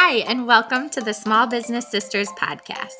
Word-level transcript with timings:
Hi, 0.00 0.18
and 0.28 0.46
welcome 0.46 0.88
to 0.90 1.00
the 1.00 1.12
Small 1.12 1.48
Business 1.48 1.90
Sisters 1.90 2.28
podcast. 2.38 2.94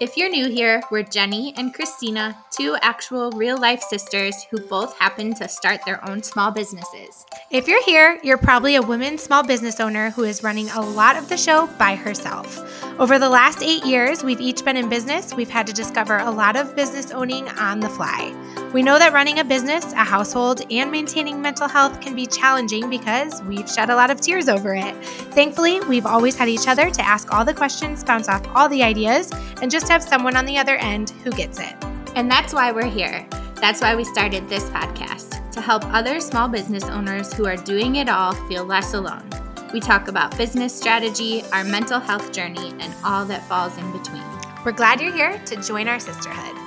If 0.00 0.16
you're 0.16 0.30
new 0.30 0.48
here, 0.48 0.80
we're 0.88 1.02
Jenny 1.02 1.52
and 1.56 1.74
Christina, 1.74 2.38
two 2.52 2.76
actual 2.80 3.32
real 3.32 3.58
life 3.58 3.82
sisters 3.82 4.46
who 4.48 4.60
both 4.60 4.96
happen 4.96 5.34
to 5.34 5.48
start 5.48 5.80
their 5.84 6.08
own 6.08 6.22
small 6.22 6.52
businesses. 6.52 7.26
If 7.50 7.66
you're 7.66 7.82
here, 7.82 8.20
you're 8.22 8.38
probably 8.38 8.76
a 8.76 8.82
woman 8.82 9.18
small 9.18 9.42
business 9.42 9.80
owner 9.80 10.10
who 10.10 10.22
is 10.22 10.44
running 10.44 10.70
a 10.70 10.80
lot 10.80 11.16
of 11.16 11.28
the 11.28 11.36
show 11.36 11.66
by 11.76 11.96
herself. 11.96 12.60
Over 13.00 13.18
the 13.18 13.28
last 13.28 13.60
eight 13.60 13.84
years, 13.84 14.22
we've 14.22 14.40
each 14.40 14.64
been 14.64 14.76
in 14.76 14.88
business. 14.88 15.34
We've 15.34 15.50
had 15.50 15.66
to 15.66 15.72
discover 15.72 16.18
a 16.18 16.30
lot 16.30 16.54
of 16.54 16.76
business 16.76 17.10
owning 17.10 17.48
on 17.48 17.80
the 17.80 17.88
fly. 17.88 18.32
We 18.74 18.82
know 18.82 18.98
that 18.98 19.12
running 19.12 19.38
a 19.38 19.44
business, 19.44 19.92
a 19.92 20.02
household, 20.02 20.62
and 20.68 20.90
maintaining 20.90 21.40
mental 21.40 21.68
health 21.68 22.00
can 22.00 22.16
be 22.16 22.26
challenging 22.26 22.90
because 22.90 23.40
we've 23.44 23.70
shed 23.70 23.88
a 23.88 23.94
lot 23.94 24.10
of 24.10 24.20
tears 24.20 24.48
over 24.48 24.74
it. 24.74 24.96
Thankfully, 25.30 25.78
we've 25.82 26.06
always 26.06 26.34
had 26.34 26.48
each 26.48 26.66
other 26.66 26.90
to 26.90 27.06
ask 27.06 27.32
all 27.32 27.44
the 27.44 27.54
questions, 27.54 28.02
bounce 28.02 28.28
off 28.28 28.44
all 28.52 28.68
the 28.68 28.82
ideas, 28.82 29.30
and 29.62 29.70
just 29.70 29.88
have 29.88 30.02
someone 30.02 30.34
on 30.34 30.44
the 30.44 30.58
other 30.58 30.74
end 30.74 31.10
who 31.22 31.30
gets 31.30 31.60
it. 31.60 31.72
And 32.16 32.28
that's 32.28 32.52
why 32.52 32.72
we're 32.72 32.90
here. 32.90 33.24
That's 33.60 33.80
why 33.80 33.94
we 33.94 34.02
started 34.02 34.48
this 34.48 34.64
podcast 34.70 35.52
to 35.52 35.60
help 35.60 35.84
other 35.94 36.18
small 36.18 36.48
business 36.48 36.82
owners 36.86 37.32
who 37.32 37.46
are 37.46 37.56
doing 37.56 37.94
it 37.94 38.08
all 38.08 38.34
feel 38.48 38.64
less 38.64 38.92
alone. 38.92 39.30
We 39.72 39.78
talk 39.78 40.08
about 40.08 40.36
business 40.36 40.76
strategy, 40.76 41.44
our 41.52 41.62
mental 41.62 42.00
health 42.00 42.32
journey, 42.32 42.74
and 42.80 42.92
all 43.04 43.24
that 43.26 43.48
falls 43.48 43.78
in 43.78 43.92
between. 43.92 44.24
We're 44.64 44.72
glad 44.72 45.00
you're 45.00 45.12
here 45.12 45.38
to 45.38 45.62
join 45.62 45.86
our 45.86 46.00
sisterhood. 46.00 46.63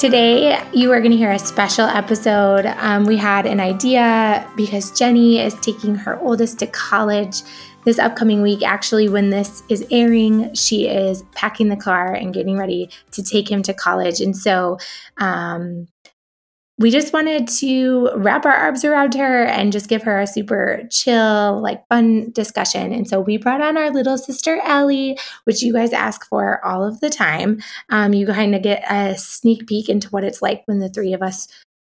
Today, 0.00 0.58
you 0.72 0.90
are 0.92 1.00
going 1.00 1.10
to 1.10 1.18
hear 1.18 1.30
a 1.30 1.38
special 1.38 1.84
episode. 1.84 2.64
Um, 2.64 3.04
we 3.04 3.18
had 3.18 3.44
an 3.44 3.60
idea 3.60 4.50
because 4.56 4.98
Jenny 4.98 5.38
is 5.40 5.52
taking 5.56 5.94
her 5.94 6.18
oldest 6.20 6.58
to 6.60 6.66
college 6.68 7.42
this 7.84 7.98
upcoming 7.98 8.40
week. 8.40 8.62
Actually, 8.62 9.10
when 9.10 9.28
this 9.28 9.62
is 9.68 9.86
airing, 9.90 10.54
she 10.54 10.88
is 10.88 11.22
packing 11.34 11.68
the 11.68 11.76
car 11.76 12.14
and 12.14 12.32
getting 12.32 12.56
ready 12.56 12.88
to 13.10 13.22
take 13.22 13.50
him 13.50 13.62
to 13.62 13.74
college. 13.74 14.22
And 14.22 14.34
so, 14.34 14.78
um, 15.18 15.86
we 16.80 16.90
just 16.90 17.12
wanted 17.12 17.46
to 17.46 18.08
wrap 18.16 18.46
our 18.46 18.54
arms 18.54 18.86
around 18.86 19.14
her 19.14 19.44
and 19.44 19.70
just 19.70 19.86
give 19.86 20.02
her 20.02 20.18
a 20.18 20.26
super 20.26 20.82
chill, 20.90 21.60
like 21.60 21.86
fun 21.88 22.30
discussion. 22.32 22.94
And 22.94 23.06
so 23.06 23.20
we 23.20 23.36
brought 23.36 23.60
on 23.60 23.76
our 23.76 23.90
little 23.90 24.16
sister 24.16 24.58
Ellie, 24.64 25.18
which 25.44 25.60
you 25.62 25.74
guys 25.74 25.92
ask 25.92 26.26
for 26.26 26.64
all 26.64 26.82
of 26.82 27.00
the 27.00 27.10
time. 27.10 27.60
Um, 27.90 28.14
you 28.14 28.26
kind 28.26 28.54
of 28.54 28.62
get 28.62 28.82
a 28.90 29.14
sneak 29.18 29.66
peek 29.66 29.90
into 29.90 30.08
what 30.08 30.24
it's 30.24 30.40
like 30.40 30.62
when 30.64 30.78
the 30.78 30.88
three 30.88 31.12
of 31.12 31.20
us 31.20 31.48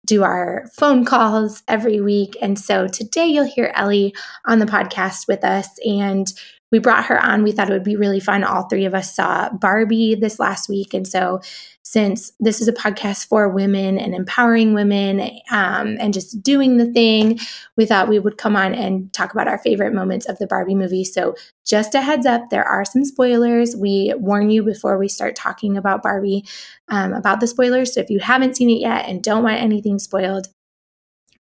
do 0.04 0.24
our 0.24 0.68
phone 0.76 1.04
calls 1.04 1.62
every 1.68 2.00
week. 2.00 2.36
And 2.42 2.58
so 2.58 2.88
today 2.88 3.26
you'll 3.26 3.44
hear 3.44 3.70
Ellie 3.76 4.12
on 4.46 4.58
the 4.58 4.66
podcast 4.66 5.28
with 5.28 5.44
us. 5.44 5.68
And 5.86 6.26
we 6.72 6.78
brought 6.78 7.04
her 7.04 7.22
on. 7.22 7.44
We 7.44 7.52
thought 7.52 7.70
it 7.70 7.74
would 7.74 7.84
be 7.84 7.96
really 7.96 8.18
fun. 8.18 8.42
All 8.42 8.64
three 8.64 8.86
of 8.86 8.94
us 8.94 9.14
saw 9.14 9.50
Barbie 9.50 10.16
this 10.16 10.40
last 10.40 10.68
week. 10.68 10.94
And 10.94 11.06
so 11.06 11.40
since 11.84 12.32
this 12.40 12.62
is 12.62 12.68
a 12.68 12.72
podcast 12.72 13.26
for 13.26 13.48
women 13.48 13.98
and 13.98 14.14
empowering 14.14 14.72
women 14.72 15.20
um, 15.50 15.98
and 16.00 16.14
just 16.14 16.42
doing 16.42 16.78
the 16.78 16.90
thing, 16.90 17.38
we 17.76 17.84
thought 17.84 18.08
we 18.08 18.18
would 18.18 18.38
come 18.38 18.56
on 18.56 18.74
and 18.74 19.12
talk 19.12 19.32
about 19.32 19.48
our 19.48 19.58
favorite 19.58 19.92
moments 19.92 20.26
of 20.26 20.38
the 20.38 20.46
Barbie 20.46 20.74
movie. 20.74 21.04
So, 21.04 21.34
just 21.66 21.94
a 21.94 22.00
heads 22.00 22.24
up, 22.24 22.50
there 22.50 22.64
are 22.64 22.84
some 22.84 23.04
spoilers. 23.04 23.76
We 23.76 24.14
warn 24.16 24.50
you 24.50 24.62
before 24.62 24.96
we 24.96 25.08
start 25.08 25.36
talking 25.36 25.76
about 25.76 26.02
Barbie 26.02 26.44
um, 26.88 27.12
about 27.12 27.40
the 27.40 27.46
spoilers. 27.46 27.94
So, 27.94 28.00
if 28.00 28.10
you 28.10 28.20
haven't 28.20 28.56
seen 28.56 28.70
it 28.70 28.80
yet 28.80 29.06
and 29.06 29.22
don't 29.22 29.44
want 29.44 29.60
anything 29.60 29.98
spoiled, 29.98 30.48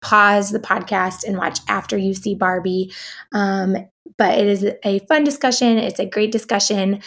pause 0.03 0.51
the 0.51 0.61
podcast 0.61 1.25
and 1.27 1.37
watch 1.37 1.59
after 1.69 1.97
you 1.97 2.15
see 2.15 2.35
Barbie. 2.35 2.93
Um, 3.33 3.77
but 4.17 4.39
it 4.39 4.47
is 4.47 4.67
a 4.85 5.01
fun 5.01 5.25
discussion, 5.25 5.79
it's 5.79 6.01
a 6.01 6.07
great 6.07 6.33
discussion 6.33 7.03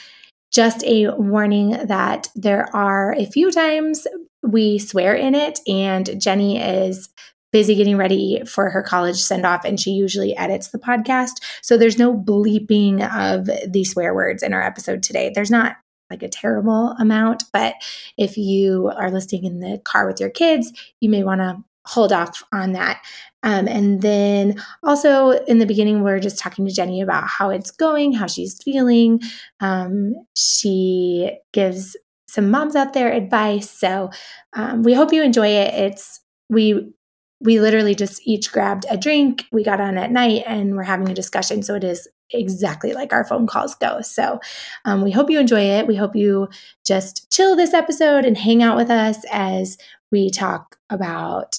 just 0.52 0.83
a 0.83 1.09
warning 1.16 1.71
that 1.88 2.27
there 2.35 2.73
are 2.75 3.13
a 3.13 3.25
few 3.25 3.51
times 3.51 4.06
we 4.44 4.78
swear 4.78 5.16
in 5.16 5.34
it, 5.34 5.59
and 5.67 6.19
Jenny 6.22 6.62
is 6.62 7.09
busy 7.53 7.75
getting 7.75 7.97
ready 7.97 8.41
for 8.45 8.69
her 8.69 8.84
college 8.84 9.17
send 9.17 9.45
off, 9.45 9.66
and 9.66 9.79
she 9.79 9.91
usually 9.91 10.35
edits 10.35 10.69
the 10.69 10.79
podcast. 10.79 11.41
So 11.62 11.78
there's 11.78 11.97
no 11.97 12.13
bleeping 12.13 13.01
of 13.16 13.50
the 13.72 13.83
swear 13.83 14.13
words 14.13 14.44
in 14.44 14.53
our 14.53 14.62
episode 14.62 15.03
today. 15.03 15.31
There's 15.33 15.51
not 15.51 15.78
like 16.09 16.23
a 16.23 16.29
terrible 16.29 16.95
amount, 17.00 17.44
but 17.53 17.75
if 18.18 18.38
you 18.38 18.91
are 18.97 19.09
listening 19.09 19.45
in 19.45 19.59
the 19.62 19.79
car 19.79 20.06
with 20.06 20.19
your 20.19 20.29
kids, 20.29 20.73
you 21.00 21.09
may 21.09 21.23
want 21.23 21.39
to 21.39 21.63
hold 21.86 22.12
off 22.12 22.44
on 22.53 22.74
that. 22.74 23.02
Um, 23.44 23.68
and 23.68 24.02
then 24.02 24.62
also 24.84 25.31
in 25.31 25.59
the 25.59 25.66
beginning, 25.66 26.03
we 26.03 26.12
are 26.12 26.19
just 26.19 26.38
talking 26.40 26.66
to 26.66 26.72
Jenny 26.72 27.02
about 27.02 27.28
how 27.28 27.50
it's 27.50 27.72
going, 27.72 28.14
how 28.14 28.28
she's 28.28 28.62
feeling. 28.62 29.19
Um, 29.59 30.14
she 30.36 31.31
gives 31.53 31.97
some 32.28 32.52
moms 32.52 32.75
out 32.75 32.94
there 32.94 33.12
advice. 33.12 33.69
So 33.69 34.09
um, 34.53 34.84
we 34.84 34.94
hope 34.94 35.12
you 35.12 35.24
enjoy 35.24 35.47
it. 35.47 35.74
It's 35.74 36.22
we 36.50 36.94
we 37.42 37.59
literally 37.59 37.96
just 37.96 38.22
each 38.25 38.52
grabbed 38.52 38.86
a 38.90 38.98
drink. 38.98 39.46
We 39.52 39.63
got 39.63 39.81
on 39.81 39.98
at 39.98 40.12
night 40.12 40.44
and 40.46 40.75
we're 40.75 40.84
having 40.84 41.09
a 41.09 41.13
discussion. 41.16 41.63
So 41.63 41.74
it 41.74 41.84
is 41.84 42.08
exactly 42.30 42.94
like 42.94 43.12
our 43.13 43.25
phone 43.25 43.48
calls 43.48 43.75
go. 43.75 44.00
So 44.02 44.40
um, 44.86 45.03
we 45.03 45.12
hope 45.12 45.30
you 45.30 45.40
enjoy 45.40 45.62
it. 45.62 45.88
We 45.88 45.96
hope 45.96 46.16
you 46.16 46.48
just 46.86 47.31
chill 47.31 47.56
this 47.56 47.74
episode 47.74 48.25
and 48.25 48.38
hang 48.38 48.62
out 48.62 48.78
with 48.78 48.92
us 48.92 49.18
as 49.31 49.78
we 50.12 50.30
talk 50.30 50.78
about 50.90 51.58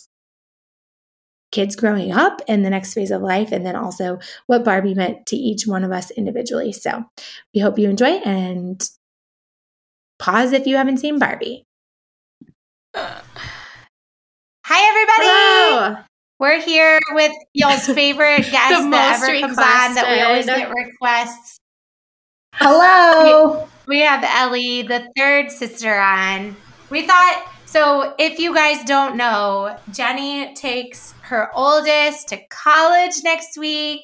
kids 1.53 1.77
growing 1.77 2.11
up 2.11 2.41
and 2.49 2.65
the 2.65 2.71
next 2.71 2.95
phase 2.95 3.13
of 3.13 3.23
life, 3.23 3.53
and 3.53 3.65
then 3.65 3.77
also 3.77 4.19
what 4.47 4.65
Barbie 4.65 4.95
meant 4.95 5.27
to 5.27 5.37
each 5.37 5.67
one 5.67 5.85
of 5.85 5.93
us 5.93 6.11
individually. 6.11 6.73
So 6.73 7.05
we 7.55 7.61
hope 7.61 7.79
you 7.79 7.89
enjoy 7.89 8.21
and 8.25 8.83
pause 10.19 10.53
if 10.53 10.67
you 10.67 10.77
haven't 10.77 10.99
seen 10.99 11.19
Barbie. 11.19 11.65
Hi, 12.95 13.19
everybody. 14.89 15.29
Hello. 15.29 15.97
We're 16.39 16.61
here 16.61 16.99
with 17.11 17.33
y'all's 17.55 17.87
favorite 17.87 18.39
guest 18.51 18.91
that 18.91 19.21
ever 19.23 19.41
comes 19.41 19.59
on 19.59 19.95
that 19.95 20.11
we 20.11 20.21
always 20.21 20.47
get 20.47 20.71
requests. 20.71 21.59
Hello. 22.55 23.69
We, 23.87 23.99
we 23.99 24.01
have 24.03 24.25
Ellie, 24.25 24.83
the 24.83 25.07
third 25.17 25.51
sister, 25.51 25.95
on. 25.95 26.57
We 26.91 27.07
thought 27.07 27.52
so 27.73 28.15
if 28.19 28.39
you 28.39 28.55
guys 28.55 28.85
don't 28.85 29.17
know, 29.17 29.77
Jenny 29.93 30.55
takes 30.55 31.15
her 31.23 31.51
oldest 31.55 32.29
to 32.29 32.39
college 32.49 33.15
next 33.25 33.57
week. 33.57 34.01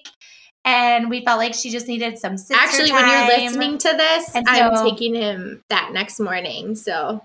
And 0.64 1.08
we 1.08 1.24
felt 1.24 1.38
like 1.38 1.54
she 1.54 1.70
just 1.70 1.86
needed 1.86 2.18
some 2.18 2.36
sister 2.36 2.54
Actually, 2.54 2.90
time. 2.90 3.08
when 3.08 3.28
you're 3.28 3.38
listening 3.44 3.78
to 3.78 3.88
this, 3.96 4.32
so, 4.32 4.42
I'm 4.46 4.84
taking 4.84 5.14
him 5.14 5.62
that 5.70 5.92
next 5.92 6.20
morning. 6.20 6.74
So 6.74 7.22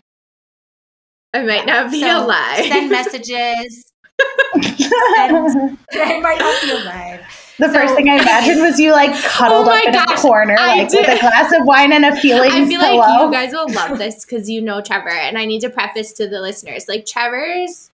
I 1.34 1.44
might 1.44 1.66
not 1.66 1.92
be 1.92 2.02
so 2.02 2.26
alive. 2.26 2.66
Send 2.66 2.90
messages. 2.92 3.93
I 4.56 6.20
might 6.22 6.42
alive. 6.72 7.22
The 7.60 7.68
so, 7.68 7.74
first 7.74 7.96
thing 7.96 8.10
I 8.10 8.16
imagined 8.16 8.62
was 8.62 8.80
you 8.80 8.92
like 8.92 9.14
cuddled 9.24 9.68
oh 9.68 9.72
up 9.72 9.86
in 9.86 9.94
gosh, 9.94 10.20
a 10.20 10.22
corner, 10.22 10.56
I 10.60 10.80
like 10.80 10.90
did. 10.90 11.08
with 11.08 11.18
a 11.18 11.22
glass 11.22 11.54
of 11.54 11.66
wine 11.66 11.94
and 11.94 12.04
a 12.04 12.16
feelings 12.16 12.54
I 12.54 12.66
feel 12.66 12.80
pillow. 12.80 12.98
like 12.98 13.22
you 13.22 13.32
guys 13.32 13.54
will 13.54 13.72
love 13.72 13.98
this 13.98 14.26
because 14.26 14.50
you 14.50 14.62
know 14.62 14.82
Trevor, 14.82 15.10
and 15.10 15.38
I 15.38 15.46
need 15.46 15.62
to 15.62 15.70
preface 15.70 16.14
to 16.14 16.28
the 16.28 16.42
listeners, 16.42 16.88
like 16.88 17.06
Trevor's, 17.06 17.92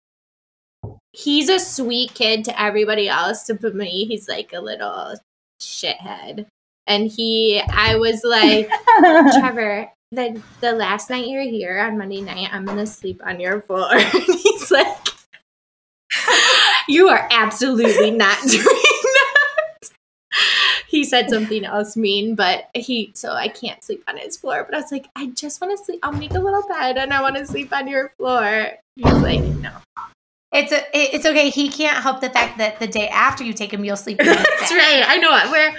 he's 1.13 1.49
a 1.49 1.59
sweet 1.59 2.13
kid 2.13 2.43
to 2.45 2.61
everybody 2.61 3.07
else. 3.07 3.43
To 3.43 3.55
put 3.55 3.75
me, 3.75 4.05
he's 4.05 4.27
like 4.27 4.51
a 4.53 4.59
little 4.59 5.15
shithead, 5.61 6.47
and 6.85 7.07
he, 7.09 7.61
I 7.61 7.95
was 7.95 8.23
like, 8.23 8.69
Trevor, 9.39 9.89
the 10.11 10.41
the 10.59 10.73
last 10.73 11.09
night 11.09 11.27
you're 11.27 11.43
here 11.43 11.79
on 11.79 11.97
Monday 11.97 12.21
night, 12.21 12.49
I'm 12.51 12.65
gonna 12.65 12.85
sleep 12.85 13.21
on 13.25 13.39
your 13.39 13.61
floor. 13.61 13.97
he's 13.97 14.69
like, 14.69 14.97
you 16.87 17.09
are 17.09 17.27
absolutely 17.31 18.11
not 18.11 18.41
doing 18.47 18.63
that. 18.63 19.89
he 20.87 21.03
said 21.03 21.29
something 21.29 21.65
else 21.65 21.95
mean, 21.95 22.35
but 22.35 22.69
he 22.73 23.11
so 23.15 23.31
I 23.31 23.47
can't 23.47 23.83
sleep 23.83 24.03
on 24.07 24.17
his 24.17 24.37
floor. 24.37 24.63
But 24.63 24.75
I 24.75 24.81
was 24.81 24.91
like, 24.91 25.07
I 25.15 25.27
just 25.27 25.61
want 25.61 25.77
to 25.77 25.83
sleep. 25.83 25.99
I'll 26.03 26.11
make 26.11 26.33
a 26.33 26.39
little 26.39 26.63
bed 26.67 26.97
and 26.97 27.13
I 27.13 27.21
want 27.21 27.35
to 27.37 27.45
sleep 27.45 27.73
on 27.73 27.87
your 27.87 28.09
floor. 28.17 28.71
He's 28.95 29.05
like, 29.05 29.41
no. 29.41 29.71
It's 30.51 30.71
a, 30.71 30.83
it's 30.93 31.25
okay. 31.25 31.49
He 31.49 31.69
can't 31.69 31.97
help 31.97 32.21
the 32.21 32.29
fact 32.29 32.57
that 32.59 32.79
the 32.79 32.87
day 32.87 33.09
after 33.09 33.43
you 33.43 33.51
take 33.51 33.73
him, 33.73 33.83
you'll 33.83 33.97
sleep. 33.97 34.17
that's 34.23 34.69
bed. 34.69 34.77
right. 34.77 35.03
I 35.05 35.17
know 35.17 35.35
it. 35.35 35.51
Where 35.51 35.75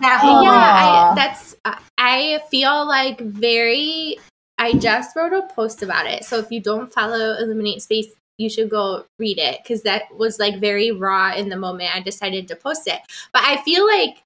that 0.00 0.20
whole 0.20 0.42
yeah, 0.42 0.50
I, 0.50 1.14
that's 1.14 1.54
uh, 1.64 1.76
I 1.98 2.40
feel 2.50 2.86
like 2.86 3.20
very. 3.20 4.18
I 4.58 4.72
just 4.72 5.14
wrote 5.14 5.34
a 5.34 5.42
post 5.54 5.82
about 5.82 6.06
it. 6.06 6.24
So 6.24 6.38
if 6.38 6.50
you 6.50 6.62
don't 6.62 6.90
follow 6.90 7.36
Illuminate 7.36 7.82
Space, 7.82 8.06
you 8.38 8.50
should 8.50 8.70
go 8.70 9.04
read 9.18 9.38
it 9.38 9.60
because 9.62 9.82
that 9.82 10.14
was 10.16 10.38
like 10.38 10.60
very 10.60 10.92
raw 10.92 11.34
in 11.34 11.48
the 11.48 11.56
moment 11.56 11.94
I 11.94 12.00
decided 12.00 12.48
to 12.48 12.56
post 12.56 12.86
it. 12.86 13.00
But 13.32 13.42
I 13.44 13.62
feel 13.62 13.86
like 13.86 14.22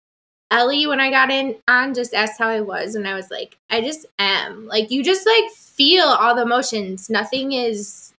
Ellie, 0.50 0.86
when 0.86 0.98
I 0.98 1.10
got 1.10 1.30
in 1.30 1.56
on, 1.68 1.94
just 1.94 2.12
asked 2.12 2.38
how 2.38 2.48
I 2.48 2.60
was, 2.60 2.96
and 2.96 3.06
I 3.06 3.14
was 3.14 3.30
like, 3.30 3.56
I 3.70 3.80
just 3.80 4.06
am. 4.18 4.66
Like, 4.66 4.90
you 4.90 5.04
just 5.04 5.24
like 5.24 5.50
feel 5.52 6.04
all 6.04 6.34
the 6.34 6.42
emotions. 6.42 7.08
Nothing 7.08 7.52
is. 7.52 8.12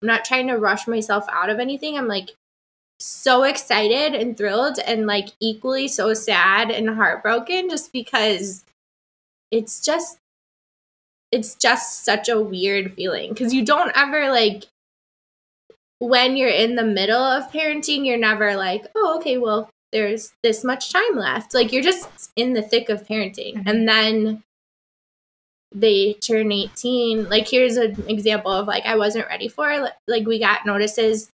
I'm 0.00 0.08
not 0.08 0.24
trying 0.24 0.48
to 0.48 0.56
rush 0.56 0.86
myself 0.86 1.26
out 1.30 1.50
of 1.50 1.58
anything. 1.58 1.98
I'm 1.98 2.08
like, 2.08 2.30
so 2.98 3.42
excited 3.42 4.14
and 4.14 4.36
thrilled 4.36 4.78
and 4.78 5.06
like 5.06 5.28
equally 5.40 5.86
so 5.86 6.14
sad 6.14 6.70
and 6.70 6.88
heartbroken 6.88 7.68
just 7.68 7.92
because 7.92 8.64
it's 9.50 9.84
just 9.84 10.18
it's 11.30 11.54
just 11.56 12.04
such 12.04 12.28
a 12.28 12.40
weird 12.40 12.94
feeling 12.94 13.30
because 13.30 13.52
you 13.52 13.64
don't 13.64 13.92
ever 13.94 14.30
like 14.30 14.64
when 15.98 16.36
you're 16.36 16.48
in 16.48 16.74
the 16.76 16.84
middle 16.84 17.22
of 17.22 17.50
parenting 17.50 18.04
you're 18.04 18.18
never 18.18 18.56
like 18.56 18.86
oh 18.94 19.16
okay 19.16 19.38
well 19.38 19.70
there's 19.92 20.32
this 20.42 20.64
much 20.64 20.92
time 20.92 21.16
left. 21.16 21.54
Like 21.54 21.72
you're 21.72 21.82
just 21.82 22.30
in 22.36 22.52
the 22.52 22.62
thick 22.62 22.88
of 22.88 23.06
parenting. 23.06 23.54
Mm-hmm. 23.54 23.68
and 23.68 23.88
then 23.88 24.42
they 25.74 26.14
turn 26.14 26.52
18 26.52 27.28
like 27.28 27.48
here's 27.48 27.76
an 27.76 28.02
example 28.08 28.52
of 28.52 28.68
like 28.68 28.86
i 28.86 28.96
wasn't 28.96 29.26
ready 29.26 29.48
for 29.48 29.90
like 30.06 30.26
we 30.26 30.38
got 30.38 30.66
notices. 30.66 31.30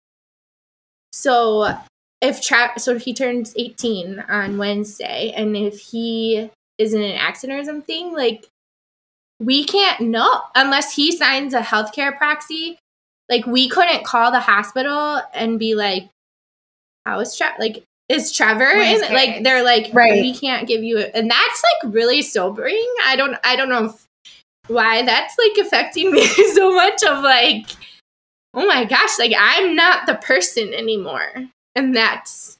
So 1.12 1.75
if 2.21 2.41
Tra- 2.41 2.77
so 2.77 2.97
he 2.97 3.13
turns 3.13 3.53
18 3.57 4.19
on 4.29 4.57
Wednesday 4.57 5.33
and 5.35 5.55
if 5.55 5.79
he 5.79 6.50
is 6.77 6.94
in 6.94 7.01
an 7.01 7.15
accident 7.15 7.59
or 7.59 7.63
something 7.63 8.13
like 8.13 8.45
we 9.39 9.63
can't 9.63 10.01
know 10.01 10.41
unless 10.53 10.95
he 10.95 11.15
signs 11.15 11.53
a 11.53 11.62
healthcare 11.62 12.15
proxy 12.17 12.77
like 13.29 13.45
we 13.45 13.69
couldn't 13.69 14.03
call 14.03 14.31
the 14.31 14.39
hospital 14.39 15.21
and 15.33 15.59
be 15.59 15.75
like 15.75 16.09
how 17.05 17.19
is 17.19 17.35
Tra- 17.37 17.55
like 17.59 17.83
is 18.09 18.31
Trevor 18.31 18.65
in 18.65 19.01
like 19.13 19.43
they're 19.43 19.63
like 19.63 19.93
right. 19.93 20.13
we 20.13 20.33
can't 20.33 20.67
give 20.67 20.83
you 20.83 20.97
it 20.97 21.11
and 21.13 21.29
that's 21.29 21.63
like 21.83 21.93
really 21.93 22.21
sobering 22.21 22.87
I 23.05 23.15
don't 23.15 23.37
I 23.43 23.55
don't 23.55 23.69
know 23.69 23.85
if, 23.85 24.05
why 24.67 25.03
that's 25.03 25.35
like 25.37 25.65
affecting 25.65 26.11
me 26.11 26.25
so 26.53 26.73
much 26.73 27.03
of 27.03 27.23
like 27.23 27.65
oh 28.53 28.65
my 28.65 28.85
gosh, 28.85 29.19
like 29.19 29.33
I'm 29.37 29.75
not 29.75 30.05
the 30.05 30.15
person 30.15 30.73
anymore. 30.73 31.31
And 31.75 31.95
that's 31.95 32.57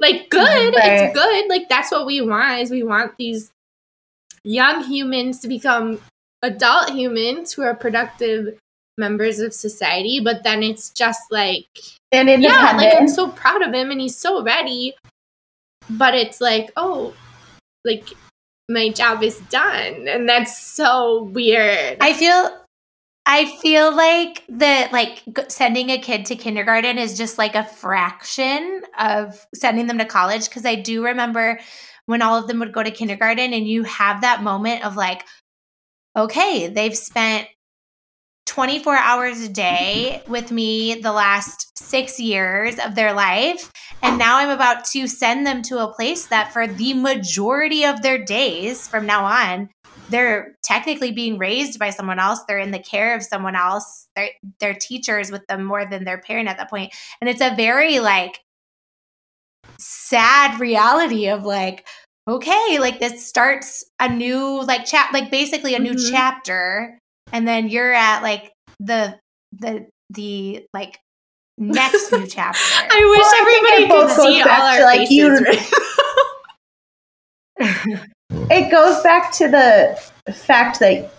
like 0.00 0.28
mm-hmm. 0.28 0.28
good. 0.30 0.74
Right. 0.76 1.00
It's 1.00 1.14
good. 1.14 1.48
Like 1.48 1.68
that's 1.68 1.90
what 1.90 2.06
we 2.06 2.20
want 2.20 2.60
is 2.60 2.70
we 2.70 2.82
want 2.82 3.16
these 3.18 3.50
young 4.44 4.84
humans 4.84 5.40
to 5.40 5.48
become 5.48 6.00
adult 6.42 6.90
humans 6.90 7.52
who 7.52 7.62
are 7.62 7.74
productive 7.74 8.58
members 8.98 9.40
of 9.40 9.52
society. 9.52 10.20
But 10.22 10.44
then 10.44 10.62
it's 10.62 10.90
just 10.90 11.20
like 11.30 11.66
and 12.10 12.28
yeah, 12.42 12.74
like 12.76 12.94
I'm 12.94 13.08
so 13.08 13.28
proud 13.28 13.62
of 13.62 13.72
him 13.72 13.90
and 13.90 14.00
he's 14.00 14.16
so 14.16 14.42
ready. 14.42 14.94
But 15.90 16.14
it's 16.14 16.40
like, 16.40 16.70
oh, 16.76 17.14
like 17.84 18.08
my 18.68 18.90
job 18.90 19.22
is 19.22 19.38
done. 19.50 20.08
And 20.08 20.28
that's 20.28 20.58
so 20.58 21.24
weird. 21.24 21.98
I 22.00 22.12
feel 22.12 22.58
I 23.24 23.46
feel 23.60 23.94
like 23.94 24.44
that 24.48 24.92
like 24.92 25.22
sending 25.48 25.90
a 25.90 25.98
kid 25.98 26.26
to 26.26 26.36
kindergarten 26.36 26.98
is 26.98 27.16
just 27.16 27.38
like 27.38 27.54
a 27.54 27.64
fraction 27.64 28.82
of 28.98 29.46
sending 29.54 29.86
them 29.86 29.98
to 29.98 30.04
college 30.04 30.48
because 30.48 30.66
I 30.66 30.74
do 30.74 31.04
remember 31.04 31.60
when 32.06 32.20
all 32.20 32.36
of 32.36 32.48
them 32.48 32.58
would 32.58 32.72
go 32.72 32.82
to 32.82 32.90
kindergarten 32.90 33.52
and 33.52 33.66
you 33.66 33.84
have 33.84 34.22
that 34.22 34.42
moment 34.42 34.84
of 34.84 34.96
like 34.96 35.24
okay, 36.16 36.68
they've 36.68 36.96
spent 36.96 37.48
24 38.46 38.96
hours 38.96 39.40
a 39.40 39.48
day 39.48 40.22
with 40.28 40.50
me 40.50 40.96
the 40.96 41.12
last 41.12 41.78
6 41.78 42.20
years 42.20 42.78
of 42.78 42.94
their 42.94 43.12
life. 43.12 43.70
And 44.02 44.18
now 44.18 44.38
I'm 44.38 44.50
about 44.50 44.84
to 44.86 45.06
send 45.06 45.46
them 45.46 45.62
to 45.62 45.78
a 45.78 45.92
place 45.92 46.26
that 46.26 46.52
for 46.52 46.66
the 46.66 46.94
majority 46.94 47.84
of 47.84 48.02
their 48.02 48.22
days 48.22 48.88
from 48.88 49.06
now 49.06 49.24
on 49.24 49.70
they're 50.12 50.56
technically 50.62 51.10
being 51.10 51.38
raised 51.38 51.78
by 51.78 51.88
someone 51.90 52.18
else. 52.18 52.40
They're 52.46 52.58
in 52.58 52.70
the 52.70 52.78
care 52.78 53.16
of 53.16 53.22
someone 53.22 53.56
else. 53.56 54.08
They're, 54.14 54.30
they're 54.60 54.74
teachers 54.74 55.30
with 55.30 55.46
them 55.46 55.64
more 55.64 55.86
than 55.86 56.04
their 56.04 56.18
parent 56.18 56.48
at 56.48 56.58
that 56.58 56.70
point. 56.70 56.92
And 57.20 57.30
it's 57.30 57.40
a 57.40 57.56
very 57.56 57.98
like 57.98 58.38
sad 59.78 60.60
reality 60.60 61.28
of 61.28 61.44
like 61.44 61.86
okay 62.28 62.78
like 62.78 63.00
this 63.00 63.26
starts 63.26 63.84
a 63.98 64.08
new 64.08 64.62
like 64.64 64.84
chat 64.84 65.08
like 65.12 65.30
basically 65.30 65.74
a 65.74 65.78
new 65.78 65.92
mm-hmm. 65.92 66.12
chapter 66.12 66.98
and 67.32 67.48
then 67.48 67.68
you're 67.68 67.92
at 67.92 68.22
like 68.22 68.52
the 68.80 69.18
the 69.52 69.86
the 70.10 70.64
like 70.72 70.98
next 71.58 72.10
new 72.12 72.26
chapter 72.30 72.58
i 72.90 73.04
wish 73.10 73.20
well, 73.20 73.34
everybody 73.42 73.86
could 73.88 74.10
see 74.22 74.42
all 74.42 74.62
our 74.62 74.82
like 74.82 75.08
faces 75.08 75.16
you 75.16 75.38
it 78.50 78.70
goes 78.70 79.02
back 79.02 79.32
to 79.32 79.48
the 79.48 79.98
fact 80.32 80.78
that 80.80 81.12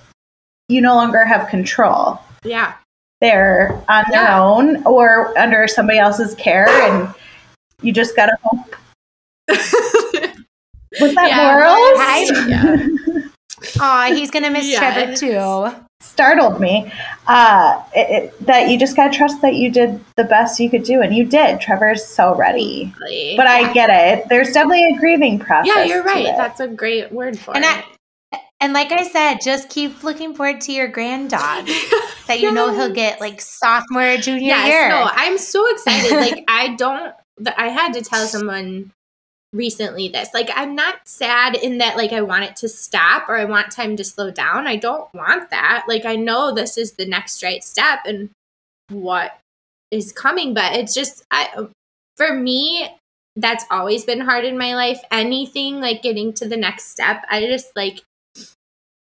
you 0.68 0.82
no 0.82 0.96
longer 0.96 1.24
have 1.26 1.48
control. 1.50 2.20
Yeah. 2.44 2.74
They're 3.22 3.72
on 3.88 4.04
their 4.10 4.24
yeah. 4.24 4.44
own 4.44 4.84
or 4.86 5.38
under 5.38 5.68
somebody 5.68 6.00
else's 6.00 6.34
care, 6.36 6.68
and 6.68 7.14
you 7.82 7.94
just 7.94 8.16
gotta 8.16 8.38
hope. 8.44 8.76
Was 11.00 11.16
that 11.16 11.30
yeah, 11.30 11.56
world? 11.56 11.98
Yeah. 12.50 12.88
Aw, 13.84 14.14
he's 14.14 14.32
gonna 14.32 14.50
miss 14.50 14.68
yeah. 14.68 14.80
Trevor 14.94 15.16
too. 15.16 15.86
Startled 16.00 16.60
me. 16.60 16.92
Uh, 17.28 17.82
it, 17.96 18.24
it, 18.24 18.46
that 18.46 18.70
you 18.70 18.78
just 18.78 18.96
got 18.96 19.12
to 19.12 19.18
trust 19.18 19.42
that 19.42 19.56
you 19.56 19.72
did 19.72 20.04
the 20.18 20.26
best 20.26 20.60
you 20.60 20.70
could 20.70 20.84
do 20.84 21.02
and 21.02 21.16
you 21.16 21.26
did. 21.26 21.62
Trevor's 21.62 22.06
so 22.06 22.36
ready. 22.36 22.94
But 23.00 23.10
yeah. 23.10 23.44
i 23.44 23.74
get 23.74 23.90
it. 23.90 24.28
There's 24.28 24.52
definitely 24.52 24.86
a 24.94 25.00
grieving 25.00 25.40
process 25.40 25.74
yeah 25.76 25.84
you're 25.84 26.04
right. 26.04 26.34
that's 26.36 26.60
a 26.60 26.68
great 26.68 27.12
word 27.12 27.38
for 27.38 27.56
and 27.56 27.64
it. 27.64 27.86
I, 28.34 28.40
and 28.60 28.74
like 28.74 28.92
i 28.92 29.04
said 29.04 29.40
just 29.44 29.70
keep 29.70 30.04
looking 30.04 30.34
forward 30.34 30.62
to 30.62 30.72
your 30.72 30.88
granddog 30.88 31.66
that 32.28 32.40
you 32.40 32.48
yes. 32.48 32.54
know 32.54 32.74
he'll 32.74 32.94
get 32.94 33.20
like 33.20 33.42
sophomore 33.42 34.18
junior 34.18 34.48
yes, 34.48 34.68
year. 34.68 34.90
no 34.90 35.10
i'm 35.12 35.38
so 35.38 35.70
excited. 35.72 36.12
Like 36.12 36.44
i 36.48 36.76
don't 36.76 37.14
i 37.58 37.70
had 37.70 37.94
to 37.94 38.02
tell 38.02 38.26
someone 38.26 38.92
recently 39.54 40.10
this. 40.10 40.34
Like 40.34 40.50
I'm 40.54 40.76
not 40.76 41.08
sad 41.08 41.56
in 41.56 41.78
that 41.78 41.96
like 41.96 42.12
I 42.12 42.22
want 42.22 42.44
it 42.44 42.56
to 42.58 42.70
stop 42.70 43.30
or 43.30 43.38
I 43.38 43.46
want 43.46 43.72
time 43.72 43.96
to 43.98 44.04
slow 44.04 44.32
down. 44.32 44.68
I 44.68 44.76
don't 44.76 45.14
want 45.14 45.50
that. 45.52 45.86
Like 45.88 46.06
I 46.06 46.16
know 46.16 46.54
this 46.54 46.78
is 46.78 46.94
the 46.94 47.06
next 47.06 47.44
right 47.44 47.64
step 47.64 48.00
and 48.06 48.30
what 48.90 49.40
is 49.92 50.12
coming, 50.12 50.54
but 50.54 50.74
it's 50.74 50.94
just 50.94 51.24
I 51.32 51.68
for 52.18 52.34
me 52.34 52.90
that's 53.36 53.66
always 53.72 54.06
been 54.06 54.20
hard 54.20 54.46
in 54.46 54.58
my 54.58 54.76
life. 54.76 55.00
Anything 55.12 55.80
like 55.80 56.02
getting 56.02 56.34
to 56.34 56.48
the 56.48 56.58
next 56.58 56.90
step, 56.90 57.24
I 57.30 57.46
just 57.46 57.76
like 57.76 58.02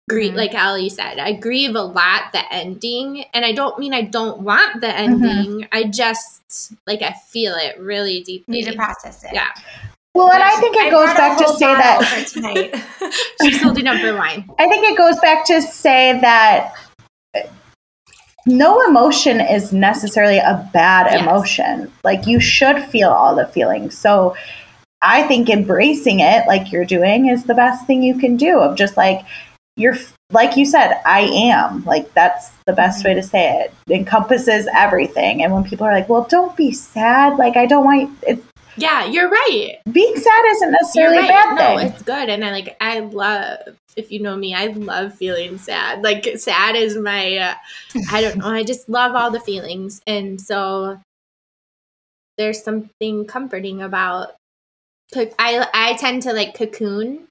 grieve 0.09 0.31
mm-hmm. 0.31 0.39
like 0.39 0.55
Ellie 0.55 0.89
said. 0.89 1.19
I 1.19 1.33
grieve 1.35 1.77
a 1.77 1.83
lot 1.83 2.33
the 2.33 2.43
ending 2.53 3.25
and 3.33 3.45
I 3.45 3.53
don't 3.53 3.79
mean 3.79 3.95
I 3.95 4.03
don't 4.03 4.41
want 4.41 4.81
the 4.81 4.89
mm-hmm. 4.89 5.25
ending. 5.25 5.51
Mm-hmm. 5.61 5.69
I 5.73 5.85
just 5.85 6.75
like 6.87 7.03
I 7.03 7.13
feel 7.13 7.55
it 7.55 7.79
really 7.79 8.23
deeply. 8.23 8.61
Need 8.61 8.71
to 8.71 8.77
process 8.77 9.23
it. 9.23 9.31
Yeah. 9.33 9.49
Well, 10.15 10.31
and 10.31 10.43
I 10.43 10.51
think 10.61 10.77
it 10.77 10.87
I 10.87 10.91
goes 10.91 11.15
back 11.15 11.39
to 11.39 11.49
say 11.49 11.75
that 11.75 12.29
she's 13.43 13.63
holding 13.63 13.87
up 13.87 13.97
her 13.99 14.15
wine. 14.15 14.49
I 14.59 14.69
think 14.69 14.87
it 14.87 14.99
goes 14.99 15.19
back 15.21 15.47
to 15.47 15.63
say 15.63 16.19
that 16.21 16.75
no 18.47 18.87
emotion 18.89 19.41
is 19.41 19.73
necessarily 19.73 20.39
a 20.39 20.69
bad 20.73 21.07
yes. 21.11 21.23
emotion. 21.23 21.91
Like 22.05 22.27
you 22.27 22.41
should 22.41 22.83
feel 22.85 23.09
all 23.09 23.35
the 23.35 23.47
feelings. 23.47 23.97
So 23.97 24.37
I 25.01 25.23
think 25.27 25.49
embracing 25.49 26.21
it 26.21 26.47
like 26.47 26.73
you're 26.73 26.85
doing 26.85 27.29
is 27.29 27.45
the 27.45 27.55
best 27.55 27.87
thing 27.87 28.03
you 28.03 28.19
can 28.19 28.37
do 28.37 28.59
of 28.59 28.77
just 28.77 28.97
like 28.97 29.25
you're 29.77 29.97
like 30.31 30.57
you 30.57 30.67
said, 30.67 31.01
I 31.07 31.21
am. 31.21 31.85
Like 31.85 32.13
that's 32.15 32.51
the 32.67 32.73
best 32.73 33.01
mm-hmm. 33.01 33.09
way 33.09 33.15
to 33.15 33.23
say 33.23 33.61
it. 33.61 33.75
it. 33.87 33.95
Encompasses 33.95 34.69
everything. 34.75 35.43
And 35.43 35.53
when 35.53 35.65
people 35.65 35.87
are 35.87 35.93
like, 35.93 36.09
"Well, 36.09 36.27
don't 36.29 36.57
be 36.57 36.73
sad." 36.73 37.39
Like 37.39 37.57
I 37.57 37.67
don't 37.67 37.85
want 37.85 38.19
it 38.27 38.43
yeah, 38.77 39.05
you're 39.05 39.29
right. 39.29 39.79
Being 39.91 40.17
sad 40.17 40.45
isn't 40.51 40.71
necessarily 40.71 41.19
right. 41.19 41.25
a 41.25 41.29
bad 41.29 41.59
thing. 41.59 41.77
No, 41.77 41.95
it's 41.95 42.03
good. 42.03 42.29
And 42.29 42.45
I 42.45 42.51
like 42.51 42.77
I 42.81 43.01
love 43.01 43.59
if 43.97 44.11
you 44.11 44.21
know 44.21 44.37
me, 44.37 44.55
I 44.55 44.69
love 44.69 45.15
feeling 45.15 45.59
sad. 45.59 46.03
Like 46.03 46.27
sad 46.37 46.77
is 46.77 46.97
my 46.97 47.37
uh, 47.37 47.55
I 48.11 48.21
don't 48.23 48.39
know, 48.39 48.47
I 48.47 48.65
just 48.65 48.89
love 48.89 49.15
all 49.15 49.31
the 49.31 49.41
feelings. 49.41 50.01
And 50.07 50.41
so 50.41 50.99
there's 52.39 52.63
something 52.63 53.27
comforting 53.27 53.83
about 53.83 54.35
I 55.15 55.67
I 55.75 55.95
tend 55.95 56.23
to 56.23 56.33
like 56.33 56.55
cocoon 56.55 57.27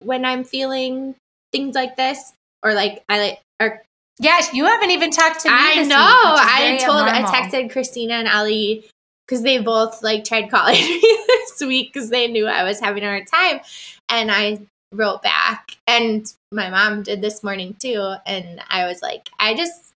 when 0.00 0.24
I'm 0.24 0.44
feeling 0.44 1.16
things 1.52 1.74
like 1.74 1.96
this 1.96 2.32
or 2.62 2.74
like 2.74 3.02
I 3.08 3.18
like 3.18 3.40
or 3.60 3.82
Yes, 4.20 4.54
you 4.54 4.64
haven't 4.64 4.92
even 4.92 5.10
talked 5.10 5.40
to 5.40 5.48
me. 5.48 5.54
I 5.58 5.82
know. 5.82 5.96
I 5.98 6.78
told 6.80 7.08
abnormal. 7.08 7.28
I 7.28 7.34
texted 7.34 7.72
Christina 7.72 8.14
and 8.14 8.28
Ellie 8.28 8.88
because 9.26 9.42
they 9.42 9.58
both 9.58 10.02
like 10.02 10.24
tried 10.24 10.50
calling 10.50 10.74
me 10.80 11.00
this 11.28 11.60
week 11.60 11.92
because 11.92 12.10
they 12.10 12.28
knew 12.28 12.46
I 12.46 12.64
was 12.64 12.80
having 12.80 13.02
a 13.02 13.06
hard 13.06 13.26
time. 13.26 13.60
And 14.08 14.30
I 14.30 14.60
wrote 14.92 15.22
back, 15.22 15.76
and 15.86 16.32
my 16.52 16.70
mom 16.70 17.02
did 17.02 17.20
this 17.20 17.42
morning 17.42 17.74
too. 17.78 18.14
And 18.26 18.60
I 18.68 18.86
was 18.86 19.02
like, 19.02 19.30
I 19.38 19.54
just, 19.54 19.93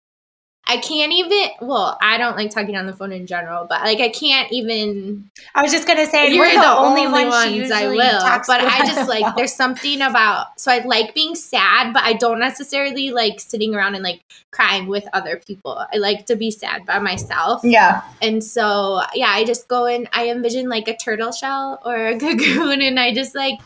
I 0.68 0.78
can't 0.78 1.12
even. 1.12 1.50
Well, 1.60 1.96
I 2.00 2.18
don't 2.18 2.36
like 2.36 2.50
talking 2.50 2.76
on 2.76 2.86
the 2.86 2.92
phone 2.92 3.12
in 3.12 3.26
general, 3.26 3.66
but 3.68 3.82
like 3.82 4.00
I 4.00 4.08
can't 4.08 4.50
even. 4.50 5.30
I 5.54 5.62
was 5.62 5.70
just 5.70 5.86
gonna 5.86 6.06
say 6.06 6.32
You're 6.32 6.48
the, 6.48 6.60
the, 6.60 6.76
only, 6.76 7.06
only, 7.06 7.24
ones 7.26 7.70
I 7.70 7.86
will, 7.86 8.20
but 8.46 8.60
I 8.60 8.84
just 8.84 9.08
like 9.08 9.36
there's 9.36 9.54
something 9.54 10.02
about. 10.02 10.58
So 10.58 10.72
I 10.72 10.84
like 10.84 11.14
being 11.14 11.36
sad, 11.36 11.92
but 11.92 12.02
I 12.02 12.14
don't 12.14 12.40
necessarily 12.40 13.12
like 13.12 13.38
sitting 13.38 13.76
around 13.76 13.94
and 13.94 14.02
like 14.02 14.22
crying 14.50 14.88
with 14.88 15.06
other 15.12 15.36
people. 15.36 15.86
I 15.92 15.98
like 15.98 16.26
to 16.26 16.36
be 16.36 16.50
sad 16.50 16.84
by 16.84 16.98
myself. 16.98 17.60
Yeah. 17.62 18.02
And 18.20 18.42
so 18.42 19.02
yeah, 19.14 19.28
I 19.28 19.44
just 19.44 19.68
go 19.68 19.86
and 19.86 20.08
I 20.12 20.30
envision 20.30 20.68
like 20.68 20.88
a 20.88 20.96
turtle 20.96 21.30
shell 21.30 21.80
or 21.84 21.94
a 22.08 22.18
cocoon, 22.18 22.82
and 22.82 22.98
I 22.98 23.14
just 23.14 23.36
like 23.36 23.60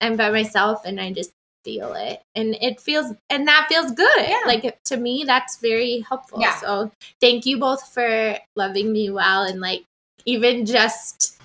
I'm 0.00 0.16
by 0.16 0.30
myself, 0.30 0.86
and 0.86 0.98
I 0.98 1.12
just 1.12 1.32
feel 1.64 1.92
it 1.94 2.22
and 2.34 2.54
it 2.60 2.80
feels 2.80 3.12
and 3.30 3.46
that 3.48 3.66
feels 3.68 3.90
good 3.92 4.18
Yeah. 4.28 4.40
like 4.46 4.78
to 4.84 4.96
me 4.96 5.24
that's 5.26 5.56
very 5.58 6.00
helpful 6.08 6.40
Yeah. 6.40 6.54
so 6.60 6.90
thank 7.20 7.44
you 7.46 7.58
both 7.58 7.86
for 7.92 8.38
loving 8.56 8.92
me 8.92 9.10
well 9.10 9.42
and 9.42 9.60
like 9.60 9.82
even 10.24 10.64
just 10.66 11.36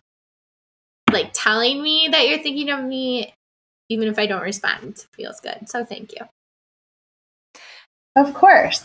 like 1.11 1.31
telling 1.33 1.81
me 1.81 2.07
that 2.11 2.27
you're 2.27 2.39
thinking 2.39 2.69
of 2.69 2.83
me 2.83 3.33
even 3.89 4.07
if 4.07 4.17
i 4.19 4.25
don't 4.25 4.41
respond 4.43 5.05
feels 5.13 5.39
good 5.39 5.67
so 5.67 5.83
thank 5.83 6.11
you 6.13 6.25
Of 8.15 8.33
course. 8.35 8.83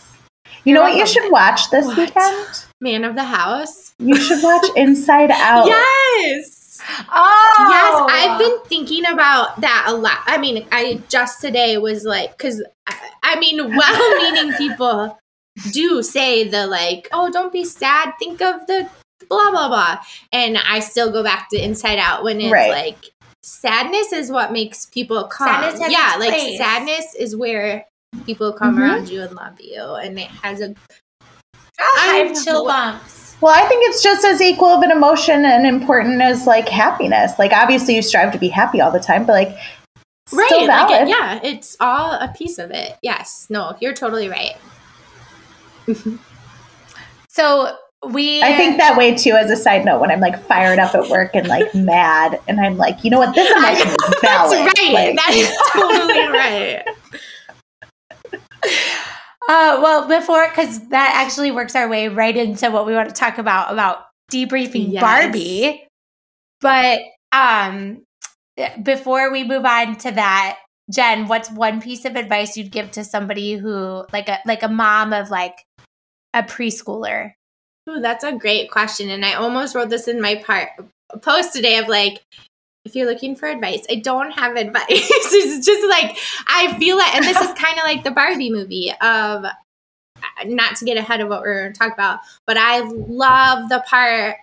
You 0.63 0.73
You're 0.73 0.75
know 0.75 0.81
what 0.81 0.91
you 0.93 0.97
welcome. 1.05 1.13
should 1.13 1.31
watch 1.31 1.69
this 1.69 1.85
What? 1.85 1.97
weekend? 1.97 2.65
man 2.81 3.03
of 3.03 3.15
the 3.15 3.23
house 3.23 3.93
You 3.99 4.15
should 4.15 4.41
watch 4.43 4.65
Inside 4.75 5.29
Out. 5.31 5.67
yes 5.67 6.58
Oh 6.87 7.65
yes, 7.69 8.31
I've 8.31 8.39
been 8.39 8.59
thinking 8.65 9.05
about 9.05 9.59
that 9.61 9.85
a 9.87 9.93
lot. 9.93 10.19
I 10.25 10.37
mean, 10.37 10.67
I 10.71 11.01
just 11.09 11.41
today 11.41 11.77
was 11.77 12.03
like, 12.05 12.37
because 12.37 12.63
I, 12.87 12.95
I 13.23 13.39
mean, 13.39 13.57
well 13.75 14.17
meaning 14.17 14.53
people 14.53 15.17
do 15.71 16.01
say 16.03 16.47
the 16.47 16.67
like, 16.67 17.09
oh, 17.11 17.31
don't 17.31 17.51
be 17.51 17.65
sad, 17.65 18.13
think 18.19 18.41
of 18.41 18.65
the 18.67 18.89
blah, 19.29 19.51
blah, 19.51 19.67
blah. 19.67 19.99
And 20.31 20.57
I 20.57 20.79
still 20.79 21.11
go 21.11 21.23
back 21.23 21.49
to 21.51 21.61
Inside 21.63 21.99
Out 21.99 22.23
when 22.23 22.39
it's 22.41 22.51
Right. 22.51 22.69
like, 22.69 23.11
sadness 23.43 24.13
is 24.13 24.31
what 24.31 24.51
makes 24.51 24.85
people 24.85 25.27
has 25.81 25.91
yeah, 25.91 26.15
like 26.17 26.29
place. 26.29 26.57
sadness 26.57 27.15
is 27.15 27.35
where 27.35 27.85
people 28.25 28.53
come 28.53 28.77
Mhm. 28.77 28.81
around 28.81 29.09
you 29.09 29.21
and 29.21 29.35
love 29.35 29.59
you. 29.59 29.81
And 29.83 30.17
it 30.19 30.29
has 30.43 30.61
a, 30.61 30.75
I 31.79 32.23
have 32.27 32.43
chill 32.43 32.65
bumps. 32.65 33.28
Well, 33.41 33.53
I 33.55 33.67
think 33.67 33.81
it's 33.87 34.03
just 34.03 34.25
as 34.25 34.41
equal 34.41 34.67
of 34.67 34.83
an 34.83 34.91
emotion 34.91 35.45
and 35.45 35.65
important 35.65 36.21
as 36.21 36.45
like 36.45 36.67
happiness. 36.67 37.39
Like 37.39 37.53
obviously 37.53 37.95
you 37.95 38.01
strive 38.01 38.31
to 38.33 38.37
be 38.39 38.49
happy 38.49 38.81
all 38.81 38.91
the 38.91 38.99
time, 38.99 39.25
but 39.25 39.33
like 39.33 39.57
right. 40.33 40.45
still 40.47 40.67
Like, 40.67 40.89
valid. 40.89 41.03
it, 41.03 41.09
yeah, 41.09 41.39
it's 41.43 41.77
all 41.79 42.13
a 42.13 42.33
piece 42.37 42.57
of 42.57 42.71
it. 42.71 42.97
Yes. 43.01 43.47
No, 43.49 43.75
you're 43.79 43.93
totally 43.93 44.27
right. 44.27 44.55
Mm-hmm. 45.87 46.17
So 47.29 47.75
we 48.07 48.41
I 48.41 48.55
think 48.55 48.77
that 48.77 48.97
way 48.97 49.13
too 49.15 49.31
as 49.31 49.49
a 49.51 49.55
side 49.57 49.83
note 49.85 49.99
when 49.99 50.09
I'm 50.11 50.19
like 50.21 50.41
fired 50.45 50.79
up 50.79 50.95
at 50.95 51.09
work 51.09 51.31
and 51.33 51.47
like 51.47 51.73
mad 51.75 52.39
and 52.47 52.59
I'm 52.59 52.77
like, 52.77 53.03
you 53.03 53.09
know 53.09 53.19
what, 53.19 53.33
this 53.35 53.49
emotion 53.51 53.87
is 53.87 53.95
valid. 54.21 54.59
That's 54.59 54.79
right. 54.79 54.93
Like, 54.93 55.15
that 55.15 55.33
is 55.33 55.49
totally 55.73 56.27
right. 56.27 56.83
Uh, 59.49 59.79
well, 59.81 60.07
before 60.07 60.47
because 60.47 60.79
that 60.89 61.13
actually 61.15 61.49
works 61.49 61.75
our 61.75 61.89
way 61.89 62.07
right 62.07 62.37
into 62.37 62.69
what 62.69 62.85
we 62.85 62.93
want 62.93 63.09
to 63.09 63.15
talk 63.15 63.39
about 63.39 63.73
about 63.73 64.05
debriefing 64.31 64.91
Yes. 64.91 65.01
Barbie. 65.01 65.87
But 66.61 66.99
um, 67.31 68.03
before 68.83 69.31
we 69.31 69.43
move 69.43 69.65
on 69.65 69.97
to 69.97 70.11
that, 70.11 70.59
Jen, 70.91 71.27
what's 71.27 71.49
one 71.49 71.81
piece 71.81 72.05
of 72.05 72.15
advice 72.15 72.57
you'd 72.57 72.69
give 72.69 72.91
to 72.91 73.03
somebody 73.03 73.55
who, 73.55 74.05
like 74.13 74.29
a 74.29 74.37
like 74.45 74.61
a 74.61 74.67
mom 74.67 75.13
of 75.13 75.31
like 75.31 75.65
a 76.35 76.43
preschooler? 76.43 77.33
Ooh, 77.89 78.01
that's 78.01 78.23
a 78.23 78.33
great 78.33 78.69
question. 78.69 79.09
And 79.09 79.25
I 79.25 79.33
almost 79.33 79.73
wrote 79.73 79.89
this 79.89 80.07
in 80.07 80.21
my 80.21 80.35
part 80.35 80.69
post 81.23 81.53
today 81.53 81.79
of 81.79 81.87
like, 81.87 82.21
if 82.85 82.95
you're 82.95 83.07
looking 83.07 83.35
for 83.35 83.47
advice, 83.47 83.85
I 83.89 83.95
don't 83.95 84.31
have 84.31 84.55
advice. 84.55 84.83
it's 84.89 85.65
just 85.65 85.89
like 85.89 86.17
I 86.47 86.77
feel 86.77 86.97
it, 86.97 87.15
and 87.15 87.23
this 87.23 87.39
is 87.39 87.53
kind 87.53 87.77
of 87.77 87.83
like 87.83 88.03
the 88.03 88.11
Barbie 88.11 88.51
movie 88.51 88.91
of 89.01 89.45
uh, 89.45 89.51
not 90.45 90.75
to 90.77 90.85
get 90.85 90.97
ahead 90.97 91.21
of 91.21 91.29
what 91.29 91.41
we're 91.41 91.61
going 91.61 91.73
to 91.73 91.79
talk 91.79 91.93
about, 91.93 92.19
but 92.45 92.57
I 92.57 92.79
love 92.79 93.69
the 93.69 93.83
part. 93.87 94.37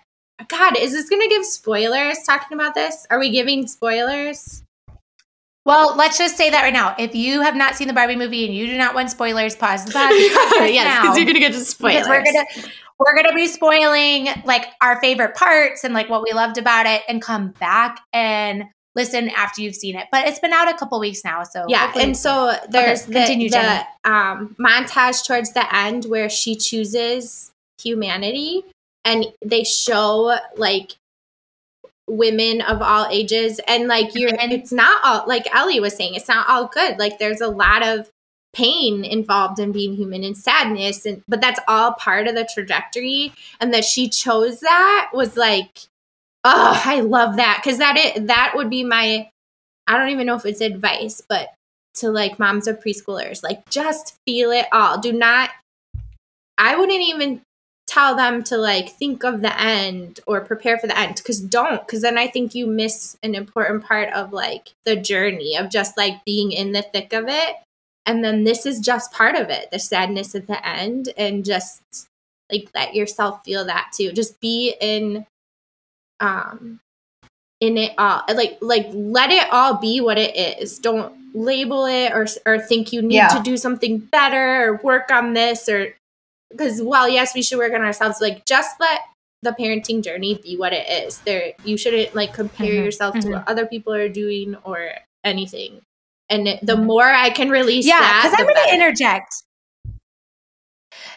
God, 0.49 0.77
is 0.77 0.91
this 0.91 1.09
going 1.09 1.21
to 1.21 1.27
give 1.27 1.43
spoilers 1.45 2.19
talking 2.19 2.55
about 2.55 2.75
this? 2.75 3.07
Are 3.09 3.17
we 3.17 3.31
giving 3.31 3.67
spoilers? 3.67 4.63
Well, 5.65 5.97
let's 5.97 6.17
just 6.17 6.37
say 6.37 6.49
that 6.49 6.61
right 6.61 6.71
now. 6.71 6.95
If 6.97 7.13
you 7.15 7.41
have 7.41 7.55
not 7.55 7.75
seen 7.75 7.87
the 7.89 7.93
Barbie 7.93 8.15
movie 8.15 8.45
and 8.45 8.55
you 8.55 8.67
do 8.67 8.77
not 8.77 8.95
want 8.95 9.09
spoilers, 9.09 9.55
pause 9.55 9.83
the 9.83 9.91
podcast 9.93 10.73
yes, 10.73 11.01
because 11.01 11.17
you're 11.17 11.25
going 11.25 11.33
to 11.33 11.41
get 11.41 11.53
to 11.53 11.59
spoilers. 11.59 12.07
We're 12.07 12.23
gonna 12.23 12.45
we're 12.99 13.15
gonna 13.15 13.33
be 13.33 13.47
spoiling 13.47 14.27
like 14.45 14.65
our 14.81 14.99
favorite 15.01 15.35
parts 15.35 15.83
and 15.83 15.93
like 15.93 16.09
what 16.09 16.23
we 16.23 16.33
loved 16.33 16.57
about 16.57 16.85
it, 16.85 17.01
and 17.07 17.21
come 17.21 17.49
back 17.59 17.99
and 18.13 18.63
listen 18.95 19.29
after 19.29 19.61
you've 19.61 19.75
seen 19.75 19.95
it. 19.95 20.07
But 20.11 20.27
it's 20.27 20.39
been 20.39 20.53
out 20.53 20.67
a 20.67 20.75
couple 20.77 20.99
weeks 20.99 21.23
now, 21.23 21.43
so 21.43 21.65
Yeah, 21.67 21.91
and 21.95 22.17
so 22.17 22.55
there's 22.69 23.03
Okay, 23.03 23.13
the, 23.13 23.25
Jenny. 23.27 23.49
the 23.49 23.83
um, 24.11 24.55
montage 24.59 25.23
towards 25.25 25.53
the 25.53 25.75
end 25.75 26.05
where 26.05 26.29
she 26.29 26.55
chooses 26.55 27.51
humanity, 27.79 28.63
and 29.05 29.25
they 29.45 29.63
show 29.63 30.35
like 30.55 30.93
women 32.09 32.61
of 32.61 32.81
all 32.81 33.05
ages, 33.11 33.59
and 33.67 33.87
like 33.87 34.15
you're, 34.15 34.31
And- 34.39 34.51
it's 34.51 34.71
not 34.71 34.99
all 35.03 35.27
like 35.27 35.45
Ellie 35.53 35.79
was 35.79 35.95
saying, 35.95 36.15
it's 36.15 36.27
not 36.27 36.47
all 36.49 36.65
good. 36.65 36.97
Like 36.97 37.19
there's 37.19 37.41
a 37.41 37.49
lot 37.49 37.85
of 37.85 38.09
pain 38.57 39.05
involved 39.05 39.59
in 39.59 39.71
being 39.71 39.95
human 39.95 40.23
and 40.23 40.35
sadness, 40.35 41.05
and 41.05 41.21
but 41.27 41.41
that's 41.41 41.59
all 41.67 41.93
part 41.93 42.27
of 42.27 42.35
the 42.35 42.49
trajectory, 42.51 43.33
and 43.59 43.73
that 43.73 43.85
she 43.85 44.09
chose 44.09 44.61
that 44.61 45.11
was 45.13 45.37
like, 45.37 45.79
oh, 46.43 46.81
I 46.83 47.01
love 47.01 47.37
that 47.37 47.61
because 47.63 47.77
that 47.77 47.97
it 47.97 48.27
that 48.27 48.53
would 48.55 48.69
be 48.69 48.83
my 48.83 49.29
I 49.87 49.97
don't 49.97 50.09
even 50.09 50.27
know 50.27 50.35
if 50.35 50.45
it's 50.45 50.61
advice, 50.61 51.21
but 51.27 51.53
to 51.95 52.09
like 52.09 52.39
moms 52.39 52.67
of 52.67 52.79
preschoolers, 52.79 53.43
like 53.43 53.69
just 53.69 54.17
feel 54.25 54.51
it 54.51 54.65
all. 54.71 54.99
Do 54.99 55.13
not, 55.13 55.49
I 56.57 56.75
wouldn't 56.75 57.01
even 57.01 57.41
tell 57.87 58.15
them 58.15 58.43
to 58.43 58.57
like 58.57 58.89
think 58.89 59.23
of 59.23 59.41
the 59.41 59.59
end 59.59 60.19
or 60.27 60.41
prepare 60.41 60.77
for 60.77 60.87
the 60.87 60.97
end 60.97 61.15
because 61.15 61.39
don't, 61.39 61.85
because 61.85 62.01
then 62.01 62.17
I 62.17 62.27
think 62.27 62.53
you 62.53 62.67
miss 62.67 63.17
an 63.23 63.33
important 63.33 63.85
part 63.85 64.11
of 64.13 64.33
like 64.33 64.73
the 64.85 64.95
journey 64.95 65.55
of 65.55 65.69
just 65.69 65.97
like 65.97 66.23
being 66.25 66.51
in 66.51 66.73
the 66.73 66.81
thick 66.81 67.13
of 67.13 67.25
it. 67.27 67.55
And 68.07 68.23
then 68.23 68.43
this 68.45 68.65
is 68.65 68.79
just 68.79 69.11
part 69.11 69.35
of 69.35 69.49
it 69.49 69.69
the 69.71 69.77
sadness 69.79 70.33
at 70.33 70.47
the 70.47 70.65
end, 70.67 71.09
and 71.17 71.45
just 71.45 71.81
like 72.51 72.69
let 72.73 72.95
yourself 72.95 73.43
feel 73.43 73.65
that 73.65 73.91
too. 73.95 74.11
Just 74.13 74.39
be 74.41 74.75
in, 74.81 75.25
um, 76.19 76.79
in 77.59 77.77
it 77.77 77.93
all 77.97 78.23
like 78.35 78.57
like 78.61 78.87
let 78.93 79.31
it 79.31 79.51
all 79.51 79.75
be 79.77 79.99
what 79.99 80.17
it 80.17 80.35
is 80.35 80.77
don't 80.77 81.13
label 81.33 81.85
it 81.85 82.11
or 82.13 82.27
or 82.45 82.59
think 82.59 82.93
you 82.93 83.01
need 83.01 83.15
Yeah. 83.15 83.27
to 83.29 83.39
do 83.41 83.57
something 83.57 83.97
better 83.97 84.65
or 84.69 84.75
work 84.83 85.09
on 85.11 85.33
this 85.33 85.67
or 85.67 85.95
because 86.51 86.81
while 86.81 87.09
yes 87.09 87.33
we 87.33 87.41
should 87.41 87.57
work 87.57 87.73
on 87.73 87.81
ourselves 87.81 88.21
like 88.21 88.45
just 88.45 88.79
let 88.79 89.01
the 89.41 89.51
parenting 89.59 90.03
journey 90.03 90.35
be 90.43 90.55
what 90.55 90.71
it 90.71 90.87
is 90.87 91.17
there 91.19 91.53
you 91.63 91.77
shouldn't 91.77 92.13
like 92.15 92.31
compare 92.33 92.71
Mhm, 92.73 92.85
yourself 92.85 93.19
to 93.19 93.27
mhm. 93.27 93.31
what 93.33 93.47
other 93.47 93.65
people 93.65 93.93
are 93.93 94.09
doing 94.09 94.55
or 94.63 94.91
anything 95.23 95.81
and 96.29 96.47
it, 96.47 96.65
the 96.65 96.77
more 96.77 97.05
i 97.05 97.29
can 97.29 97.49
release 97.49 97.85
yeah, 97.85 97.99
that 97.99 98.21
because 98.23 98.39
I'm 98.39 98.45
going 98.53 98.67
to 98.67 98.73
interject. 98.73 99.33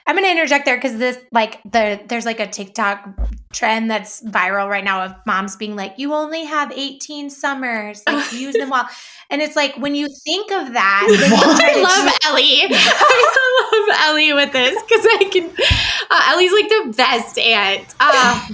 I'm 0.07 0.17
going 0.17 0.25
to 0.25 0.31
interject 0.31 0.65
there 0.65 0.77
because 0.77 0.99
this, 0.99 1.19
like, 1.31 1.61
the 1.65 2.01
there's 2.09 2.27
like 2.27 2.41
a 2.41 2.47
TikTok 2.47 3.09
trend 3.53 3.91
that's 3.91 4.23
viral 4.23 4.69
right 4.69 4.83
now 4.83 5.05
of 5.05 5.15
moms 5.27 5.57
being 5.57 5.77
like, 5.77 5.99
"You 5.99 6.15
only 6.15 6.45
have 6.45 6.73
18 6.73 7.31
summers, 7.31 8.03
like 8.07 8.33
use 8.33 8.55
them 8.55 8.71
well," 8.71 8.89
and 9.31 9.41
it's 9.43 9.57
like 9.57 9.77
when 9.77 9.95
you 9.95 10.09
think 10.25 10.51
of 10.53 10.73
that, 10.73 11.07
then 11.21 11.31
you 11.31 11.37
What? 11.37 11.61
try 11.61 11.73
I 11.77 11.83
love 11.83 12.19
Ellie. 12.27 12.63
I 12.73 13.89
love 13.89 14.09
Ellie 14.09 14.33
with 14.33 14.53
this 14.53 14.83
because 14.83 15.07
I 15.07 15.29
can. 15.31 15.51
Uh, 16.11 16.23
Ellie's 16.33 16.53
like 16.53 16.69
the 16.69 16.95
best 16.97 17.39
aunt. 17.39 17.95
Uh, 18.01 18.49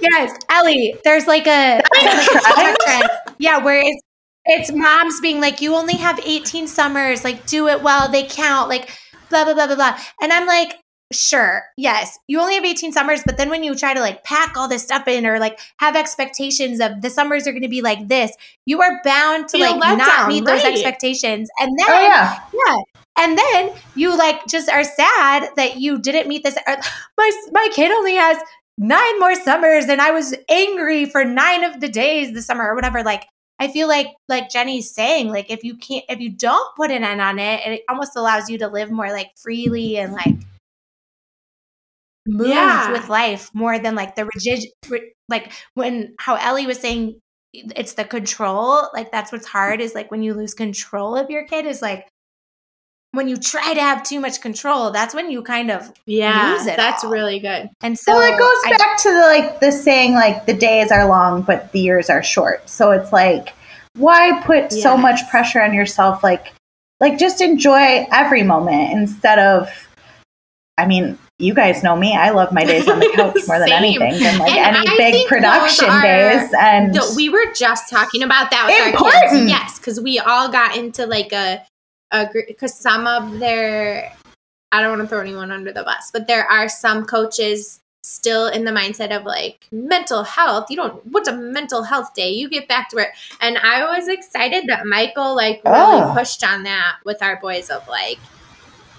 Yes, 0.00 0.32
Ellie. 0.50 0.94
There's 1.04 1.26
like 1.26 1.46
a, 1.46 1.82
there's 1.92 2.16
like 2.16 2.36
a 2.36 2.40
TikTok 2.40 2.76
trend. 2.86 3.08
Yeah, 3.38 3.58
where 3.58 3.80
it's 3.84 4.02
it's 4.44 4.72
moms 4.72 5.20
being 5.20 5.40
like, 5.40 5.60
you 5.60 5.74
only 5.74 5.94
have 5.94 6.20
18 6.24 6.66
summers, 6.66 7.24
like 7.24 7.46
do 7.46 7.68
it 7.68 7.82
well, 7.82 8.10
they 8.10 8.24
count, 8.24 8.68
like 8.68 8.90
blah 9.28 9.44
blah 9.44 9.54
blah 9.54 9.66
blah 9.66 9.76
blah. 9.76 9.98
And 10.20 10.32
I'm 10.32 10.46
like, 10.46 10.80
sure, 11.12 11.64
yes, 11.76 12.18
you 12.26 12.40
only 12.40 12.54
have 12.54 12.64
18 12.64 12.92
summers, 12.92 13.22
but 13.24 13.36
then 13.36 13.50
when 13.50 13.62
you 13.62 13.74
try 13.74 13.94
to 13.94 14.00
like 14.00 14.24
pack 14.24 14.56
all 14.56 14.68
this 14.68 14.82
stuff 14.82 15.06
in 15.08 15.26
or 15.26 15.38
like 15.38 15.58
have 15.78 15.96
expectations 15.96 16.80
of 16.80 17.02
the 17.02 17.10
summers 17.10 17.46
are 17.46 17.52
going 17.52 17.62
to 17.62 17.68
be 17.68 17.82
like 17.82 18.08
this, 18.08 18.32
you 18.66 18.80
are 18.80 19.00
bound 19.04 19.48
to 19.48 19.58
Feel 19.58 19.78
like 19.78 19.98
not 19.98 20.06
down, 20.06 20.28
meet 20.28 20.44
those 20.44 20.64
expectations. 20.64 21.48
And 21.60 21.70
oh, 21.72 21.84
then 21.86 21.86
Oh 21.88 22.02
yeah. 22.02 22.40
yeah. 22.66 22.76
And 23.18 23.36
then 23.36 23.72
you 23.96 24.16
like 24.16 24.46
just 24.46 24.70
are 24.70 24.84
sad 24.84 25.50
that 25.56 25.76
you 25.76 25.98
didn't 25.98 26.28
meet 26.28 26.42
this. 26.42 26.56
Uh, 26.66 26.76
my 27.18 27.30
my 27.52 27.68
kid 27.72 27.90
only 27.92 28.14
has 28.14 28.38
nine 28.78 29.18
more 29.18 29.34
summers, 29.34 29.86
and 29.86 30.00
I 30.00 30.10
was 30.10 30.34
angry 30.48 31.04
for 31.04 31.24
nine 31.24 31.64
of 31.64 31.80
the 31.80 31.88
days 31.88 32.32
this 32.32 32.46
summer 32.46 32.64
or 32.64 32.74
whatever. 32.74 33.02
Like 33.02 33.26
I 33.60 33.68
feel 33.68 33.86
like 33.88 34.08
like 34.28 34.48
Jenny's 34.50 34.90
saying, 34.92 35.28
like 35.28 35.50
if 35.50 35.62
you 35.62 35.76
can't 35.76 36.04
if 36.08 36.18
you 36.18 36.30
don't 36.30 36.74
put 36.76 36.90
an 36.90 37.04
end 37.04 37.20
on 37.20 37.38
it, 37.38 37.60
it 37.66 37.82
almost 37.88 38.16
allows 38.16 38.48
you 38.48 38.58
to 38.58 38.68
live 38.68 38.90
more 38.90 39.10
like 39.10 39.30
freely 39.40 39.98
and 39.98 40.14
like 40.14 40.34
moves 42.26 42.50
Yeah. 42.50 42.92
with 42.92 43.08
life 43.08 43.50
more 43.54 43.78
than 43.78 43.94
like 43.94 44.14
the 44.14 44.28
rigid 44.34 44.64
like 45.28 45.52
when 45.74 46.14
how 46.18 46.36
Ellie 46.36 46.66
was 46.66 46.78
saying 46.78 47.20
it's 47.52 47.94
the 47.94 48.04
control 48.04 48.88
like 48.94 49.10
that's 49.10 49.32
what's 49.32 49.46
hard 49.46 49.80
is 49.80 49.94
like 49.94 50.10
when 50.10 50.22
you 50.22 50.34
lose 50.34 50.54
control 50.54 51.16
of 51.16 51.30
your 51.30 51.44
kid 51.46 51.66
is 51.66 51.82
like 51.82 52.06
when 53.12 53.26
you 53.28 53.36
try 53.36 53.74
to 53.74 53.80
have 53.80 54.02
too 54.02 54.20
much 54.20 54.40
control 54.40 54.90
that's 54.90 55.14
when 55.14 55.30
you 55.30 55.42
kind 55.42 55.70
of 55.70 55.92
Yeah, 56.06 56.52
Lose 56.56 56.66
it 56.66 56.76
that's 56.76 57.04
all. 57.04 57.10
really 57.10 57.38
good. 57.40 57.68
and 57.82 57.98
so 57.98 58.12
So 58.12 58.20
it 58.20 58.38
goes 58.38 58.56
I- 58.66 58.76
back 58.78 58.98
to 59.02 59.10
the 59.10 59.20
like 59.20 59.60
the 59.60 59.72
saying 59.72 60.14
like 60.14 60.46
the 60.46 60.54
days 60.54 60.90
are 60.92 61.06
long 61.06 61.42
but 61.42 61.72
the 61.72 61.80
years 61.80 62.08
are 62.10 62.22
short. 62.22 62.68
So 62.68 62.90
it's 62.92 63.12
like 63.12 63.54
why 63.96 64.40
put 64.44 64.72
so 64.72 64.96
much 64.96 65.20
pressure 65.30 65.60
on 65.60 65.74
yourself 65.74 66.22
like 66.22 66.52
like 67.00 67.18
just 67.18 67.40
enjoy 67.40 68.06
every 68.12 68.42
moment 68.42 68.92
instead 68.92 69.38
of 69.38 69.68
I 70.78 70.86
mean, 70.86 71.18
you 71.38 71.52
guys 71.52 71.82
know 71.82 71.94
me. 71.94 72.16
I 72.16 72.30
love 72.30 72.52
my 72.52 72.64
days 72.64 72.88
on 72.88 73.00
the 73.00 73.10
couch 73.14 73.36
more 73.46 73.58
than 73.58 73.70
anything 73.70 74.12
than 74.18 74.38
like 74.38 74.52
And 74.52 74.76
any 74.76 74.88
I 74.88 74.96
big 74.96 75.26
production 75.26 75.88
are 75.90 76.00
days 76.02 76.48
and 76.58 76.94
Th- 76.94 77.04
we 77.16 77.28
were 77.28 77.52
just 77.54 77.90
talking 77.90 78.22
about 78.22 78.50
that 78.50 78.66
with 78.66 78.80
our 78.80 78.88
Important. 78.90 79.30
kids. 79.32 79.50
Yes, 79.50 79.78
because 79.78 80.00
we 80.00 80.18
all 80.18 80.48
got 80.50 80.76
into 80.76 81.04
like 81.06 81.32
a 81.32 81.62
a 82.12 82.28
because 82.46 82.74
some 82.74 83.06
of 83.06 83.38
their 83.38 84.12
I 84.72 84.80
don't 84.80 84.90
want 84.96 85.02
to 85.02 85.08
throw 85.08 85.20
anyone 85.20 85.50
under 85.50 85.72
the 85.72 85.82
bus, 85.82 86.10
but 86.12 86.26
there 86.26 86.44
are 86.46 86.68
some 86.68 87.04
coaches 87.04 87.80
still 88.02 88.46
in 88.46 88.64
the 88.64 88.70
mindset 88.70 89.14
of 89.14 89.24
like 89.26 89.66
mental 89.72 90.22
health. 90.22 90.66
You 90.70 90.76
don't 90.76 91.04
what's 91.08 91.28
a 91.28 91.36
mental 91.36 91.82
health 91.82 92.14
day? 92.14 92.30
You 92.30 92.48
get 92.48 92.66
back 92.68 92.88
to 92.90 92.96
work. 92.96 93.08
And 93.40 93.58
I 93.58 93.84
was 93.96 94.08
excited 94.08 94.64
that 94.68 94.86
Michael 94.86 95.34
like 95.36 95.60
really 95.64 96.02
Oh. 96.02 96.12
pushed 96.16 96.42
on 96.44 96.62
that 96.64 96.96
with 97.04 97.22
our 97.22 97.38
boys 97.40 97.68
of 97.70 97.86
like 97.88 98.18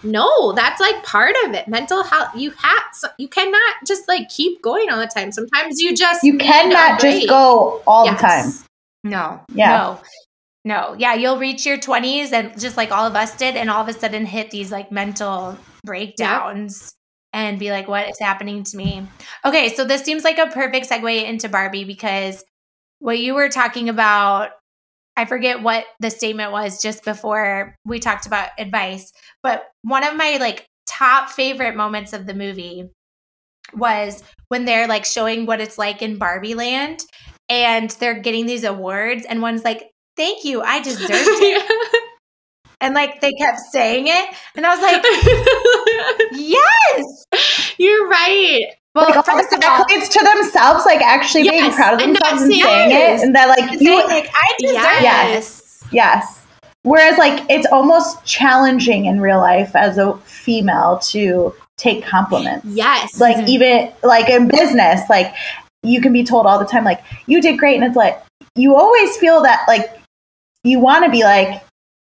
no, 0.03 0.51
that's 0.53 0.82
like 0.82 1.03
part 1.03 1.36
of 1.46 1.53
it. 1.53 1.68
Mental 1.68 2.03
health. 2.03 2.30
You 2.36 2.50
have 2.51 2.82
you 3.20 3.27
cannot 3.27 3.75
just 3.86 4.08
like 4.08 4.30
keep 4.30 4.62
going 4.62 4.89
all 4.89 4.98
the 5.00 5.06
time. 5.08 5.32
Sometimes 5.32 5.80
you 5.80 5.96
just 5.96 6.24
you 6.24 6.38
cannot 6.38 7.00
just 7.00 7.27
go 7.27 7.82
all 7.86 8.06
Yes. 8.06 8.20
the 8.22 8.27
time. 8.27 8.51
no 9.03 9.41
Yeah. 9.53 9.70
no 9.77 10.01
no 10.65 10.96
yeah 10.98 11.13
you'll 11.13 11.39
reach 11.39 11.65
your 11.65 11.77
20s 11.77 12.32
and 12.32 12.60
just 12.60 12.77
like 12.77 12.91
all 12.91 13.06
of 13.06 13.15
us 13.15 13.36
did 13.36 13.56
and 13.56 13.70
all 13.70 13.82
of 13.82 13.88
a 13.88 13.94
sudden 13.94 14.25
hit 14.25 14.51
these 14.51 14.72
like 14.72 14.91
mental 14.91 15.58
breakdowns 15.84 16.94
and 17.34 17.60
be 17.60 17.72
like 17.72 17.88
what 17.88 18.10
is 18.10 18.20
happening 18.20 18.63
to 18.63 18.77
me? 18.77 19.08
Okay 19.46 19.74
so 19.74 19.86
this 19.86 20.03
seems 20.03 20.24
like 20.24 20.38
a 20.38 20.48
perfect 20.48 20.89
segue 20.89 21.24
into 21.24 21.50
barbie 21.50 21.86
because 21.86 22.44
what 23.00 23.20
you 23.20 23.34
were 23.34 23.50
talking 23.50 23.89
about 23.89 24.51
i 25.18 25.25
forget 25.25 25.62
what 25.62 25.86
the 26.00 26.12
statement 26.12 26.51
was 26.51 26.82
just 26.82 27.03
before 27.03 27.75
we 27.86 28.00
talked 28.00 28.27
about 28.27 28.50
advice 28.60 29.12
but 29.41 29.63
one 29.82 30.03
of 30.03 30.15
my 30.15 30.38
like 30.39 30.65
top 30.88 31.30
favorite 31.30 31.75
moments 31.75 32.13
of 32.13 32.25
the 32.25 32.34
movie 32.34 32.89
was 33.74 34.24
when 34.50 34.65
they're 34.65 34.88
like 34.88 35.06
showing 35.06 35.46
what 35.46 35.62
it's 35.62 35.77
like 35.77 36.01
in 36.01 36.18
barbie 36.18 36.56
land 36.56 37.00
and 37.50 37.91
they're 37.91 38.20
getting 38.20 38.46
these 38.46 38.63
awards 38.63 39.25
and 39.25 39.41
one's 39.41 39.63
like 39.63 39.90
thank 40.15 40.44
you 40.46 40.62
i 40.62 40.82
deserved 40.82 41.10
it 41.12 42.03
and 42.82 42.94
like 42.94 43.22
they 43.22 43.32
kept 43.34 43.60
saying 43.72 44.06
it 44.08 44.36
and 44.56 44.65
i 44.65 44.75
was 44.75 44.82
like 44.82 45.03
yes 46.34 47.25
You're 47.77 48.08
right. 48.08 48.65
well 48.96 49.06
like 49.06 49.15
all 49.15 49.24
first 49.24 49.50
the 49.50 49.58
of 49.58 49.63
all 49.63 49.86
accolades 49.86 50.10
to 50.10 50.24
themselves, 50.24 50.86
like 50.86 51.01
actually 51.01 51.50
being 51.50 51.72
proud 51.72 51.96
of 51.96 52.01
and 52.01 52.15
themselves 52.15 52.44
and 52.44 52.51
saying 52.51 52.63
saying 52.63 52.89
yes. 52.91 53.22
it, 53.22 53.25
and 53.25 53.36
that 53.36 53.48
like 53.50 53.72
you, 53.72 53.77
saying 53.80 54.08
like 54.08 54.30
i 54.34 54.53
deserve 54.60 54.75
it 54.75 55.03
Yes. 55.03 55.84
yes. 55.91 56.38
Whereas 56.84 57.18
like 57.20 57.44
it's 57.50 57.68
almost 57.72 58.25
challenging 58.25 59.06
in 59.06 59.22
real 59.22 59.38
life 59.38 59.75
as 59.75 59.98
a 60.00 60.18
female 60.20 60.98
to 61.10 61.53
take 61.77 62.03
compliments. 62.03 62.65
Yes. 62.65 63.20
Like 63.20 63.38
Mhm. 63.38 63.48
even 63.48 63.91
like 64.03 64.30
in 64.30 64.48
business, 64.48 65.01
like 65.10 65.32
you 65.84 66.01
can 66.01 66.12
be 66.12 66.24
told 66.24 66.46
all 66.48 66.58
the 66.58 66.65
time, 66.65 66.84
like 66.84 67.01
you 67.27 67.39
did 67.39 67.60
great, 67.60 67.75
and 67.75 67.84
it's 67.84 67.96
like 67.96 68.20
you 68.56 68.75
always 68.75 69.15
feel 69.18 69.41
that 69.44 69.63
like 69.68 69.91
you 70.63 70.80
want 70.80 71.06
to 71.06 71.12
be 71.12 71.24
like, 71.24 71.63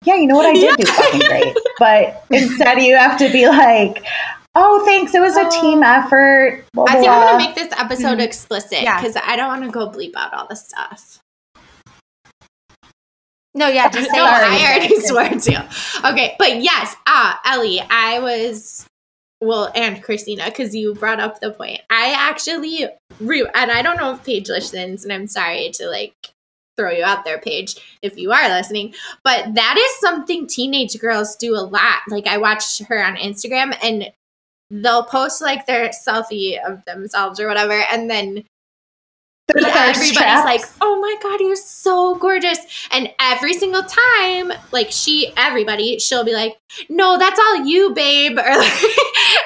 yeah, 0.05 0.17
you 0.17 0.27
know 0.27 0.37
what, 0.37 0.47
I 0.47 0.53
did 0.55 0.77
do 0.77 0.85
fucking 0.87 1.21
great, 1.21 1.57
but 1.79 2.25
instead 2.31 2.81
you 2.83 2.97
have 2.97 3.19
to 3.19 3.31
be 3.31 3.47
like, 3.49 4.05
oh, 4.55 4.85
thanks, 4.85 5.15
it 5.15 5.21
was 5.21 5.37
a 5.37 5.49
team 5.61 5.83
effort. 5.83 6.65
Blah, 6.75 6.85
I 6.89 6.93
think 6.95 7.05
blah, 7.07 7.15
I'm 7.15 7.27
gonna 7.27 7.39
make 7.47 7.55
this 7.55 7.73
episode 7.79 8.19
Mhm. 8.19 8.23
explicit 8.25 8.83
Yeah. 8.83 9.01
because 9.01 9.17
I 9.17 9.37
don't 9.37 9.49
want 9.49 9.63
to 9.65 9.71
go 9.71 9.89
bleep 9.89 10.13
out 10.17 10.35
all 10.35 10.47
the 10.49 10.57
stuff. 10.57 11.19
no 13.55 13.69
yeah 13.69 13.89
just 13.91 14.11
say 14.11 14.17
no. 14.17 14.25
I 14.25 14.77
already 14.79 15.01
swore 15.01 15.29
to. 15.29 15.69
Okay, 16.11 16.35
but 16.39 16.63
yes, 16.63 16.97
ah, 17.07 17.41
Ellie, 17.45 17.81
I 17.81 18.19
was 18.19 18.87
well, 19.41 19.71
and 19.75 20.01
Christina, 20.03 20.45
because 20.47 20.75
you 20.75 20.95
brought 20.95 21.19
up 21.21 21.41
the 21.41 21.51
point. 21.51 21.81
I 21.91 22.15
actually 22.17 22.87
re 23.21 23.47
and 23.55 23.71
I 23.73 23.83
don't 23.83 23.97
know 23.97 24.15
if 24.15 24.25
Paige 24.25 24.49
listens, 24.49 25.05
and 25.05 25.13
I'm 25.13 25.27
sorry 25.27 25.71
to 25.75 25.89
like 25.89 26.15
throw 26.77 26.91
you 26.91 27.05
out 27.05 27.25
there, 27.25 27.39
Paige, 27.39 27.77
if 28.03 28.17
you 28.17 28.33
are 28.33 28.49
listening. 28.49 28.95
But 29.25 29.55
that 29.55 29.77
is 29.79 30.01
something 30.01 30.47
teenage 30.47 30.99
girls 30.99 31.37
do 31.37 31.55
a 31.55 31.61
lot. 31.61 32.01
Like 32.09 32.27
I 32.27 32.39
watched 32.39 32.83
her 32.85 33.05
on 33.05 33.17
Instagram 33.17 33.77
and 33.83 34.11
they'll 34.71 35.05
post 35.05 35.43
like 35.43 35.67
their 35.67 35.91
selfie 35.91 36.59
of 36.67 36.85
themselves 36.87 37.39
or 37.39 37.47
whatever, 37.47 37.75
and 37.93 38.09
then 38.09 38.45
Everybody's 39.57 40.13
traps. 40.13 40.45
like, 40.45 40.63
"Oh 40.81 41.01
my 41.01 41.17
god, 41.23 41.41
you're 41.41 41.57
so 41.57 42.15
gorgeous!" 42.17 42.59
And 42.91 43.11
every 43.21 43.53
single 43.55 43.83
time, 43.83 44.53
like 44.73 44.89
she, 44.91 45.33
everybody, 45.37 45.99
she'll 45.99 46.25
be 46.25 46.33
like, 46.35 46.57
"No, 46.89 47.19
that's 47.19 47.39
all 47.39 47.65
you, 47.65 47.93
babe," 47.95 48.33
or 48.39 48.57
like, 48.59 48.83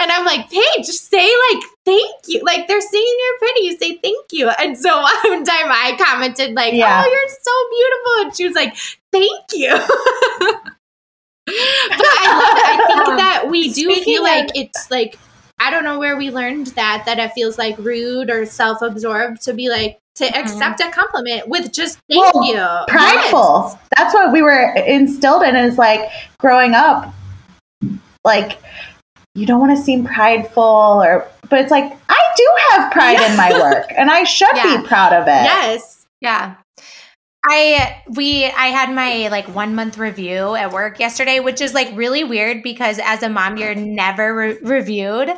and 0.01 0.11
I'm 0.12 0.25
like, 0.25 0.51
"Paige, 0.51 0.87
say 0.87 1.29
like 1.51 1.62
thank 1.85 2.14
you." 2.27 2.42
Like 2.45 2.69
they're 2.69 2.81
saying 2.81 3.16
you're 3.21 3.38
pretty, 3.38 3.66
you 3.66 3.77
say 3.79 3.99
thank 4.03 4.27
you. 4.33 4.49
And 4.49 4.77
so 4.79 5.01
one 5.25 5.45
time 5.45 5.66
I 5.71 5.97
commented 5.99 6.55
like, 6.55 6.75
Yeah. 6.75 7.03
"Oh, 7.05 7.11
you're 7.11 7.29
so 7.42 7.53
beautiful," 7.77 8.27
and 8.27 8.37
she 8.37 8.45
was 8.47 8.55
like, 8.55 8.77
"Thank 9.12 9.53
you." 9.53 10.62
but 11.47 12.07
I 12.19 12.27
love 12.38 12.59
it. 12.59 12.64
I 12.64 13.05
think 13.05 13.19
that 13.19 13.49
we 13.51 13.64
do 13.73 13.83
Speaking 13.90 14.05
feel 14.05 14.23
of- 14.27 14.31
like 14.31 14.51
it's 14.55 14.90
like 14.90 15.19
I 15.59 15.71
don't 15.71 15.85
know 15.85 15.99
where 15.99 16.16
we 16.16 16.31
learned 16.31 16.69
that 16.69 17.05
that 17.07 17.19
it 17.19 17.33
feels 17.33 17.59
like 17.59 17.77
rude 17.79 18.31
or 18.31 18.45
self-absorbed 18.47 19.42
to 19.42 19.53
be 19.55 19.69
like 19.69 19.99
to 20.16 20.25
Mhm. 20.27 20.40
accept 20.40 20.81
a 20.81 20.90
compliment 20.90 21.49
with 21.49 21.73
just 21.73 21.99
thank 22.11 22.35
Well, 22.35 22.45
you. 22.45 22.85
prideful. 22.88 23.69
Yes. 23.71 23.79
That's 23.97 24.14
what 24.14 24.33
we 24.33 24.42
were 24.42 24.73
instilled 24.77 25.42
in 25.42 25.57
is 25.57 25.77
like 25.79 26.09
growing 26.38 26.75
up. 26.75 27.12
Like 28.25 28.59
you 29.35 29.47
don't 29.47 29.61
want 29.61 29.77
to 29.77 29.83
seem 29.83 30.05
prideful 30.07 30.62
or 30.62 31.27
but 31.49 31.61
it's 31.61 31.71
like 31.71 31.97
I 32.09 32.21
do 32.37 32.51
have 32.71 32.90
pride 32.92 33.21
in 33.21 33.37
my 33.37 33.51
work 33.61 33.87
and 33.97 34.11
I 34.11 34.25
should 34.25 34.49
Yeah. 34.57 34.77
be 34.79 34.87
proud 34.87 35.12
of 35.12 35.23
it. 35.29 35.45
Yes. 35.45 36.07
Yeah. 36.21 36.55
I 37.48 38.02
we 38.09 38.46
I 38.46 38.66
had 38.66 38.92
my 38.92 39.28
like 39.28 39.46
1 39.54 39.74
month 39.74 39.98
review 39.98 40.54
at 40.54 40.72
work 40.72 40.98
yesterday, 40.98 41.40
which 41.40 41.61
is 41.61 41.74
like 41.74 41.88
really 41.94 42.24
weird 42.24 42.62
because 42.62 42.98
as 43.02 43.22
a 43.22 43.28
mom 43.28 43.56
you're 43.56 43.74
never 43.74 44.35
re- 44.35 44.59
reviewed. 44.62 45.30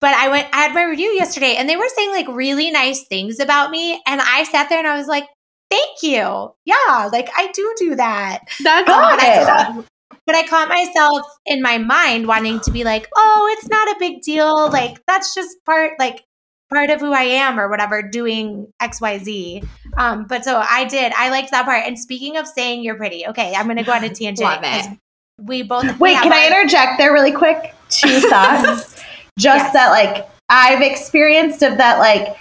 But 0.00 0.14
I 0.14 0.28
went 0.28 0.48
I 0.52 0.62
had 0.62 0.74
my 0.74 0.84
review 0.84 1.08
yesterday 1.08 1.56
and 1.56 1.68
they 1.68 1.76
were 1.76 1.88
saying 1.88 2.10
like 2.10 2.28
really 2.28 2.70
nice 2.70 3.04
things 3.06 3.40
about 3.40 3.70
me 3.70 4.00
and 4.06 4.20
I 4.20 4.44
sat 4.44 4.68
there 4.68 4.78
and 4.78 4.86
I 4.86 4.96
was 4.96 5.08
like, 5.08 5.26
"Thank 5.70 6.02
you." 6.02 6.52
Yeah, 6.64 7.08
like 7.12 7.30
I 7.34 7.50
do 7.54 7.74
do 7.78 7.94
that. 7.96 8.40
That's 8.62 8.88
I 8.88 9.82
but 10.26 10.34
I 10.34 10.46
caught 10.46 10.68
myself 10.68 11.22
in 11.46 11.62
my 11.62 11.78
mind 11.78 12.26
wanting 12.26 12.60
to 12.60 12.70
be 12.70 12.84
like, 12.84 13.08
"Oh, 13.16 13.56
it's 13.56 13.68
not 13.68 13.88
a 13.88 13.96
big 13.98 14.22
deal. 14.22 14.70
Like 14.70 14.98
that's 15.06 15.34
just 15.34 15.56
part 15.64 15.92
like 15.98 16.24
part 16.72 16.90
of 16.90 17.00
who 17.00 17.12
I 17.12 17.22
am 17.22 17.58
or 17.58 17.68
whatever 17.68 18.02
doing 18.02 18.66
XYZ." 18.82 19.66
Um, 19.96 20.24
but 20.28 20.44
so 20.44 20.62
I 20.68 20.84
did. 20.84 21.12
I 21.16 21.30
liked 21.30 21.50
that 21.52 21.64
part. 21.64 21.84
And 21.86 21.98
speaking 21.98 22.36
of 22.36 22.46
saying 22.46 22.82
you're 22.82 22.96
pretty, 22.96 23.26
okay, 23.26 23.54
I'm 23.54 23.64
going 23.66 23.76
to 23.78 23.82
go 23.82 23.92
on 23.92 24.04
a 24.04 24.08
tangent. 24.14 24.40
Love 24.40 24.62
'cause 24.62 24.86
it. 24.86 24.98
We 25.42 25.62
both 25.62 25.98
Wait, 25.98 26.14
have 26.14 26.22
can 26.22 26.32
I 26.32 26.46
interject 26.46 26.98
there 26.98 27.12
really 27.12 27.32
quick? 27.32 27.74
Two 27.90 28.20
thoughts. 28.30 29.02
Just 29.38 29.64
Yes. 29.66 29.72
that 29.74 29.90
like 29.90 30.26
I've 30.48 30.80
experienced 30.80 31.62
of 31.62 31.76
that 31.76 31.98
like 31.98 32.36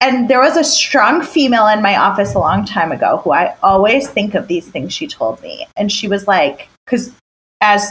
and 0.00 0.28
there 0.28 0.40
was 0.40 0.56
a 0.56 0.62
strong 0.64 1.22
female 1.22 1.66
in 1.66 1.82
my 1.82 1.96
office 1.96 2.34
a 2.34 2.38
long 2.38 2.64
time 2.64 2.92
ago 2.92 3.18
who 3.24 3.32
I 3.32 3.56
always 3.62 4.08
think 4.08 4.34
of 4.34 4.46
these 4.48 4.68
things 4.68 4.92
she 4.92 5.06
told 5.08 5.40
me. 5.42 5.66
And 5.76 5.90
she 5.90 6.06
was 6.08 6.28
like, 6.28 6.68
because 6.86 7.10
as 7.62 7.90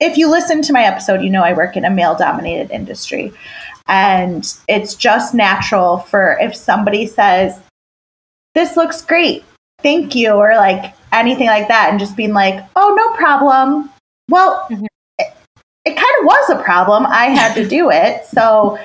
if 0.00 0.18
you 0.18 0.28
listen 0.30 0.60
to 0.62 0.72
my 0.74 0.82
episode, 0.82 1.22
you 1.22 1.30
know 1.30 1.42
I 1.42 1.54
work 1.54 1.76
in 1.76 1.84
a 1.86 1.90
male 1.90 2.14
dominated 2.16 2.70
industry. 2.70 3.32
And 3.86 4.52
it's 4.68 4.94
just 4.94 5.32
natural 5.32 5.98
for 6.00 6.36
if 6.40 6.54
somebody 6.54 7.06
says, 7.06 7.58
This 8.58 8.76
looks 8.76 9.02
great, 9.02 9.44
thank 9.84 10.16
you, 10.16 10.32
or 10.32 10.56
like 10.56 10.92
anything 11.12 11.46
like 11.46 11.68
that, 11.68 11.90
and 11.90 12.00
just 12.00 12.16
being 12.16 12.32
like, 12.32 12.60
Oh, 12.74 12.92
no 12.96 13.14
problem. 13.16 13.88
Well, 14.28 14.66
Mhm. 14.68 14.84
it, 15.20 15.32
it 15.84 15.94
kind 15.94 16.14
of 16.18 16.24
was 16.24 16.50
a 16.50 16.56
problem. 16.64 17.06
I 17.06 17.26
had 17.26 17.54
to 17.54 17.64
do 17.68 17.88
it. 17.92 18.26
So 18.26 18.76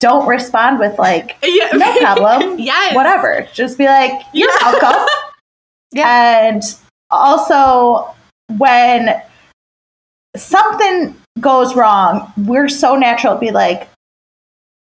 don't 0.00 0.26
respond 0.26 0.80
with 0.80 0.98
like, 0.98 1.36
Yeah. 1.44 1.68
no 1.74 1.96
problem. 2.00 2.58
yes. 2.58 2.92
whatever. 2.96 3.46
Just 3.54 3.78
be 3.78 3.86
like, 3.86 4.20
you're 4.32 4.50
Yeah. 4.62 4.72
welcome. 4.72 5.06
Yeah. 5.92 6.48
And 6.48 6.62
also, 7.10 8.12
when 8.58 9.22
something 10.36 11.14
goes 11.38 11.76
wrong, 11.76 12.32
we're 12.36 12.68
so 12.68 12.96
natural 12.96 13.34
to 13.34 13.40
be 13.40 13.52
like, 13.52 13.88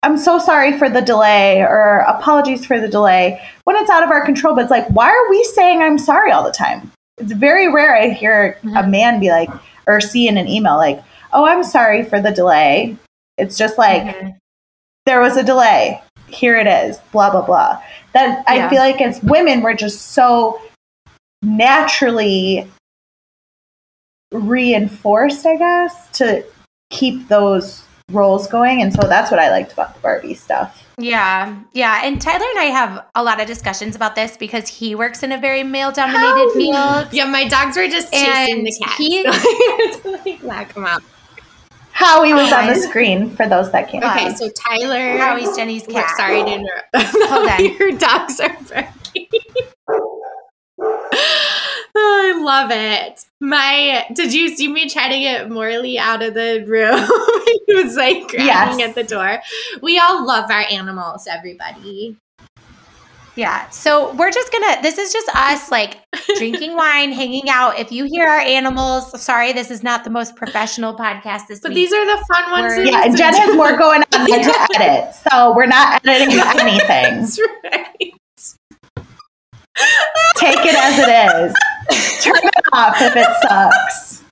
I'm 0.02 0.18
so 0.18 0.40
sorry 0.40 0.78
for 0.78 0.90
the 0.90 1.02
delay 1.02 1.62
or 1.62 2.06
apologies 2.08 2.66
for 2.66 2.80
the 2.80 2.88
delay 2.88 3.42
when 3.66 3.76
it's 3.76 3.90
out 3.90 4.04
of 4.04 4.10
our 4.10 4.26
control. 4.26 4.56
But 4.56 4.62
it's 4.62 4.72
like, 4.72 4.88
why 4.90 5.10
are 5.10 5.30
we 5.30 5.44
saying 5.44 5.82
I'm 5.82 5.98
sorry 5.98 6.32
all 6.32 6.44
the 6.44 6.52
time? 6.52 6.92
It's 7.18 7.34
very 7.34 7.72
rare 7.72 7.96
I 7.96 8.10
hear 8.10 8.58
mm-hmm. 8.64 8.78
a 8.78 8.88
man 8.88 9.20
be 9.20 9.30
like, 9.30 9.50
or 9.88 10.00
see 10.00 10.28
in 10.28 10.38
an 10.38 10.48
email, 10.48 10.78
like, 10.78 11.04
oh, 11.34 11.46
I'm 11.46 11.64
sorry 11.64 12.04
for 12.04 12.22
the 12.22 12.32
delay. 12.32 12.96
It's 13.38 13.58
just 13.58 13.78
like, 13.78 14.04
mm-hmm. 14.04 14.30
there 15.06 15.20
was 15.20 15.36
a 15.36 15.44
delay. 15.44 16.02
Here 16.28 16.56
it 16.56 16.68
is, 16.68 17.00
blah, 17.12 17.32
blah, 17.32 17.46
blah. 17.46 17.82
That 18.14 18.44
yeah. 18.48 18.68
I 18.68 18.70
feel 18.70 18.80
like 18.80 19.02
as 19.02 19.22
women, 19.24 19.62
we're 19.62 19.74
just 19.74 20.14
so 20.14 20.62
naturally 21.42 22.70
reinforced, 24.32 25.46
I 25.46 25.58
guess, 25.58 26.08
to 26.20 26.46
keep 26.92 27.28
those 27.28 27.84
roles 28.12 28.48
going. 28.48 28.82
And 28.82 28.94
so 28.94 29.08
that's 29.08 29.32
what 29.32 29.40
I 29.40 29.50
liked 29.50 29.74
about 29.74 29.96
the 29.96 30.00
Barbie 30.02 30.34
stuff. 30.34 30.86
Yeah. 30.98 31.58
Yeah. 31.74 32.02
And 32.04 32.22
Tyler 32.22 32.46
and 32.56 32.60
I 32.60 32.66
have 32.66 33.06
a 33.16 33.24
lot 33.24 33.40
of 33.40 33.48
discussions 33.48 33.96
about 33.96 34.16
this 34.16 34.38
because 34.38 34.68
he 34.68 34.96
works 34.96 35.24
in 35.24 35.32
a 35.32 35.38
very 35.38 35.64
male 35.64 35.92
dominated 35.92 36.52
field. 36.54 37.14
Yeah, 37.14 37.26
my 37.26 37.48
dogs 37.48 37.78
were 37.78 37.88
just 37.88 38.12
chasing 38.12 38.64
the 38.64 38.76
cat. 38.84 38.98
He 38.98 39.24
so 39.24 39.30
I 39.32 39.92
had 39.94 40.02
to 40.02 40.12
like 40.12 40.42
whack 40.42 40.74
him 40.74 40.86
up. 40.86 41.04
Howie 41.92 42.34
was 42.34 42.54
on 42.54 42.68
the 42.68 42.76
screen 42.76 43.30
for 43.30 43.46
those 43.46 43.72
that 43.74 43.90
came. 43.90 44.02
Okay, 44.02 44.34
so 44.34 44.50
Tyler, 44.50 45.18
Howie's 45.18 45.54
Jenny's 45.58 45.86
cat. 45.86 46.16
Sorry 46.16 46.42
to 46.42 46.50
interrupt. 46.50 46.88
Hold 46.96 47.50
on, 47.50 47.66
your 47.66 47.92
dogs 47.92 48.40
are 48.40 48.56
barking. 48.70 49.28
Oh, 49.90 50.24
I 51.98 52.42
love 52.42 52.72
it. 52.72 53.26
My, 53.42 54.06
did 54.14 54.34
you 54.34 54.56
see 54.56 54.68
me 54.68 54.90
try 54.90 55.08
to 55.08 55.18
get 55.18 55.50
Morley 55.50 55.98
out 55.98 56.22
of 56.22 56.34
the 56.34 56.64
room? 56.68 57.00
he 57.68 57.74
was 57.74 57.96
like 57.96 58.28
crying 58.28 58.80
yes. 58.80 58.90
at 58.90 58.96
the 58.96 59.04
door. 59.04 59.40
We 59.82 59.98
all 59.98 60.26
love 60.26 60.52
our 60.52 60.66
animals, 60.70 61.26
everybody. 61.26 62.18
Yeah. 63.36 63.70
So 63.70 64.14
we're 64.16 64.32
just 64.32 64.52
gonna, 64.52 64.82
this 64.82 64.98
is 64.98 65.14
just 65.14 65.30
us 65.34 65.72
like 65.72 66.00
drinking 66.38 66.76
wine, 66.76 67.14
hanging 67.14 67.50
out. 67.50 67.80
If 67.80 67.90
you 67.90 68.04
hear 68.04 68.28
our 68.28 68.42
animals, 68.42 69.22
sorry, 69.22 69.54
this 69.54 69.72
is 69.72 69.82
not 69.82 70.04
the 70.04 70.10
most 70.10 70.36
professional 70.36 70.94
podcast 70.94 71.48
this 71.48 71.62
but 71.62 71.70
week. 71.70 71.76
these 71.76 71.94
are 71.94 72.06
the 72.06 72.26
fun 72.26 72.52
ones. 72.52 72.74
yeah. 72.86 73.16
Jen 73.16 73.34
has 73.34 73.56
more 73.56 73.78
going 73.78 74.04
on 74.14 74.30
than 74.30 74.44
to 74.44 74.68
edit. 74.76 75.16
So 75.32 75.56
we're 75.56 75.68
not 75.68 76.06
editing 76.06 76.38
anything. 76.38 77.22
That's 77.22 77.40
right. 77.40 78.19
Take 80.38 80.60
it 80.60 80.76
as 80.76 81.00
it 81.00 81.10
is. 81.10 82.24
Turn 82.24 82.36
it 82.36 82.66
off 82.74 82.96
if 83.00 83.16
it 83.16 83.28
sucks. 83.42 84.24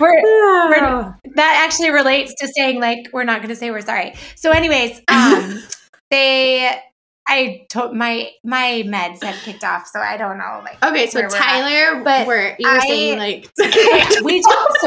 We're, 0.00 0.12
we're, 0.22 1.16
that 1.34 1.62
actually 1.64 1.90
relates 1.90 2.34
to 2.40 2.48
saying 2.48 2.80
like 2.80 3.08
we're 3.12 3.24
not 3.24 3.38
going 3.38 3.48
to 3.48 3.56
say 3.56 3.70
we're 3.70 3.80
sorry. 3.80 4.14
So, 4.34 4.50
anyways, 4.50 5.00
um, 5.08 5.62
they 6.10 6.80
I 7.28 7.66
told 7.68 7.94
my 7.94 8.30
my 8.44 8.84
meds 8.86 9.22
had 9.22 9.34
kicked 9.36 9.64
off, 9.64 9.88
so 9.88 9.98
I 10.00 10.16
don't 10.16 10.38
know. 10.38 10.62
Like, 10.64 10.82
okay, 10.84 11.08
so 11.08 11.26
Tyler, 11.28 12.02
but 12.04 12.26
we're 12.26 12.54
you 12.58 12.68
were 12.68 12.76
I, 12.76 12.88
saying 12.88 13.18
like 13.18 13.50
we 14.22 14.42
just 14.42 14.86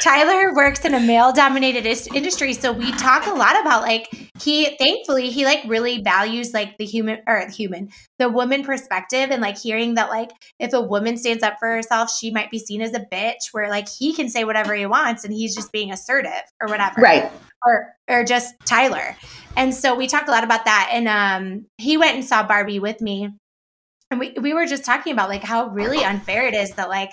Tyler 0.00 0.54
works 0.54 0.84
in 0.84 0.92
a 0.92 1.00
male 1.00 1.32
dominated 1.32 1.86
industry. 2.14 2.52
So 2.52 2.70
we 2.70 2.92
talk 2.92 3.26
a 3.26 3.32
lot 3.32 3.58
about 3.60 3.82
like, 3.82 4.08
he 4.38 4.76
thankfully, 4.76 5.30
he 5.30 5.46
like 5.46 5.60
really 5.66 6.02
values 6.02 6.52
like 6.52 6.76
the 6.76 6.84
human 6.84 7.20
or 7.26 7.44
the 7.46 7.52
human, 7.52 7.88
the 8.18 8.28
woman 8.28 8.62
perspective 8.62 9.30
and 9.30 9.40
like 9.40 9.58
hearing 9.58 9.94
that 9.94 10.10
like 10.10 10.30
if 10.58 10.74
a 10.74 10.80
woman 10.80 11.16
stands 11.16 11.42
up 11.42 11.54
for 11.58 11.68
herself, 11.68 12.10
she 12.10 12.30
might 12.30 12.50
be 12.50 12.58
seen 12.58 12.82
as 12.82 12.94
a 12.94 13.00
bitch 13.00 13.52
where 13.52 13.70
like 13.70 13.88
he 13.88 14.12
can 14.12 14.28
say 14.28 14.44
whatever 14.44 14.74
he 14.74 14.84
wants 14.84 15.24
and 15.24 15.32
he's 15.32 15.54
just 15.54 15.72
being 15.72 15.90
assertive 15.90 16.44
or 16.60 16.68
whatever. 16.68 17.00
Right. 17.00 17.30
Or, 17.64 17.94
or 18.08 18.24
just 18.24 18.54
Tyler. 18.66 19.16
And 19.56 19.74
so 19.74 19.94
we 19.94 20.06
talked 20.06 20.28
a 20.28 20.32
lot 20.32 20.44
about 20.44 20.66
that. 20.66 20.90
And 20.92 21.08
um, 21.08 21.66
he 21.78 21.96
went 21.96 22.16
and 22.16 22.24
saw 22.24 22.46
Barbie 22.46 22.80
with 22.80 23.00
me 23.00 23.30
and 24.10 24.18
we, 24.18 24.34
we 24.40 24.52
were 24.52 24.66
just 24.66 24.84
talking 24.84 25.12
about 25.12 25.28
like 25.28 25.44
how 25.44 25.68
really 25.68 26.02
unfair 26.04 26.46
it 26.46 26.54
is 26.54 26.72
that 26.72 26.88
like 26.88 27.12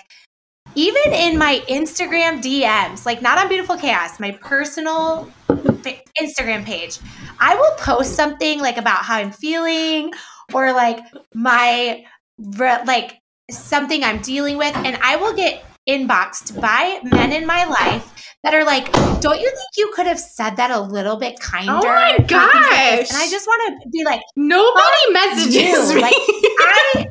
even 0.74 1.12
in 1.12 1.38
my 1.38 1.62
Instagram 1.68 2.42
DMs, 2.42 3.06
like 3.06 3.22
not 3.22 3.38
on 3.38 3.48
Beautiful 3.48 3.76
Chaos, 3.76 4.20
my 4.20 4.32
personal 4.32 5.30
Instagram 5.48 6.64
page, 6.64 6.98
I 7.40 7.54
will 7.54 7.74
post 7.78 8.14
something 8.14 8.60
like 8.60 8.76
about 8.76 9.04
how 9.04 9.16
I'm 9.16 9.30
feeling 9.30 10.12
or 10.52 10.72
like 10.72 10.98
my 11.34 12.04
like 12.38 13.18
something 13.50 14.04
I'm 14.04 14.20
dealing 14.20 14.58
with 14.58 14.76
and 14.76 14.96
I 15.02 15.16
will 15.16 15.34
get 15.34 15.64
inboxed 15.88 16.60
by 16.60 17.00
men 17.02 17.32
in 17.32 17.46
my 17.46 17.64
life 17.64 18.34
that 18.44 18.54
are 18.54 18.64
like, 18.64 18.92
"Don't 19.20 19.40
you 19.40 19.48
think 19.48 19.68
you 19.76 19.90
could 19.94 20.06
have 20.06 20.20
said 20.20 20.56
that 20.56 20.70
a 20.70 20.80
little 20.80 21.16
bit 21.16 21.40
kinder?" 21.40 21.72
Oh 21.72 21.82
my 21.82 22.18
gosh! 22.26 22.52
Like 22.52 23.10
and 23.10 23.16
I 23.16 23.28
just 23.28 23.46
want 23.46 23.82
to 23.82 23.88
be 23.88 24.04
like, 24.04 24.20
nobody 24.36 25.12
messages 25.12 25.90
you. 25.90 25.94
me. 25.96 26.02
Like 26.02 26.14
I 26.14 27.06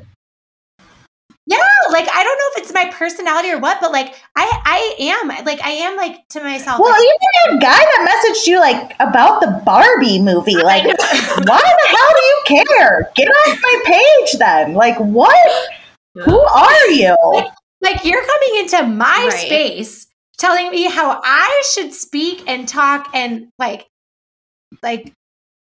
yeah, 1.48 1.58
like 1.92 2.08
I 2.14 2.24
don't 2.24 2.38
know 2.38 2.50
if 2.52 2.58
it's 2.58 2.74
my 2.74 2.92
personality 2.92 3.50
or 3.52 3.60
what, 3.60 3.80
but 3.80 3.94
like 3.94 4.16
I 4.36 4.62
I 4.66 4.96
am 5.00 5.46
like 5.46 5.62
I 5.62 5.72
am 5.72 5.96
like 5.96 6.28
to 6.30 6.42
myself. 6.42 6.82
Well, 6.82 6.92
like, 6.92 7.00
even 7.00 7.58
a 7.58 7.62
guy 7.62 7.78
that 7.78 8.24
messaged 8.36 8.48
you 8.48 8.60
like 8.60 8.94
about 9.00 9.40
the 9.40 9.62
Barbie 9.66 10.20
movie, 10.20 10.58
like 10.58 10.84
why 10.88 10.94
the 10.94 11.88
hell 11.88 12.12
do 12.16 12.22
you 12.22 12.66
care? 12.66 13.12
Get 13.16 13.30
off 13.30 13.60
my 13.62 13.82
page 13.86 14.40
then. 14.40 14.74
Like 14.74 14.98
what? 14.98 15.70
Who 16.16 16.38
are 16.38 16.88
you? 16.90 17.16
Like, 17.32 17.52
like 17.82 18.04
you're 18.04 18.26
coming 18.26 18.60
into 18.60 18.84
my 18.88 19.30
right. 19.32 19.46
space 19.46 20.08
telling 20.38 20.70
me 20.70 20.90
how 20.90 21.22
I 21.24 21.64
should 21.74 21.94
speak 21.94 22.44
and 22.46 22.68
talk 22.68 23.10
and 23.14 23.48
like 23.58 23.88
like 24.84 25.14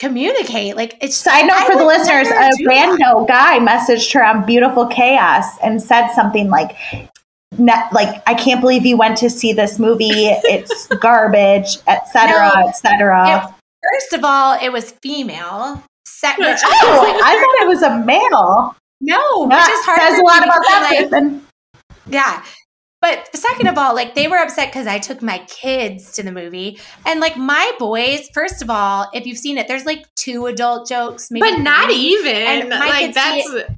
communicate. 0.00 0.74
Like 0.74 0.96
it's 1.00 1.16
side 1.16 1.46
note 1.46 1.66
for 1.66 1.76
the 1.76 1.84
listeners, 1.84 2.28
a 2.28 2.50
rando 2.68 3.28
guy 3.28 3.58
messaged 3.60 4.12
her 4.14 4.24
on 4.24 4.44
Beautiful 4.44 4.86
Chaos 4.86 5.46
and 5.62 5.80
said 5.80 6.08
something 6.12 6.48
like 6.48 6.74
like 7.58 8.22
I 8.26 8.34
can't 8.34 8.60
believe 8.60 8.84
you 8.86 8.96
went 8.96 9.18
to 9.18 9.30
see 9.30 9.52
this 9.52 9.78
movie. 9.78 10.08
It's 10.10 10.86
garbage, 11.00 11.78
etc., 11.86 12.50
no, 12.54 12.68
etc. 12.68 13.54
First 13.92 14.12
of 14.14 14.24
all, 14.24 14.58
it 14.60 14.72
was 14.72 14.92
female. 15.02 15.82
Set, 16.06 16.38
which 16.38 16.48
oh, 16.64 17.20
I 17.24 17.34
thought 17.34 17.64
it 17.64 17.68
was 17.68 17.82
a 17.82 17.98
male. 18.04 18.76
No, 19.00 19.48
that 19.48 19.66
which 19.66 19.78
is 19.78 19.84
hard. 19.86 20.00
Says 20.00 20.18
a 20.18 20.22
lot 20.22 20.44
about 20.44 20.60
that 20.62 20.88
like, 20.90 21.10
person. 21.10 21.46
Yeah, 22.08 22.42
but 23.00 23.34
second 23.34 23.66
of 23.66 23.78
all, 23.78 23.94
like 23.94 24.14
they 24.14 24.28
were 24.28 24.38
upset 24.38 24.68
because 24.68 24.86
I 24.86 24.98
took 24.98 25.22
my 25.22 25.38
kids 25.46 26.12
to 26.12 26.22
the 26.22 26.32
movie. 26.32 26.78
And 27.06 27.20
like 27.20 27.36
my 27.36 27.72
boys, 27.78 28.28
first 28.34 28.62
of 28.62 28.68
all, 28.68 29.08
if 29.14 29.26
you've 29.26 29.38
seen 29.38 29.56
it, 29.56 29.68
there's 29.68 29.86
like 29.86 30.06
two 30.16 30.46
adult 30.46 30.88
jokes, 30.88 31.30
maybe. 31.30 31.50
But 31.50 31.62
not 31.62 31.86
three. 31.86 31.94
even. 31.96 32.36
And 32.36 32.68
my 32.68 32.88
like 32.88 33.00
kids 33.00 33.14
that's 33.14 33.70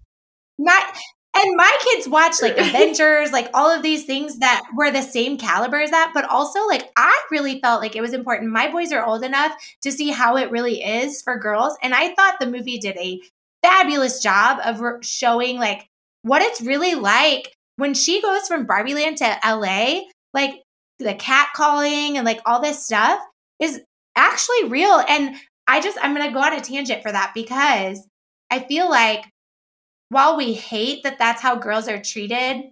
not 0.58 0.96
and 1.34 1.56
my 1.56 1.76
kids 1.84 2.08
watch 2.08 2.42
like 2.42 2.58
Avengers, 2.58 3.32
like 3.32 3.48
all 3.54 3.70
of 3.70 3.82
these 3.82 4.04
things 4.04 4.38
that 4.38 4.62
were 4.74 4.90
the 4.90 5.02
same 5.02 5.38
caliber 5.38 5.80
as 5.80 5.90
that. 5.90 6.10
But 6.12 6.28
also, 6.28 6.66
like, 6.66 6.90
I 6.96 7.16
really 7.30 7.60
felt 7.60 7.80
like 7.80 7.96
it 7.96 8.02
was 8.02 8.12
important. 8.12 8.50
My 8.50 8.70
boys 8.70 8.92
are 8.92 9.04
old 9.04 9.24
enough 9.24 9.52
to 9.82 9.92
see 9.92 10.10
how 10.10 10.36
it 10.36 10.50
really 10.50 10.82
is 10.82 11.22
for 11.22 11.38
girls. 11.38 11.76
And 11.82 11.94
I 11.94 12.14
thought 12.14 12.38
the 12.38 12.50
movie 12.50 12.78
did 12.78 12.96
a 12.98 13.20
fabulous 13.62 14.22
job 14.22 14.58
of 14.64 15.04
showing 15.04 15.58
like 15.58 15.88
what 16.22 16.42
it's 16.42 16.60
really 16.60 16.94
like 16.94 17.56
when 17.76 17.94
she 17.94 18.20
goes 18.22 18.46
from 18.46 18.66
Barbie 18.66 18.94
Land 18.94 19.18
to 19.18 19.38
LA, 19.44 20.02
like 20.34 20.62
the 20.98 21.14
cat 21.14 21.48
calling 21.54 22.16
and 22.16 22.24
like 22.24 22.40
all 22.46 22.60
this 22.60 22.84
stuff 22.84 23.20
is 23.60 23.80
actually 24.16 24.64
real. 24.68 25.02
And 25.08 25.36
I 25.66 25.80
just, 25.80 25.98
I'm 26.02 26.14
going 26.14 26.26
to 26.26 26.32
go 26.32 26.40
on 26.40 26.52
a 26.52 26.60
tangent 26.60 27.02
for 27.02 27.12
that 27.12 27.32
because 27.34 28.06
I 28.50 28.60
feel 28.60 28.88
like 28.90 29.24
while 30.10 30.36
we 30.36 30.52
hate 30.52 31.02
that 31.04 31.18
that's 31.18 31.40
how 31.40 31.56
girls 31.56 31.88
are 31.88 32.00
treated, 32.00 32.64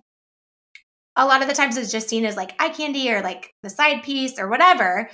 a 1.16 1.26
lot 1.26 1.42
of 1.42 1.48
the 1.48 1.54
times 1.54 1.76
it's 1.76 1.92
just 1.92 2.08
seen 2.08 2.24
as 2.24 2.36
like 2.36 2.52
eye 2.60 2.68
candy 2.68 3.10
or 3.10 3.22
like 3.22 3.52
the 3.62 3.70
side 3.70 4.02
piece 4.02 4.38
or 4.38 4.48
whatever, 4.48 5.10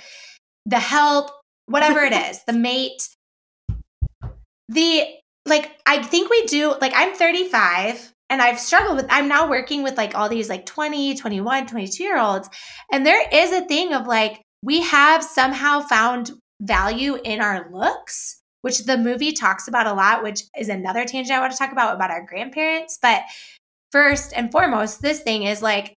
the 0.65 0.79
help, 0.79 1.31
whatever 1.65 2.01
it 2.01 2.13
is, 2.13 2.43
the 2.45 2.53
mate. 2.53 3.07
The 4.69 5.05
like, 5.45 5.79
I 5.85 6.03
think 6.03 6.29
we 6.29 6.45
do, 6.45 6.75
like, 6.81 6.91
I'm 6.93 7.15
35 7.15 8.11
and 8.29 8.41
I've 8.41 8.59
struggled 8.59 8.97
with 8.97 9.07
I'm 9.09 9.27
now 9.27 9.49
working 9.49 9.83
with 9.83 9.97
like 9.97 10.15
all 10.15 10.29
these 10.29 10.49
like 10.49 10.65
20, 10.65 11.15
21, 11.15 11.67
22 11.67 12.03
year 12.03 12.19
olds 12.19 12.49
and 12.91 13.05
there 13.05 13.27
is 13.31 13.51
a 13.51 13.65
thing 13.65 13.93
of 13.93 14.07
like 14.07 14.41
we 14.61 14.81
have 14.81 15.23
somehow 15.23 15.81
found 15.81 16.31
value 16.61 17.17
in 17.23 17.41
our 17.41 17.69
looks 17.71 18.41
which 18.61 18.85
the 18.85 18.97
movie 18.97 19.31
talks 19.31 19.67
about 19.67 19.87
a 19.87 19.93
lot 19.93 20.23
which 20.23 20.43
is 20.57 20.69
another 20.69 21.05
tangent 21.05 21.37
I 21.37 21.39
want 21.39 21.51
to 21.51 21.57
talk 21.57 21.71
about 21.71 21.95
about 21.95 22.11
our 22.11 22.25
grandparents. 22.25 22.97
But 23.01 23.23
first 23.91 24.33
and 24.35 24.51
foremost 24.51 25.01
this 25.01 25.21
thing 25.21 25.43
is 25.43 25.61
like 25.61 25.93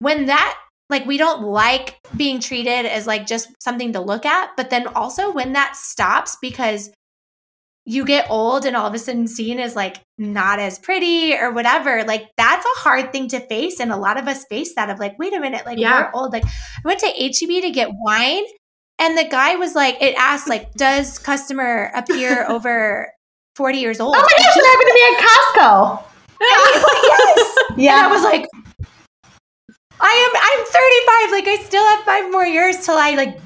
when 0.00 0.26
that 0.26 0.58
like 0.90 1.06
we 1.06 1.16
don't 1.16 1.42
like 1.42 1.98
being 2.16 2.38
treated 2.40 2.84
as 2.84 3.06
like 3.06 3.26
just 3.26 3.48
something 3.60 3.92
to 3.94 4.00
look 4.00 4.26
at 4.26 4.50
but 4.56 4.68
then 4.68 4.86
also 4.88 5.32
when 5.32 5.54
that 5.54 5.74
stops 5.76 6.36
because 6.42 6.90
you 7.84 8.04
get 8.04 8.30
old 8.30 8.64
and 8.64 8.76
all 8.76 8.86
of 8.86 8.94
a 8.94 8.98
sudden 8.98 9.26
seen 9.26 9.58
as 9.58 9.74
like 9.74 9.96
not 10.18 10.60
as 10.60 10.78
pretty 10.78 11.34
or 11.34 11.50
whatever 11.50 12.04
like 12.04 12.28
that's 12.36 12.64
a 12.64 12.78
hard 12.80 13.10
thing 13.10 13.26
to 13.26 13.40
face 13.48 13.80
and 13.80 13.90
a 13.90 13.96
lot 13.96 14.16
of 14.16 14.28
us 14.28 14.44
face 14.44 14.74
that 14.76 14.88
of 14.88 15.00
like 15.00 15.18
wait 15.18 15.34
a 15.34 15.40
minute 15.40 15.66
like 15.66 15.78
yeah. 15.78 16.02
we're 16.02 16.20
old 16.20 16.32
like 16.32 16.44
i 16.44 16.80
went 16.84 17.00
to 17.00 17.06
heb 17.06 17.62
to 17.62 17.70
get 17.70 17.88
wine 17.90 18.44
And 19.02 19.18
the 19.18 19.24
guy 19.24 19.56
was 19.56 19.74
like, 19.74 20.00
it 20.00 20.14
asked 20.16 20.48
like, 20.48 20.72
does 20.74 21.18
customer 21.18 21.90
appear 21.94 22.46
over 22.48 23.10
40 23.56 23.78
years 23.78 23.98
old? 24.00 24.14
Oh 24.16 24.20
my 24.20 24.28
gosh, 24.28 24.54
that 24.54 24.66
happened 24.70 24.88
to 24.88 24.94
me 24.94 25.02
at 25.10 25.18
Costco. 25.26 26.04
yes. 27.02 27.58
Yeah. 27.76 27.98
And 27.98 28.06
I 28.06 28.12
was 28.12 28.22
like, 28.22 28.46
I 30.00 30.12
am 30.14 30.32
I'm 30.36 30.64
35. 30.66 31.32
Like 31.32 31.48
I 31.48 31.64
still 31.64 31.84
have 31.84 32.04
five 32.04 32.30
more 32.30 32.46
years 32.46 32.84
till 32.84 32.96
I 32.96 33.14
like 33.14 33.38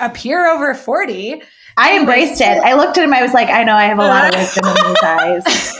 appear 0.00 0.46
over 0.46 0.74
40. 0.74 1.42
I 1.76 1.98
embraced 1.98 2.40
it. 2.40 2.58
I 2.58 2.74
looked 2.74 2.98
at 2.98 3.04
him. 3.04 3.12
I 3.12 3.22
was 3.22 3.32
like, 3.32 3.48
I 3.48 3.64
know 3.64 3.74
I 3.74 3.84
have 3.84 3.98
a 3.98 4.02
lot 4.02 4.34
of 4.34 4.40
wisdom 4.40 4.66
in 4.66 4.74
these 4.88 4.96
eyes. 5.02 5.76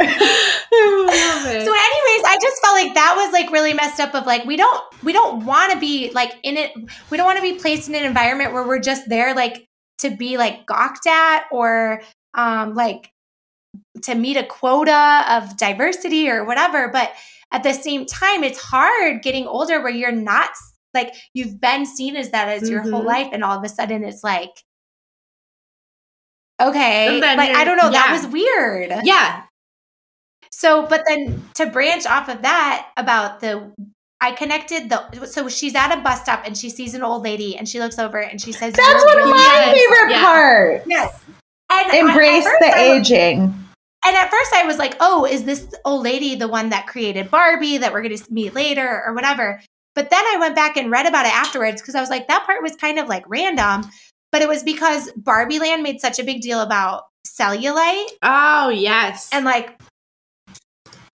I 0.00 1.04
love 1.06 1.54
it. 1.54 1.64
So 1.64 1.72
anyways, 1.72 2.24
I 2.26 2.38
just 2.40 2.62
felt 2.62 2.74
like 2.74 2.94
that 2.94 3.14
was 3.16 3.32
like 3.32 3.50
really 3.50 3.74
messed 3.74 4.00
up 4.00 4.14
of 4.14 4.26
like 4.26 4.44
we 4.44 4.56
don't 4.56 4.82
we 5.02 5.12
don't 5.12 5.44
want 5.44 5.72
to 5.72 5.78
be 5.78 6.10
like 6.12 6.32
in 6.42 6.56
it 6.56 6.72
we 7.10 7.16
don't 7.16 7.26
want 7.26 7.38
to 7.38 7.42
be 7.42 7.58
placed 7.58 7.88
in 7.88 7.94
an 7.94 8.04
environment 8.04 8.52
where 8.52 8.66
we're 8.66 8.80
just 8.80 9.08
there 9.08 9.34
like 9.34 9.66
to 9.98 10.10
be 10.10 10.36
like 10.36 10.66
gawked 10.66 11.06
at 11.06 11.44
or 11.50 12.02
um 12.34 12.74
like 12.74 13.10
to 14.02 14.14
meet 14.14 14.36
a 14.36 14.44
quota 14.44 15.24
of 15.28 15.56
diversity 15.56 16.28
or 16.28 16.44
whatever 16.44 16.88
but 16.88 17.12
at 17.52 17.62
the 17.62 17.72
same 17.72 18.06
time 18.06 18.44
it's 18.44 18.60
hard 18.60 19.22
getting 19.22 19.46
older 19.46 19.80
where 19.80 19.92
you're 19.92 20.12
not 20.12 20.50
like 20.94 21.14
you've 21.34 21.60
been 21.60 21.84
seen 21.86 22.16
as 22.16 22.30
that 22.30 22.48
as 22.48 22.70
your 22.70 22.82
whole 22.82 23.02
Mhm. 23.02 23.06
life 23.06 23.28
and 23.32 23.42
all 23.44 23.58
of 23.58 23.64
a 23.64 23.68
sudden 23.68 24.04
it's 24.04 24.22
like 24.24 24.50
okay 26.62 27.20
like 27.20 27.50
i 27.54 27.64
don't 27.64 27.76
know 27.76 27.90
that 27.90 28.12
was 28.12 28.26
weird 28.32 28.92
yeah. 29.04 29.42
so, 30.50 30.86
but 30.86 31.02
then 31.06 31.42
to 31.54 31.66
branch 31.66 32.06
off 32.06 32.28
of 32.28 32.42
that 32.42 32.90
about 32.96 33.40
the, 33.40 33.72
I 34.20 34.30
connected 34.32 34.88
the, 34.88 35.26
so 35.26 35.48
she's 35.48 35.74
at 35.74 35.92
a 35.92 36.00
bus 36.00 36.20
stop 36.22 36.46
and 36.46 36.56
she 36.56 36.70
sees 36.70 36.94
an 36.94 37.02
old 37.02 37.24
lady 37.24 37.56
and 37.56 37.68
she 37.68 37.80
looks 37.80 37.98
over 37.98 38.18
and 38.22 38.40
she 38.40 38.52
says, 38.52 38.72
That's 38.72 39.04
one 39.04 39.18
of 39.20 39.28
my 39.28 39.36
Yes, 39.36 39.76
favorite 39.76 40.10
yeah. 40.12 40.22
parts. 40.24 40.86
Yes. 40.86 41.24
And 41.70 42.08
Embrace 42.08 42.44
first 42.44 42.60
the 42.60 42.66
I 42.68 42.96
aging. 42.96 43.40
And 44.06 44.16
at 44.16 44.30
first 44.30 44.52
I 44.54 44.64
was 44.64 44.78
like, 44.78 44.96
oh, 45.00 45.26
is 45.26 45.44
this 45.44 45.66
old 45.84 46.04
lady 46.04 46.36
the 46.36 46.46
one 46.48 46.68
that 46.70 46.86
created 46.86 47.30
Barbie 47.30 47.78
that 47.78 47.92
we're 47.92 48.02
going 48.02 48.16
to 48.16 48.32
meet 48.32 48.54
later 48.54 49.02
or 49.04 49.12
whatever? 49.12 49.60
But 49.94 50.10
then 50.10 50.24
I 50.26 50.36
went 50.40 50.54
back 50.56 50.76
and 50.76 50.90
read 50.90 51.06
about 51.06 51.26
it 51.26 51.34
afterwards 51.34 51.80
because 51.80 51.94
I 51.94 52.00
was 52.00 52.10
like, 52.10 52.28
that 52.28 52.44
part 52.46 52.62
was 52.62 52.74
kind 52.76 52.98
of 52.98 53.08
like 53.08 53.24
random. 53.28 53.88
But 54.32 54.42
it 54.42 54.48
was 54.48 54.62
because 54.64 55.10
Barbie 55.16 55.60
Land 55.60 55.82
made 55.82 56.00
such 56.00 56.18
a 56.18 56.24
big 56.24 56.40
deal 56.40 56.60
about 56.60 57.04
cellulite 57.26 58.06
Oh 58.22 58.68
yes. 58.68 59.30
and 59.32 59.44
like 59.44 59.80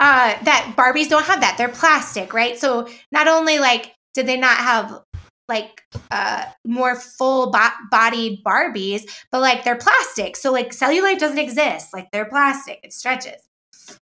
uh 0.00 0.34
that 0.44 0.74
barbies 0.76 1.08
don't 1.08 1.24
have 1.24 1.40
that. 1.40 1.56
They're 1.58 1.68
plastic 1.68 2.32
right? 2.32 2.58
So 2.58 2.88
not 3.12 3.28
only 3.28 3.58
like 3.58 3.94
did 4.14 4.26
they 4.26 4.36
not 4.36 4.56
have 4.56 5.02
like 5.48 5.82
uh 6.10 6.44
more 6.64 6.96
full 6.96 7.50
bo- 7.50 7.68
bodied 7.90 8.42
barbies 8.42 9.02
but 9.30 9.40
like 9.40 9.64
they're 9.64 9.76
plastic. 9.76 10.36
So 10.36 10.50
like 10.52 10.70
cellulite 10.70 11.18
doesn't 11.18 11.38
exist. 11.38 11.92
Like 11.92 12.08
they're 12.12 12.24
plastic. 12.24 12.80
It 12.82 12.92
stretches. 12.92 13.40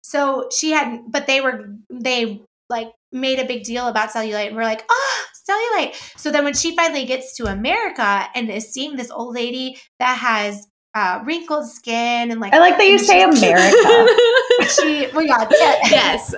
So 0.02 0.48
she 0.50 0.70
had 0.70 1.00
but 1.08 1.26
they 1.26 1.40
were 1.40 1.74
they 1.90 2.40
like 2.70 2.90
made 3.14 3.38
a 3.38 3.44
big 3.44 3.62
deal 3.64 3.88
about 3.88 4.10
cellulite 4.10 4.48
and 4.48 4.56
we're 4.56 4.64
like 4.64 4.84
oh 4.90 5.24
cellulite 5.48 5.94
so 6.18 6.30
then 6.30 6.44
when 6.44 6.52
she 6.54 6.74
finally 6.76 7.04
gets 7.04 7.34
to 7.36 7.46
america 7.46 8.26
and 8.34 8.50
is 8.50 8.72
seeing 8.72 8.96
this 8.96 9.10
old 9.10 9.34
lady 9.34 9.78
that 9.98 10.18
has 10.18 10.66
uh, 10.94 11.20
wrinkled 11.24 11.68
skin 11.68 12.30
and 12.30 12.40
like 12.40 12.52
I 12.52 12.58
like 12.58 12.76
that 12.78 12.86
you 12.86 12.98
say 13.00 13.18
she- 13.18 13.22
America. 13.50 14.68
she 14.68 15.08
well 15.12 15.24
yeah, 15.26 15.48
yes, 15.90 16.32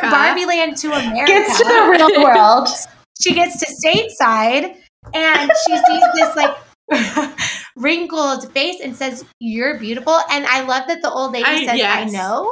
from 0.00 0.10
Barbie 0.10 0.46
Land 0.46 0.78
to 0.78 0.92
America. 0.92 1.26
Gets 1.32 1.58
to 1.58 1.64
the 1.64 1.88
real 1.90 2.22
world. 2.22 2.68
she 3.22 3.34
gets 3.34 3.60
to 3.60 3.66
stateside 3.66 4.76
and 5.12 5.50
she 5.66 5.76
sees 5.76 6.04
this 6.14 6.34
like 6.34 6.56
wrinkled 7.76 8.50
face 8.52 8.80
and 8.82 8.94
says, 8.96 9.24
"You're 9.38 9.78
beautiful." 9.78 10.18
And 10.30 10.46
I 10.46 10.62
love 10.62 10.88
that 10.88 11.02
the 11.02 11.10
old 11.10 11.32
lady 11.32 11.44
I- 11.44 11.66
says, 11.66 11.80
"I 11.82 12.04
know," 12.04 12.50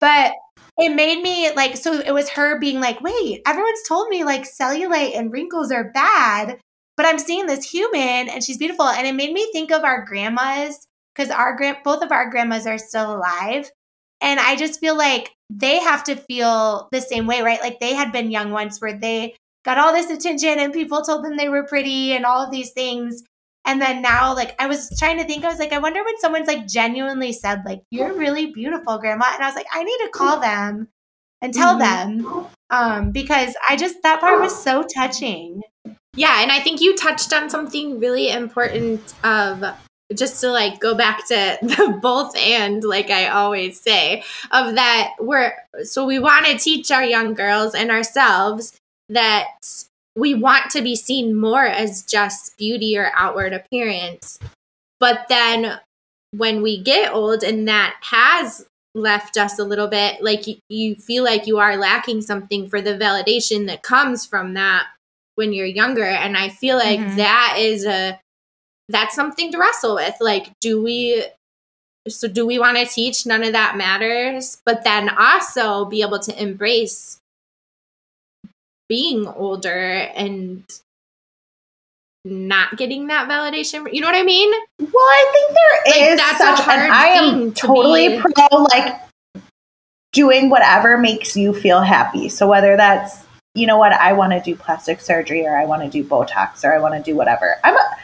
but 0.00 0.32
it 0.78 0.90
made 0.94 1.22
me 1.22 1.50
like 1.54 1.76
so. 1.76 2.00
It 2.00 2.12
was 2.12 2.30
her 2.30 2.58
being 2.58 2.80
like, 2.80 3.00
"Wait, 3.00 3.42
everyone's 3.46 3.82
told 3.88 4.08
me 4.08 4.24
like 4.24 4.42
cellulite 4.42 5.16
and 5.18 5.32
wrinkles 5.32 5.72
are 5.72 5.90
bad." 5.92 6.58
But 6.96 7.06
I'm 7.06 7.18
seeing 7.18 7.46
this 7.46 7.70
human 7.70 8.28
and 8.28 8.42
she's 8.42 8.58
beautiful. 8.58 8.86
And 8.86 9.06
it 9.06 9.14
made 9.14 9.32
me 9.32 9.50
think 9.52 9.70
of 9.70 9.84
our 9.84 10.04
grandmas 10.04 10.86
because 11.14 11.30
our 11.30 11.54
grand 11.56 11.78
both 11.84 12.02
of 12.02 12.12
our 12.12 12.30
grandmas 12.30 12.66
are 12.66 12.78
still 12.78 13.14
alive. 13.16 13.70
And 14.20 14.40
I 14.40 14.56
just 14.56 14.80
feel 14.80 14.96
like 14.96 15.32
they 15.50 15.78
have 15.78 16.02
to 16.04 16.16
feel 16.16 16.88
the 16.92 17.00
same 17.00 17.26
way, 17.26 17.42
right? 17.42 17.60
Like 17.60 17.80
they 17.80 17.94
had 17.94 18.12
been 18.12 18.30
young 18.30 18.50
once 18.50 18.80
where 18.80 18.98
they 18.98 19.36
got 19.64 19.78
all 19.78 19.92
this 19.92 20.10
attention 20.10 20.58
and 20.58 20.72
people 20.72 21.02
told 21.02 21.24
them 21.24 21.36
they 21.36 21.48
were 21.48 21.64
pretty 21.64 22.12
and 22.12 22.24
all 22.24 22.42
of 22.44 22.50
these 22.50 22.72
things. 22.72 23.22
And 23.66 23.82
then 23.82 24.00
now, 24.00 24.34
like, 24.34 24.54
I 24.60 24.66
was 24.68 24.90
trying 24.98 25.18
to 25.18 25.24
think, 25.24 25.44
I 25.44 25.48
was 25.48 25.58
like, 25.58 25.72
I 25.72 25.78
wonder 25.78 26.02
when 26.04 26.18
someone's 26.20 26.46
like 26.46 26.66
genuinely 26.68 27.32
said, 27.32 27.62
like, 27.66 27.82
you're 27.90 28.14
really 28.14 28.46
beautiful, 28.52 28.98
grandma. 28.98 29.26
And 29.34 29.42
I 29.42 29.46
was 29.48 29.56
like, 29.56 29.66
I 29.72 29.82
need 29.82 29.98
to 30.04 30.10
call 30.12 30.40
them 30.40 30.88
and 31.42 31.52
tell 31.52 31.76
Mhm. 31.76 31.80
them. 31.80 32.46
Um, 32.70 33.10
because 33.12 33.54
I 33.68 33.76
just, 33.76 34.02
that 34.02 34.20
part 34.20 34.40
was 34.40 34.56
so 34.62 34.82
touching. 34.84 35.62
Yeah, 36.16 36.42
and 36.42 36.50
I 36.50 36.60
think 36.60 36.80
you 36.80 36.96
touched 36.96 37.32
on 37.32 37.50
something 37.50 38.00
really 38.00 38.30
important 38.30 39.12
of 39.22 39.64
just 40.14 40.40
to 40.40 40.50
like 40.50 40.80
go 40.80 40.94
back 40.94 41.26
to 41.28 41.58
the 41.62 41.98
both 42.00 42.36
and 42.36 42.82
like 42.84 43.10
I 43.10 43.26
always 43.28 43.80
say 43.80 44.22
of 44.52 44.76
that 44.76 45.14
we're 45.18 45.52
so 45.82 46.06
we 46.06 46.20
want 46.20 46.46
to 46.46 46.56
teach 46.58 46.92
our 46.92 47.02
young 47.02 47.34
girls 47.34 47.74
and 47.74 47.90
ourselves 47.90 48.78
that 49.08 49.48
we 50.16 50.34
want 50.34 50.70
to 50.70 50.82
be 50.82 50.96
seen 50.96 51.34
more 51.34 51.64
as 51.66 52.02
just 52.02 52.56
beauty 52.56 52.96
or 52.96 53.12
outward 53.14 53.52
appearance. 53.52 54.38
But 54.98 55.26
then 55.28 55.78
when 56.32 56.62
we 56.62 56.82
get 56.82 57.12
old 57.12 57.42
and 57.42 57.68
that 57.68 57.96
has 58.00 58.66
left 58.94 59.36
us 59.36 59.58
a 59.58 59.64
little 59.64 59.88
bit 59.88 60.22
like 60.22 60.46
you, 60.46 60.56
you 60.70 60.94
feel 60.96 61.22
like 61.22 61.46
you 61.46 61.58
are 61.58 61.76
lacking 61.76 62.22
something 62.22 62.68
for 62.68 62.80
the 62.80 62.94
validation 62.96 63.66
that 63.66 63.82
comes 63.82 64.24
from 64.24 64.54
that 64.54 64.86
when 65.34 65.52
you're 65.52 65.66
younger 65.66 66.02
and 66.04 66.34
i 66.34 66.48
feel 66.48 66.78
like 66.78 66.98
Mhm. 66.98 67.16
that 67.16 67.56
is 67.58 67.84
a 67.84 68.18
that's 68.88 69.14
something 69.14 69.52
to 69.52 69.58
wrestle 69.58 69.96
with 69.96 70.14
like 70.18 70.50
do 70.62 70.82
we 70.82 71.26
so 72.08 72.26
do 72.26 72.46
we 72.46 72.58
want 72.58 72.78
to 72.78 72.86
teach 72.86 73.26
none 73.26 73.42
of 73.44 73.52
that 73.52 73.76
matters 73.76 74.62
but 74.64 74.82
then 74.82 75.10
also 75.10 75.84
be 75.84 76.00
able 76.00 76.18
to 76.18 76.42
embrace 76.42 77.18
being 78.88 79.26
older 79.26 80.08
and 80.14 80.64
not 82.24 82.76
getting 82.76 83.06
that 83.06 83.28
validation 83.28 83.92
you 83.92 84.00
know 84.00 84.08
what 84.08 84.16
i 84.16 84.22
mean 84.22 84.50
Well, 84.80 84.90
I 84.94 85.30
think 85.32 85.58
there 85.58 86.00
Like, 86.02 86.12
is 86.12 86.18
that's 86.18 86.40
a 86.40 86.56
such, 86.62 86.68
and 86.68 86.92
I 86.92 87.06
am 87.08 87.38
thing 87.38 87.52
to 87.52 87.66
totally 87.66 88.20
pro 88.20 88.62
like 88.62 89.00
doing 90.12 90.48
whatever 90.48 90.96
makes 90.96 91.36
you 91.36 91.52
feel 91.52 91.80
happy. 91.82 92.30
So 92.30 92.48
whether 92.48 92.76
that's 92.76 93.24
you 93.54 93.66
know 93.66 93.78
what 93.78 93.92
I 93.92 94.12
want 94.12 94.32
to 94.32 94.40
do 94.40 94.56
plastic 94.56 95.00
surgery 95.00 95.46
or 95.46 95.56
I 95.56 95.64
want 95.66 95.82
to 95.82 95.88
do 95.88 96.02
Botox 96.02 96.64
or 96.64 96.74
I 96.74 96.78
want 96.78 96.94
to 96.94 97.02
do 97.02 97.16
whatever. 97.16 97.56
I'm 97.64 97.74
a, 97.74 97.96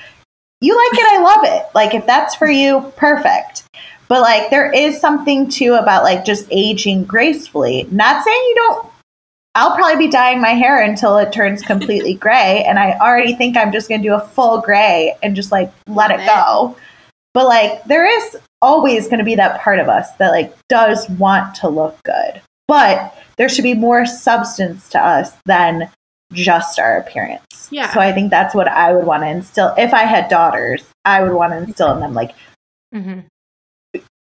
you 0.61 0.77
like 0.77 0.99
it, 1.01 1.07
I 1.11 1.23
love 1.23 1.45
it. 1.45 1.67
Like 1.75 1.95
if 1.95 2.07
that's 2.07 2.35
for 2.35 2.49
you, 2.49 2.93
perfect. 2.97 3.65
But 4.09 4.21
like 4.21 4.51
there 4.51 4.71
is 4.71 5.01
something 5.01 5.49
too 5.49 5.75
about 5.75 6.05
like 6.05 6.25
just 6.25 6.47
aging 6.51 7.05
gracefully. 7.05 7.89
Not 7.91 8.23
saying 8.25 8.37
you 8.37 8.55
don't. 8.57 8.92
I'll 9.55 9.75
probably 9.77 10.07
be 10.07 10.11
dyeing 10.11 10.41
my 10.41 10.51
hair 10.51 10.83
until 10.83 11.19
it 11.19 11.33
turns 11.33 11.63
completely 11.63 12.15
gray, 12.27 12.65
and 12.67 12.79
I 12.79 12.93
already 12.99 13.35
think 13.35 13.57
I'm 13.57 13.73
just 13.73 13.89
gonna 13.89 14.03
do 14.03 14.15
a 14.15 14.21
full 14.21 14.61
gray 14.61 15.15
and 15.23 15.37
just 15.37 15.53
like 15.53 15.71
let 15.87 16.11
Love 16.11 16.21
it 16.21 16.23
it. 16.23 16.27
go. 16.27 16.77
But 17.35 17.47
like 17.47 17.85
there 17.85 18.07
is 18.07 18.37
always 18.61 19.09
going 19.09 19.19
to 19.19 19.25
be 19.25 19.35
that 19.35 19.61
part 19.61 19.79
of 19.81 19.89
us 19.89 20.13
that 20.19 20.31
like 20.31 20.55
does 20.69 21.09
want 21.11 21.55
to 21.57 21.69
look 21.69 22.01
good. 22.05 22.41
But 22.69 23.13
there 23.39 23.49
should 23.49 23.65
be 23.65 23.75
more 23.75 24.07
substance 24.07 24.89
to 24.91 25.01
us 25.05 25.33
than 25.47 25.91
just 26.33 26.79
our 26.79 26.99
appearance. 26.99 27.69
Yeah. 27.73 27.93
So 27.93 28.01
I 28.01 28.13
think 28.13 28.31
that's 28.31 28.55
what 28.55 28.69
I 28.69 28.93
would 28.95 29.05
want 29.05 29.23
to 29.25 29.29
instill 29.29 29.75
if 29.79 29.93
I 29.93 30.05
had 30.05 30.29
daughters. 30.29 30.85
I 31.05 31.23
would 31.23 31.33
want 31.33 31.53
to 31.55 31.59
instill 31.59 31.93
in 31.95 32.01
them 32.01 32.15
like 32.15 32.35
Mm-hmm. 32.95 33.21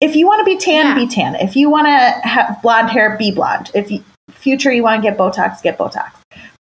if 0.01 0.17
you 0.17 0.27
want 0.27 0.41
to 0.41 0.45
be 0.45 0.57
tan, 0.59 0.87
Yeah. 0.87 0.95
be 0.95 1.07
tan. 1.07 1.35
If 1.37 1.55
you 1.55 1.69
want 1.71 1.87
to 1.87 2.29
have 2.29 2.61
blonde 2.63 2.89
hair, 2.91 3.17
be 3.19 3.31
blonde. 3.31 3.71
If 3.75 3.91
you 3.91 4.03
future 4.45 4.71
you 4.71 4.83
want 4.85 5.03
to 5.03 5.09
get 5.11 5.19
Botox, 5.19 5.61
get 5.63 5.77
Botox. 5.79 6.13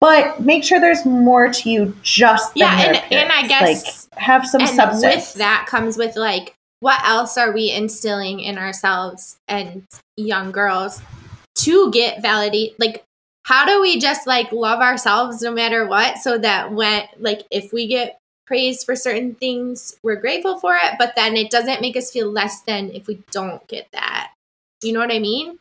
But 0.02 0.40
make 0.42 0.64
sure 0.64 0.80
there's 0.80 1.06
more 1.06 1.52
to 1.52 1.70
you 1.70 1.96
just 2.04 2.54
than 2.54 2.60
Yeah, 2.62 2.80
and- 2.82 3.14
and 3.14 3.32
I 3.32 3.48
guess- 3.48 4.08
like 4.14 4.22
have 4.22 4.46
some 4.46 4.62
and 4.62 4.70
substance. 4.70 5.04
with 5.32 5.34
that 5.36 5.66
comes 5.68 5.98
with 5.98 6.16
like 6.16 6.54
what 6.82 7.02
else 7.06 7.38
are 7.38 7.52
we 7.52 7.72
instilling 7.72 8.40
in 8.42 8.58
ourselves 8.58 9.38
and 9.48 9.84
young 10.16 10.52
girls 10.52 11.02
to 11.56 11.92
get 11.92 12.22
validate 12.22 12.80
like 12.80 13.04
how 13.46 13.66
do 13.66 13.82
we 13.82 14.00
just 14.00 14.26
like 14.28 14.50
love 14.54 14.80
ourselves 14.80 15.42
no 15.42 15.52
matter 15.52 15.86
what 15.88 16.18
so 16.18 16.38
that 16.38 16.72
when 16.72 17.04
like 17.20 17.42
if 17.52 17.74
we 17.74 17.86
get 17.88 18.18
praised 18.48 18.86
for 18.86 18.96
certain 18.96 19.36
things 19.36 19.98
we're 20.04 20.16
grateful 20.16 20.58
for 20.60 20.74
it 20.76 20.94
but 20.98 21.14
then 21.18 21.36
it 21.36 21.52
doesn't 21.52 21.82
make 21.82 21.96
us 21.98 22.12
feel 22.12 22.30
less 22.32 22.62
than 22.62 22.90
if 22.92 23.08
we 23.08 23.22
don't 23.32 23.66
get 23.68 23.88
that 23.92 24.32
you 24.82 24.92
know 24.94 25.00
what 25.00 25.12
i 25.14 25.20
mean 25.20 25.59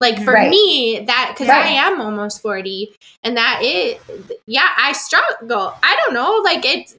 like 0.00 0.22
for 0.22 0.32
Right. 0.34 0.50
me 0.50 1.04
that 1.06 1.32
because 1.32 1.48
Right. 1.48 1.66
i 1.66 1.70
am 1.70 2.00
almost 2.00 2.42
40 2.42 2.94
and 3.24 3.36
that 3.36 3.60
it, 3.62 4.00
yeah 4.46 4.68
i 4.76 4.92
struggle 4.92 5.74
i 5.82 5.96
don't 6.04 6.14
know 6.14 6.40
like 6.44 6.64
it's 6.64 6.94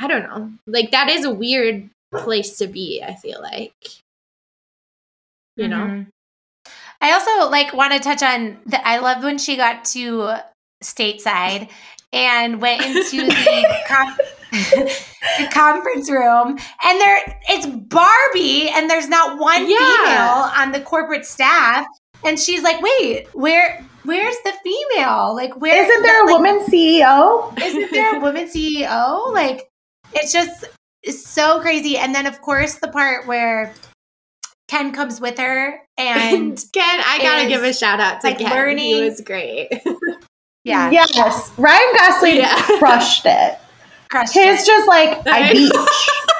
I 0.00 0.06
don't 0.06 0.22
know. 0.22 0.52
Like 0.68 0.92
that 0.92 1.08
is 1.08 1.24
a 1.24 1.34
weird 1.34 1.90
place 2.14 2.56
to 2.58 2.68
be, 2.68 3.02
I 3.02 3.16
feel 3.16 3.42
like. 3.42 3.74
You 5.56 5.66
know? 5.66 5.76
Mhm. 5.78 6.06
I 7.00 7.12
also 7.14 7.50
like 7.50 7.72
want 7.74 7.92
to 7.94 7.98
touch 7.98 8.22
on 8.22 8.60
the 8.64 8.86
I 8.86 8.98
love 8.98 9.24
when 9.24 9.38
she 9.38 9.56
got 9.56 9.84
to 9.86 10.36
stateside 10.84 11.68
and 12.12 12.62
went 12.62 12.82
into 12.84 13.26
the, 13.26 13.84
the 14.52 15.48
conference 15.52 16.10
room 16.10 16.50
and 16.84 17.00
there 17.00 17.40
it's 17.48 17.66
Barbie 17.66 18.68
and 18.70 18.88
there's 18.88 19.08
not 19.08 19.38
one 19.38 19.68
Yeah. 19.68 19.76
female 19.78 20.50
on 20.56 20.72
the 20.72 20.80
corporate 20.80 21.26
staff 21.26 21.86
and 22.24 22.38
she's 22.38 22.62
like, 22.62 22.80
"Wait, 22.82 23.28
where 23.34 23.84
where's 24.04 24.36
the 24.44 24.52
female? 24.64 25.34
Like 25.34 25.60
where 25.60 25.84
Isn't 25.84 26.02
there 26.02 26.22
a 26.22 26.26
like, 26.26 26.34
woman 26.34 26.60
E 26.72 27.00
CEO? 27.00 27.62
isn't 27.62 27.92
there 27.92 28.16
a 28.16 28.20
woman 28.22 28.46
CEO? 28.48 29.32
Like, 29.32 29.68
it's 30.14 30.32
just 30.32 30.64
it's 31.02 31.24
so 31.26 31.60
crazy. 31.60 31.96
And 31.96 32.14
then, 32.14 32.26
of 32.26 32.40
course, 32.40 32.74
the 32.76 32.88
part 32.88 33.26
where 33.28 33.72
Ken 34.66 34.92
comes 34.92 35.20
with 35.20 35.38
her 35.38 35.80
and 35.96 36.58
Ken, 36.72 37.00
I 37.06 37.18
gotta 37.22 37.42
is, 37.42 37.48
give 37.48 37.62
a 37.62 37.72
shout 37.72 38.00
out 38.00 38.20
to 38.22 38.26
like, 38.28 38.38
Ken. 38.38 38.78
He 38.78 39.00
was 39.02 39.20
great. 39.20 39.68
yeah, 40.64 40.90
Yes, 40.90 41.52
Ryan 41.56 41.94
Gosling 41.96 42.36
Yeah. 42.36 42.60
crushed 42.78 43.26
it. 43.26 43.58
Crushed 44.10 44.34
His 44.34 44.62
it. 44.62 44.66
just 44.66 44.88
like 44.88 45.18
I 45.26 45.50
I 45.50 45.52
beach. 45.52 45.72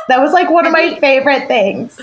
That 0.08 0.20
was 0.20 0.32
like 0.32 0.50
one 0.50 0.66
of 0.66 0.72
my 0.72 0.98
favorite 1.00 1.46
things. 1.48 2.00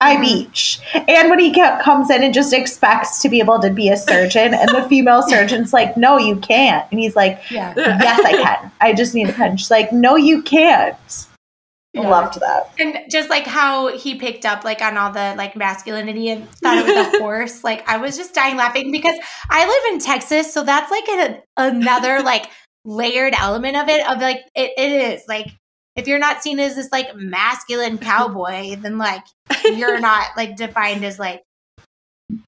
I 0.00 0.14
Mhm. 0.16 0.20
beach. 0.20 0.78
And 0.94 1.28
when 1.28 1.40
he 1.40 1.52
kept, 1.52 1.82
comes 1.82 2.08
in 2.08 2.22
and 2.22 2.32
just 2.32 2.52
expects 2.52 3.20
to 3.22 3.28
be 3.28 3.40
able 3.40 3.58
to 3.58 3.68
be 3.70 3.88
a 3.88 3.96
surgeon, 3.96 4.54
and 4.54 4.68
the 4.68 4.86
female 4.88 5.22
surgeon's 5.28 5.72
like, 5.72 5.96
"No, 5.96 6.18
you 6.18 6.36
can't," 6.36 6.86
and 6.92 7.00
he's 7.00 7.16
like, 7.16 7.40
Yeah. 7.50 7.72
"Yes, 7.76 8.20
I 8.24 8.32
can. 8.32 8.70
I 8.80 8.92
just 8.92 9.12
need 9.14 9.28
a 9.28 9.32
pen." 9.32 9.56
She's 9.56 9.72
like, 9.72 9.92
"No, 9.92 10.14
you 10.14 10.40
can't." 10.42 10.96
Yeah. 11.94 12.06
Loved 12.08 12.38
that. 12.38 12.70
And 12.78 12.98
just 13.10 13.28
like 13.28 13.44
how 13.46 13.88
he 13.96 14.14
picked 14.16 14.44
up 14.46 14.62
like 14.62 14.82
on 14.82 14.96
all 14.96 15.10
the 15.10 15.34
like 15.36 15.56
masculinity 15.56 16.28
and 16.28 16.48
thought 16.56 16.78
it 16.78 16.86
was 16.86 17.14
a 17.14 17.18
horse. 17.24 17.64
Like 17.64 17.82
I 17.88 17.96
was 17.96 18.16
just 18.16 18.34
dying 18.34 18.56
laughing 18.56 18.92
because 18.92 19.16
I 19.50 19.66
live 19.66 19.94
in 19.94 19.98
Texas, 19.98 20.52
so 20.52 20.62
that's 20.62 20.92
like 20.92 21.08
a, 21.08 21.42
another 21.56 22.20
like 22.22 22.50
layered 22.88 23.34
element 23.34 23.76
of 23.76 23.88
it. 23.88 24.08
Of 24.08 24.20
like 24.20 24.44
it, 24.54 24.72
it 24.76 24.90
is 25.12 25.22
like 25.28 25.48
if 25.94 26.06
you're 26.06 26.18
not 26.18 26.42
seen 26.42 26.58
as 26.58 26.76
this 26.76 26.90
like 26.90 27.14
masculine 27.14 27.98
cowboy, 27.98 28.76
then 28.76 28.98
like 28.98 29.24
you're 29.64 30.00
not 30.00 30.28
like 30.36 30.56
defined 30.56 31.04
as 31.04 31.18
like 31.18 31.42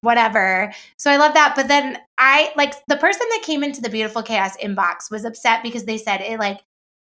whatever. 0.01 0.73
So 0.97 1.11
I 1.11 1.17
love 1.17 1.33
that. 1.33 1.53
But 1.55 1.67
then 1.67 1.97
I 2.17 2.51
like 2.55 2.73
the 2.87 2.97
person 2.97 3.27
that 3.29 3.41
came 3.43 3.63
into 3.63 3.81
the 3.81 3.89
beautiful 3.89 4.23
chaos 4.23 4.57
inbox 4.57 5.09
was 5.09 5.25
upset 5.25 5.63
because 5.63 5.85
they 5.85 5.97
said 5.97 6.21
it 6.21 6.39
like 6.39 6.59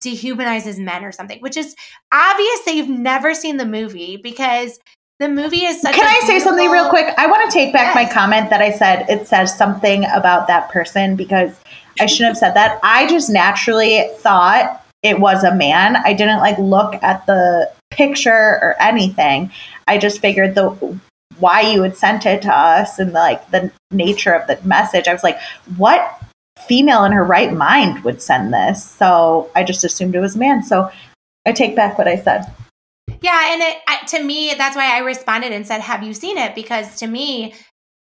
dehumanizes 0.03 0.79
men 0.79 1.03
or 1.03 1.11
something, 1.11 1.39
which 1.39 1.57
is 1.57 1.75
obvious 2.11 2.61
that 2.65 2.75
you've 2.75 2.89
never 2.89 3.33
seen 3.33 3.57
the 3.57 3.65
movie 3.65 4.17
because 4.17 4.79
the 5.19 5.27
movie 5.27 5.65
is 5.65 5.81
such 5.81 5.95
Can 5.95 6.05
I 6.05 6.21
I 6.23 6.27
say 6.27 6.39
something 6.39 6.69
real 6.69 6.89
quick? 6.89 7.13
I 7.17 7.27
want 7.27 7.49
to 7.49 7.53
take 7.53 7.73
back 7.73 7.93
my 7.93 8.05
comment 8.05 8.49
that 8.49 8.61
I 8.61 8.71
said 8.71 9.05
it 9.09 9.27
says 9.27 9.55
something 9.55 10.05
about 10.05 10.47
that 10.47 10.69
person 10.69 11.17
because 11.17 11.59
I 11.99 12.05
shouldn't 12.05 12.29
have 12.29 12.37
said 12.37 12.53
that. 12.53 12.79
I 12.83 13.07
just 13.07 13.29
naturally 13.29 14.09
thought 14.17 14.83
it 15.03 15.19
was 15.19 15.43
a 15.43 15.55
man. 15.55 15.95
I 15.95 16.13
didn't 16.13 16.39
like 16.39 16.57
look 16.57 17.01
at 17.01 17.25
the 17.25 17.71
picture 17.91 18.59
or 18.61 18.75
anything. 18.81 19.51
I 19.87 19.97
just 19.97 20.19
figured 20.19 20.55
the 20.55 20.69
why 21.39 21.61
you 21.61 21.81
had 21.83 21.95
sent 21.95 22.25
it 22.25 22.41
to 22.41 22.51
us 22.53 22.99
and 22.99 23.13
like 23.13 23.49
the 23.51 23.71
nature 23.91 24.33
of 24.33 24.47
the 24.47 24.59
message. 24.67 25.07
I 25.07 25.13
was 25.13 25.23
like, 25.23 25.39
what 25.77 26.21
female 26.67 27.05
in 27.05 27.13
her 27.13 27.23
right 27.23 27.53
mind 27.53 28.03
would 28.03 28.21
send 28.21 28.53
this? 28.53 28.83
So 28.83 29.49
I 29.55 29.63
just 29.63 29.83
assumed 29.83 30.15
it 30.15 30.19
was 30.19 30.35
a 30.35 30.39
man. 30.39 30.63
So 30.63 30.91
I 31.45 31.53
take 31.53 31.75
back 31.75 31.97
what 31.97 32.07
I 32.07 32.17
said. 32.17 32.45
Yeah, 33.21 33.53
and 33.53 33.61
it 33.61 34.07
to 34.09 34.23
me 34.23 34.53
that's 34.57 34.75
why 34.75 34.95
I 34.95 34.99
responded 34.99 35.51
and 35.51 35.65
said, 35.65 35.81
"Have 35.81 36.03
you 36.03 36.13
seen 36.13 36.37
it?" 36.37 36.55
Because 36.55 36.97
to 36.97 37.07
me, 37.07 37.53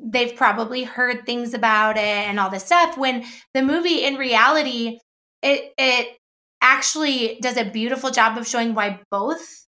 they've 0.01 0.37
probably 0.37 0.85
heard 0.85 1.25
things 1.27 1.55
about 1.55 1.97
it 1.97 2.03
and 2.03 2.39
all 2.39 2.51
this 2.51 2.65
stuff. 2.65 2.97
When 2.99 3.25
the 3.55 3.63
movie, 3.63 4.05
in 4.05 4.17
reality, 4.17 4.99
it 5.43 5.73
it 5.79 6.17
actually 6.63 7.39
does 7.41 7.57
a 7.57 7.65
beautiful 7.71 8.11
job 8.11 8.37
of 8.39 8.47
showing 8.47 8.75
why 8.75 9.01
both 9.11 9.67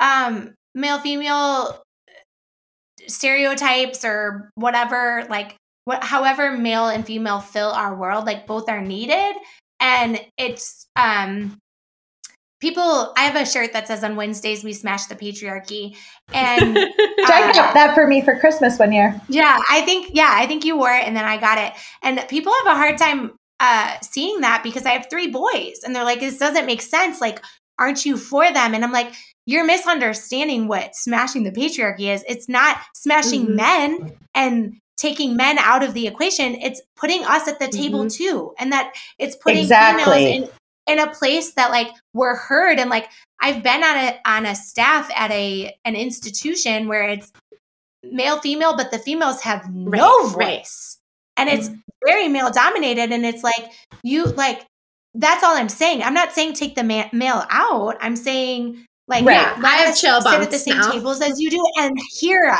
um, 0.00 0.54
male 0.74 0.98
female 0.98 1.82
stereotypes 3.06 4.04
or 4.04 4.50
whatever, 4.54 5.26
like 5.30 5.56
what, 5.84 6.02
however 6.02 6.56
male 6.56 6.88
and 6.88 7.06
female 7.06 7.40
fill 7.40 7.70
our 7.70 7.94
world, 7.94 8.26
like 8.26 8.46
both 8.46 8.68
are 8.68 8.82
needed, 8.82 9.36
and 9.80 10.20
it's 10.36 10.86
um 10.96 11.58
people 12.60 13.12
i 13.16 13.24
have 13.24 13.36
a 13.36 13.44
shirt 13.44 13.72
that 13.72 13.86
says 13.86 14.02
on 14.04 14.16
wednesdays 14.16 14.64
we 14.64 14.72
smash 14.72 15.06
the 15.06 15.14
patriarchy. 15.14 15.96
And 16.32 16.74
Jack 17.26 17.50
uh, 17.50 17.52
got 17.52 17.74
that 17.74 17.94
for 17.94 18.06
me 18.06 18.20
for 18.22 18.38
Christmas 18.38 18.78
one 18.78 18.92
year. 18.92 19.20
yeah 19.28 19.58
i 19.70 19.82
think 19.82 20.10
yeah 20.14 20.30
i 20.34 20.46
think 20.46 20.64
you 20.64 20.76
wore 20.76 20.92
it 20.92 21.04
and 21.06 21.16
then 21.16 21.24
i 21.24 21.36
got 21.36 21.58
it. 21.58 21.72
And 22.02 22.24
people 22.28 22.52
have 22.64 22.74
a 22.74 22.78
hard 22.78 22.98
time 22.98 23.32
uh 23.60 23.96
seeing 24.02 24.40
that 24.42 24.62
because 24.62 24.84
i 24.86 24.90
have 24.90 25.06
three 25.10 25.28
boys 25.28 25.80
and 25.84 25.94
they're 25.94 26.04
like 26.04 26.20
this 26.20 26.38
doesn't 26.38 26.66
make 26.66 26.82
sense. 26.82 27.20
Like 27.20 27.42
aren't 27.78 28.04
you 28.06 28.16
for 28.16 28.44
them? 28.52 28.74
And 28.74 28.84
i'm 28.84 28.92
like 28.92 29.12
you're 29.48 29.64
misunderstanding 29.64 30.66
what 30.66 30.94
smashing 30.96 31.44
the 31.44 31.52
patriarchy 31.52 32.12
is. 32.12 32.24
It's 32.28 32.48
not 32.48 32.78
smashing 32.94 33.46
Mhm. 33.46 33.54
men 33.54 34.12
and 34.34 34.74
taking 34.96 35.36
men 35.36 35.58
out 35.58 35.82
of 35.84 35.94
the 35.94 36.06
equation. 36.06 36.54
It's 36.56 36.80
putting 36.96 37.22
us 37.24 37.46
at 37.46 37.58
the 37.60 37.68
table 37.68 38.08
too 38.10 38.54
and 38.58 38.72
that 38.72 38.92
it's 39.18 39.36
putting 39.36 39.60
Exactly. 39.60 40.04
females 40.14 40.48
in, 40.50 40.56
in 40.86 40.98
a 40.98 41.12
place 41.12 41.52
that 41.54 41.70
like 41.70 41.88
we're 42.14 42.36
heard 42.36 42.78
and 42.78 42.90
like 42.90 43.08
i've 43.40 43.62
been 43.62 43.82
on 43.82 43.96
a 43.96 44.18
on 44.24 44.46
a 44.46 44.54
staff 44.54 45.10
at 45.16 45.30
a 45.30 45.74
an 45.84 45.94
institution 45.96 46.88
where 46.88 47.02
it's 47.08 47.32
male 48.04 48.38
female 48.40 48.76
but 48.76 48.90
the 48.90 48.98
females 48.98 49.40
have 49.42 49.68
no 49.74 50.24
Right, 50.28 50.36
right. 50.36 50.58
voice 50.58 50.98
and 51.36 51.48
it's 51.48 51.68
mm-hmm. 51.68 51.80
very 52.06 52.28
male 52.28 52.50
dominated 52.50 53.12
and 53.12 53.26
it's 53.26 53.42
like 53.42 53.72
you 54.02 54.24
like 54.24 54.64
that's 55.14 55.42
all 55.42 55.56
i'm 55.56 55.68
saying 55.68 56.02
i'm 56.02 56.14
not 56.14 56.32
saying 56.32 56.54
take 56.54 56.74
the 56.76 56.84
ma- 56.84 57.08
male 57.12 57.44
out 57.50 57.96
i'm 58.00 58.16
saying 58.16 58.84
like 59.08 59.24
Right. 59.24 59.34
yeah, 59.34 59.60
I 59.64 59.76
have 59.76 59.96
chill 59.96 60.20
sit 60.20 60.40
at 60.40 60.50
the 60.50 60.58
same 60.58 60.78
now. 60.78 60.90
tables 60.90 61.20
as 61.20 61.40
you 61.40 61.50
do 61.50 61.62
and 61.78 61.96
hear 62.18 62.52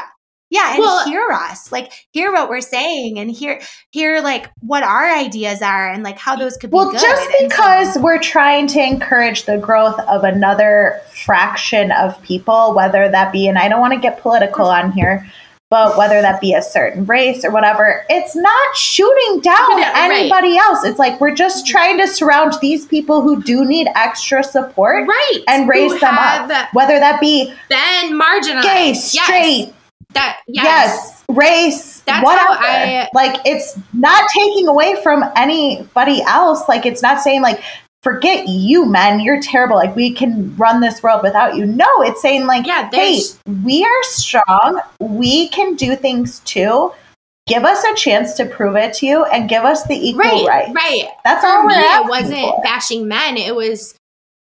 yeah 0.50 0.70
and 0.74 0.80
Well- 0.80 1.04
hear 1.06 1.26
us 1.30 1.72
like 1.72 1.92
hear 2.12 2.32
what 2.32 2.48
we're 2.48 2.60
saying 2.60 3.18
and 3.18 3.30
hear 3.30 3.60
hear 3.90 4.20
like 4.20 4.50
what 4.60 4.82
our 4.82 5.10
ideas 5.14 5.62
are 5.62 5.88
and 5.90 6.02
like 6.02 6.18
how 6.18 6.36
those 6.36 6.56
could 6.56 6.70
be 6.70 6.76
Well, 6.76 6.90
good. 6.92 7.00
just 7.00 7.30
And 7.40 7.50
so- 7.52 7.56
because 7.56 7.98
we're 7.98 8.18
trying 8.20 8.66
to 8.68 8.80
encourage 8.82 9.44
the 9.44 9.58
growth 9.58 9.98
of 10.00 10.24
another 10.24 11.00
fraction 11.24 11.90
of 11.92 12.20
people, 12.22 12.74
whether 12.74 13.08
that 13.08 13.32
be, 13.32 13.48
and 13.48 13.58
I 13.58 13.68
don't 13.68 13.80
want 13.80 13.94
to 13.94 13.98
get 13.98 14.20
political 14.20 14.66
on 14.66 14.92
here, 14.92 15.26
but 15.70 15.96
whether 15.98 16.22
that 16.22 16.40
be 16.40 16.54
a 16.54 16.62
certain 16.62 17.04
race 17.06 17.44
or 17.44 17.50
whatever, 17.50 18.04
it's 18.08 18.36
not 18.36 18.76
shooting 18.76 19.40
down 19.40 19.78
Yeah, 19.78 19.90
right. 20.08 20.12
anybody 20.12 20.56
else. 20.56 20.84
It's 20.84 20.98
like 21.00 21.20
we're 21.20 21.34
just 21.34 21.66
trying 21.66 21.98
to 21.98 22.06
surround 22.06 22.54
these 22.60 22.86
people 22.86 23.20
who 23.22 23.42
do 23.42 23.64
need 23.64 23.88
extra 23.96 24.44
support 24.44 25.08
right. 25.08 25.40
and 25.48 25.68
raise 25.68 25.92
Who 25.92 25.98
them 25.98 26.14
up, 26.16 26.68
whether 26.72 27.00
that 27.00 27.20
be 27.20 27.52
then 27.68 28.12
marginalized. 28.12 28.62
gay, 28.62 28.92
Yes. 29.12 29.72
That 30.16 30.40
yes. 30.48 30.64
yes, 30.64 31.24
race, 31.28 32.00
That's 32.00 32.24
whatever. 32.24 32.46
how 32.54 32.58
I- 32.58 33.08
like 33.14 33.40
it's 33.44 33.78
not 33.92 34.28
taking 34.34 34.66
away 34.68 34.96
from 35.02 35.24
anybody 35.36 36.22
else. 36.22 36.68
Like 36.68 36.86
it's 36.86 37.02
not 37.02 37.20
saying 37.20 37.42
like 37.42 37.62
forget 38.02 38.48
you 38.48 38.86
men, 38.86 39.20
you're 39.20 39.40
terrible. 39.40 39.76
Like 39.76 39.94
we 39.96 40.12
can 40.12 40.54
run 40.56 40.80
this 40.80 41.02
world 41.02 41.22
without 41.22 41.56
you. 41.56 41.66
No, 41.66 41.86
it's 42.02 42.22
saying 42.22 42.46
like 42.46 42.66
Yeah, 42.66 42.88
hey, 42.92 43.20
we 43.64 43.84
are 43.84 44.02
strong. 44.02 44.80
We 45.00 45.48
can 45.48 45.74
do 45.74 45.96
things 45.96 46.40
too. 46.40 46.92
Give 47.48 47.64
us 47.64 47.84
a 47.84 47.94
chance 47.94 48.34
to 48.34 48.44
prove 48.44 48.74
it 48.76 48.92
to 48.94 49.06
you 49.06 49.24
and 49.26 49.48
give 49.48 49.64
us 49.64 49.84
the 49.86 49.94
equal 49.94 50.20
Right, 50.24 50.46
rights. 50.48 50.72
right. 50.74 51.08
That's 51.24 51.42
For 51.42 51.48
all 51.48 51.62
we're 51.64 51.68
me, 51.68 51.74
it 51.76 52.08
wasn't 52.08 52.38
for. 52.40 52.60
bashing 52.64 53.06
men. 53.06 53.36
It 53.36 53.54
was 53.54 53.94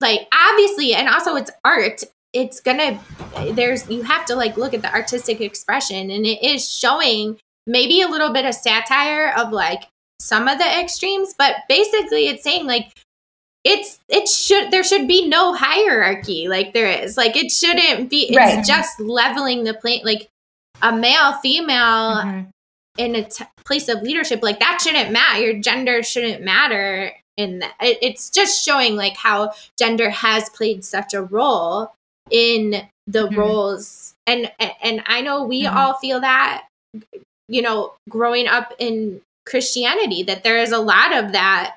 like 0.00 0.26
obviously, 0.32 0.94
and 0.94 1.08
also 1.08 1.36
it's 1.36 1.50
art. 1.64 2.02
It's 2.32 2.60
gonna 2.60 3.00
there's 3.52 3.88
you 3.88 4.02
have 4.02 4.24
to 4.26 4.34
like 4.36 4.56
look 4.56 4.74
at 4.74 4.82
the 4.82 4.92
artistic 4.92 5.40
expression, 5.40 6.10
and 6.10 6.26
it 6.26 6.42
is 6.44 6.70
showing 6.70 7.38
maybe 7.66 8.02
a 8.02 8.08
little 8.08 8.32
bit 8.32 8.44
of 8.44 8.54
satire 8.54 9.32
of 9.36 9.50
like 9.52 9.84
some 10.20 10.48
of 10.48 10.58
the 10.58 10.80
extremes, 10.80 11.34
but 11.38 11.56
basically 11.68 12.26
it's 12.28 12.42
saying 12.44 12.66
like 12.66 12.92
it's 13.64 13.98
it 14.08 14.28
should 14.28 14.70
there 14.70 14.84
should 14.84 15.08
be 15.08 15.26
no 15.28 15.52
hierarchy 15.54 16.48
like 16.48 16.72
there 16.74 16.86
is 16.88 17.16
like 17.16 17.36
it 17.36 17.50
shouldn't 17.50 18.08
be 18.08 18.26
it's 18.28 18.36
Right. 18.36 18.64
just 18.64 19.00
leveling 19.00 19.64
the 19.64 19.74
plane 19.74 20.02
like 20.04 20.28
a 20.80 20.92
male 20.94 21.32
female 21.42 22.22
Mhm. 22.24 22.50
in 22.98 23.14
a 23.16 23.24
t- 23.24 23.44
place 23.64 23.88
of 23.88 24.00
leadership 24.02 24.42
like 24.42 24.60
that 24.60 24.78
shouldn't 24.80 25.10
matter 25.10 25.40
your 25.40 25.54
gender 25.60 26.02
shouldn't 26.04 26.42
matter 26.42 27.12
in 27.36 27.58
that 27.58 27.74
it, 27.80 27.98
it's 28.00 28.30
just 28.30 28.64
showing 28.64 28.94
like 28.96 29.16
how 29.16 29.52
gender 29.76 30.08
has 30.08 30.48
played 30.50 30.84
such 30.84 31.12
a 31.12 31.20
role 31.22 31.92
in 32.30 32.86
the 33.06 33.28
Mhm. 33.28 33.36
roles 33.36 34.14
and 34.26 34.50
and 34.82 35.02
i 35.06 35.20
know 35.20 35.42
we 35.44 35.64
Mhm. 35.64 35.74
all 35.74 35.94
feel 35.94 36.20
that 36.20 36.66
you 37.48 37.62
know 37.62 37.94
growing 38.08 38.46
up 38.46 38.74
in 38.78 39.20
christianity 39.46 40.22
that 40.22 40.44
there 40.44 40.58
is 40.58 40.72
a 40.72 40.78
lot 40.78 41.16
of 41.16 41.32
that 41.32 41.76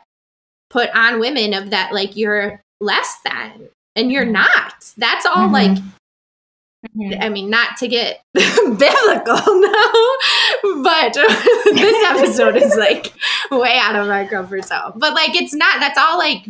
put 0.69 0.89
on 0.95 1.19
women 1.19 1.53
of 1.53 1.69
that 1.69 1.93
like 1.93 2.15
you're 2.17 2.61
less 2.79 3.17
than 3.25 3.67
and 3.95 4.09
you're 4.11 4.25
not. 4.25 4.73
That's 4.97 5.25
all 5.25 5.47
Mhm. 5.49 5.51
like 5.53 5.77
Mhm. 6.97 7.21
I 7.21 7.29
mean, 7.29 7.49
not 7.49 7.77
to 7.77 7.87
get 7.87 8.21
biblical 8.33 9.35
now, 9.59 9.93
but 10.81 11.13
this 11.75 12.05
episode 12.09 12.55
is 12.55 12.75
like 12.75 13.13
way 13.51 13.77
out 13.77 13.95
of 13.95 14.07
my 14.07 14.25
comfort 14.25 14.65
zone. 14.65 14.93
But 14.95 15.13
like, 15.13 15.35
it's 15.35 15.53
not. 15.53 15.79
That's 15.79 15.97
all 15.97 16.17
like 16.17 16.45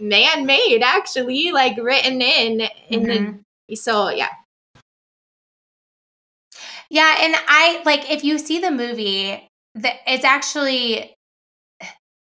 man 0.00 0.46
made, 0.46 0.82
actually, 0.82 1.52
like 1.52 1.76
written 1.78 2.20
in 2.22 2.62
in 2.88 3.02
Mhm. 3.02 3.40
the. 3.68 3.76
So 3.76 4.08
yeah, 4.10 4.30
Yeah, 6.90 7.16
and 7.20 7.34
I 7.48 7.82
like 7.84 8.10
if 8.10 8.24
you 8.24 8.38
see 8.38 8.58
the 8.58 8.70
movie, 8.70 9.48
the, 9.74 9.90
it's 10.06 10.24
actually 10.24 11.14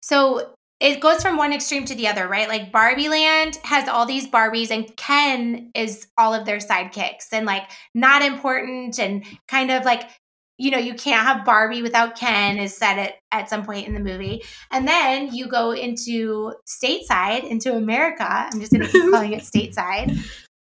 so 0.02 0.54
it 0.80 1.00
goes 1.00 1.22
from 1.22 1.38
one 1.38 1.54
extreme 1.54 1.86
to 1.86 1.96
the 1.96 2.08
other, 2.08 2.28
right? 2.28 2.48
Like 2.50 2.72
Barbie 2.72 3.08
Land 3.10 3.58
has 3.64 3.88
all 3.88 4.06
these 4.06 4.28
Barbies, 4.28 4.72
and 4.72 4.96
Ken 4.98 5.72
is 5.76 6.08
all 6.18 6.34
of 6.34 6.46
their 6.46 6.58
sidekicks 6.58 7.28
and 7.32 7.46
like 7.46 7.64
not 7.96 8.22
important 8.22 9.00
and 9.00 9.24
kind 9.48 9.72
of 9.72 9.86
like 9.86 10.10
you 10.58 10.72
know 10.72 10.78
you 10.78 10.94
can't 10.94 11.26
have 11.26 11.46
Barbie 11.46 11.82
without 11.82 12.18
Ken 12.18 12.58
is 12.58 12.76
said 12.76 13.00
at 13.00 13.14
at 13.32 13.50
some 13.50 13.66
point 13.66 13.88
in 13.88 13.94
the 13.94 14.00
movie, 14.00 14.44
and 14.72 14.88
then 14.88 15.34
you 15.34 15.48
go 15.48 15.72
into 15.72 16.54
stateside 16.68 17.44
into 17.44 17.76
America. 17.76 18.28
I'm 18.28 18.60
just 18.60 18.72
going 18.72 18.86
to 18.86 18.92
keep 18.92 19.12
calling 19.12 19.34
it 19.34 19.42
stateside, 19.44 20.18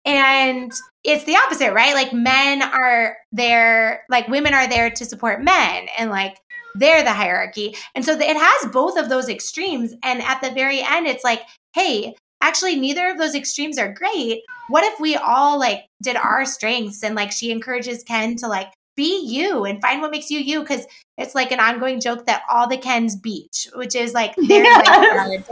and 0.06 0.72
it's 1.04 1.26
the 1.26 1.36
opposite, 1.36 1.74
right? 1.74 1.94
Like 1.94 2.14
men 2.14 2.62
are 2.62 3.18
there, 3.32 4.04
like 4.10 4.28
women 4.28 4.54
are 4.54 4.68
there 4.68 4.90
to 4.90 5.06
support 5.06 5.44
men, 5.44 5.88
and 5.98 6.10
like 6.10 6.38
they're 6.76 7.04
the 7.04 7.14
hierarchy. 7.14 7.76
And 7.96 8.04
so 8.04 8.14
it 8.14 8.38
has 8.38 8.72
both 8.72 8.98
of 8.98 9.10
those 9.10 9.30
extremes. 9.30 9.94
And 10.04 10.22
at 10.22 10.42
the 10.42 10.52
very 10.52 10.82
end, 10.82 11.08
it's 11.08 11.24
like, 11.24 11.42
hey, 11.74 12.16
actually, 12.42 12.76
neither 12.76 13.10
of 13.10 13.18
those 13.18 13.36
extremes 13.36 13.78
are 13.78 13.94
great. 13.94 14.42
What 14.70 14.84
if 14.84 15.00
we 15.00 15.16
all 15.16 15.60
like 15.60 15.86
did 16.02 16.16
our 16.16 16.46
strengths 16.46 17.04
and 17.04 17.16
like 17.16 17.32
she 17.32 17.52
encourages 17.52 18.04
Ken 18.04 18.36
to 18.38 18.48
like 18.48 18.72
be 18.96 19.26
you 19.26 19.66
and 19.66 19.82
find 19.82 20.02
what 20.02 20.12
makes 20.12 20.30
you 20.30 20.40
you? 20.40 20.62
Because 20.62 20.86
it's 21.18 21.36
like 21.36 21.52
an 21.52 21.60
ongoing 21.60 22.00
joke 22.02 22.26
that 22.26 22.44
all 22.50 22.68
the 22.68 22.78
Kens 22.78 23.16
beach, 23.16 23.68
which 23.76 23.96
is 23.96 24.14
like 24.14 24.36
they're 24.48 24.64
Yes. 24.64 24.88
Uh, 24.88 25.30
like, 25.30 25.46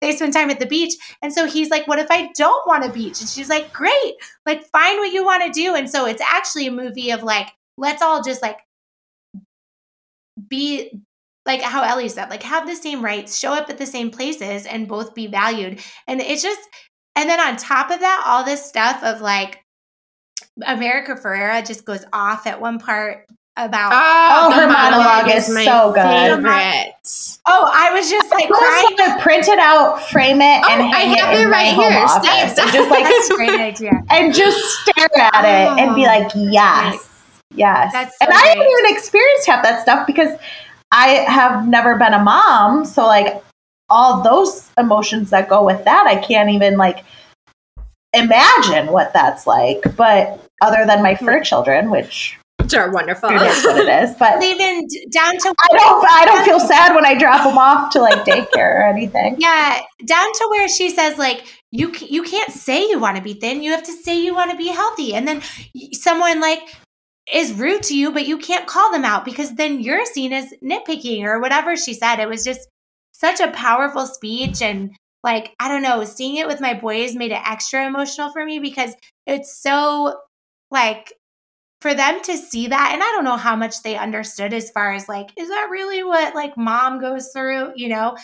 they 0.00 0.12
spend 0.12 0.32
time 0.32 0.50
at 0.50 0.60
the 0.60 0.66
beach. 0.66 0.94
And 1.22 1.32
so 1.32 1.46
he's 1.46 1.70
like, 1.70 1.86
What 1.88 1.98
if 1.98 2.10
I 2.10 2.30
don't 2.36 2.66
want 2.66 2.84
a 2.84 2.92
beach? 2.92 3.20
And 3.20 3.28
she's 3.28 3.48
like, 3.48 3.72
Great, 3.72 4.14
like 4.46 4.64
find 4.66 4.98
what 4.98 5.12
you 5.12 5.24
want 5.24 5.44
to 5.44 5.50
do. 5.60 5.74
And 5.74 5.88
so 5.88 6.06
it's 6.06 6.22
actually 6.22 6.66
a 6.66 6.72
movie 6.72 7.10
of 7.10 7.22
like, 7.22 7.48
let's 7.76 8.02
all 8.02 8.22
just 8.22 8.42
like 8.42 8.58
be 10.48 11.02
like 11.44 11.60
how 11.60 11.82
Ellie 11.82 12.08
said, 12.08 12.30
like 12.30 12.42
have 12.42 12.66
the 12.66 12.76
same 12.76 13.04
rights, 13.04 13.38
show 13.38 13.52
up 13.52 13.68
at 13.68 13.78
the 13.78 13.86
same 13.86 14.10
places, 14.10 14.66
and 14.66 14.88
both 14.88 15.14
be 15.14 15.26
valued. 15.26 15.80
And 16.06 16.20
it's 16.20 16.42
just, 16.42 16.60
and 17.16 17.28
then 17.28 17.40
on 17.40 17.56
top 17.56 17.90
of 17.90 18.00
that, 18.00 18.24
all 18.26 18.44
this 18.44 18.64
stuff 18.64 19.02
of 19.02 19.20
like 19.20 19.61
America 20.66 21.14
Ferrera 21.14 21.66
just 21.66 21.84
goes 21.84 22.04
off 22.12 22.46
at 22.46 22.60
one 22.60 22.78
part 22.78 23.26
about. 23.56 23.92
Oh, 23.94 24.52
her 24.52 24.66
monologue 24.66 25.34
is 25.34 25.46
so 25.46 25.92
good. 25.92 26.02
Favorite. 26.02 26.92
oh, 27.46 27.70
I 27.72 27.92
was 27.92 28.10
just 28.10 28.30
like 28.30 28.44
I 28.44 28.48
crying. 28.48 28.96
just 28.96 29.00
want 29.00 29.18
to 29.18 29.22
print 29.22 29.48
it 29.48 29.58
out, 29.58 30.02
frame 30.08 30.40
it, 30.40 30.62
Oh, 30.64 30.70
and 30.70 30.82
I 30.82 30.98
hang 31.00 31.16
have 31.18 31.34
it 31.34 31.38
it 31.40 31.44
in 31.44 31.50
right 31.50 31.76
my 31.76 31.82
home 31.82 31.92
here. 31.92 32.02
office. 32.02 32.56
Same. 32.56 32.64
And 32.64 32.72
just 32.72 32.90
like 32.90 33.04
That's 33.04 33.30
a 33.30 33.34
great 33.34 33.60
idea. 33.60 33.92
and 34.10 34.34
just 34.34 34.58
stare 34.80 35.08
at 35.18 35.44
it 35.44 35.80
and 35.82 35.94
be 35.94 36.02
Oh, 36.02 36.06
like, 36.06 36.30
yes, 36.34 37.08
yes. 37.54 37.92
That's 37.92 38.18
so 38.18 38.24
and 38.26 38.32
I 38.34 38.38
haven't 38.48 38.68
even 38.68 38.94
experienced 38.96 39.46
half 39.46 39.62
that 39.64 39.82
stuff 39.82 40.06
because 40.06 40.38
I 40.92 41.08
have 41.28 41.66
never 41.68 41.96
been 41.96 42.12
a 42.14 42.22
mom. 42.22 42.84
So 42.84 43.06
like 43.06 43.42
all 43.90 44.22
those 44.22 44.70
emotions 44.78 45.30
that 45.30 45.48
go 45.48 45.64
with 45.64 45.84
that, 45.84 46.06
I 46.06 46.16
can't 46.16 46.50
even 46.50 46.76
like 46.76 47.04
imagine 48.14 48.88
what 48.88 49.12
that's 49.12 49.46
like. 49.46 49.82
But 49.96 50.40
other 50.60 50.84
than 50.86 51.02
my 51.02 51.14
fur 51.14 51.40
children, 51.42 51.90
which 51.90 52.38
Which 52.60 52.74
are 52.74 52.90
wonderful. 52.92 53.30
it 53.30 53.42
is 53.42 53.64
what 53.64 53.76
it 53.78 53.88
is. 53.88 54.14
But 54.18 54.42
Even 54.42 54.86
down 55.10 55.32
to 55.38 55.54
I 55.70 55.76
don't 55.76 56.06
I 56.08 56.24
don't 56.24 56.44
feel 56.44 56.60
sad 56.60 56.94
when 56.94 57.04
I 57.04 57.14
drop 57.18 57.44
them 57.44 57.58
off 57.58 57.92
to 57.92 58.00
like 58.00 58.24
daycare 58.24 58.80
or 58.80 58.86
anything. 58.86 59.36
Yeah, 59.38 59.80
down 60.04 60.32
to 60.32 60.46
where 60.50 60.68
she 60.68 60.90
says 60.90 61.18
like 61.18 61.44
you 61.70 61.92
you 62.00 62.22
can't 62.22 62.52
say 62.52 62.88
you 62.88 62.98
want 63.00 63.16
to 63.16 63.22
be 63.22 63.34
thin, 63.34 63.62
you 63.62 63.72
have 63.72 63.82
to 63.84 63.92
say 63.92 64.20
you 64.20 64.34
want 64.34 64.50
to 64.50 64.56
be 64.56 64.68
healthy. 64.68 65.14
And 65.14 65.26
then 65.26 65.42
someone 65.92 66.40
like 66.40 66.60
is 67.32 67.52
rude 67.54 67.82
to 67.84 67.96
you, 67.96 68.12
but 68.12 68.26
you 68.26 68.36
can't 68.36 68.66
call 68.66 68.90
them 68.92 69.04
out 69.04 69.24
because 69.24 69.54
then 69.54 69.80
you're 69.80 70.04
seen 70.06 70.32
as 70.32 70.52
nitpicking 70.62 71.22
or 71.24 71.40
whatever 71.40 71.76
she 71.76 71.94
said. 71.94 72.16
It 72.18 72.28
was 72.28 72.44
just 72.44 72.68
such 73.12 73.40
a 73.40 73.50
powerful 73.52 74.06
speech 74.06 74.60
and 74.60 74.90
like 75.22 75.54
I 75.60 75.68
don't 75.68 75.82
know, 75.82 76.04
seeing 76.04 76.36
it 76.36 76.46
with 76.46 76.60
my 76.60 76.74
boys 76.74 77.14
made 77.14 77.32
it 77.32 77.40
extra 77.46 77.86
emotional 77.86 78.32
for 78.32 78.44
me 78.44 78.58
because 78.58 78.94
it's 79.26 79.56
so 79.56 80.18
like 80.70 81.12
for 81.80 81.94
them 81.94 82.22
to 82.22 82.36
see 82.36 82.68
that 82.68 82.90
and 82.92 83.02
I 83.02 83.06
don't 83.06 83.24
know 83.24 83.36
how 83.36 83.56
much 83.56 83.82
they 83.82 83.96
understood 83.96 84.52
as 84.52 84.70
far 84.70 84.92
as 84.92 85.08
like 85.08 85.30
is 85.36 85.48
that 85.48 85.68
really 85.70 86.04
what 86.04 86.34
like 86.34 86.56
mom 86.56 87.00
goes 87.00 87.30
through, 87.32 87.72
you 87.76 87.88
know? 87.88 88.16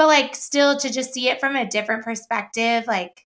but 0.00 0.06
like 0.06 0.34
still 0.34 0.78
to 0.78 0.90
just 0.90 1.12
see 1.12 1.28
it 1.28 1.40
from 1.40 1.54
a 1.54 1.68
different 1.68 2.02
perspective 2.02 2.86
like 2.86 3.26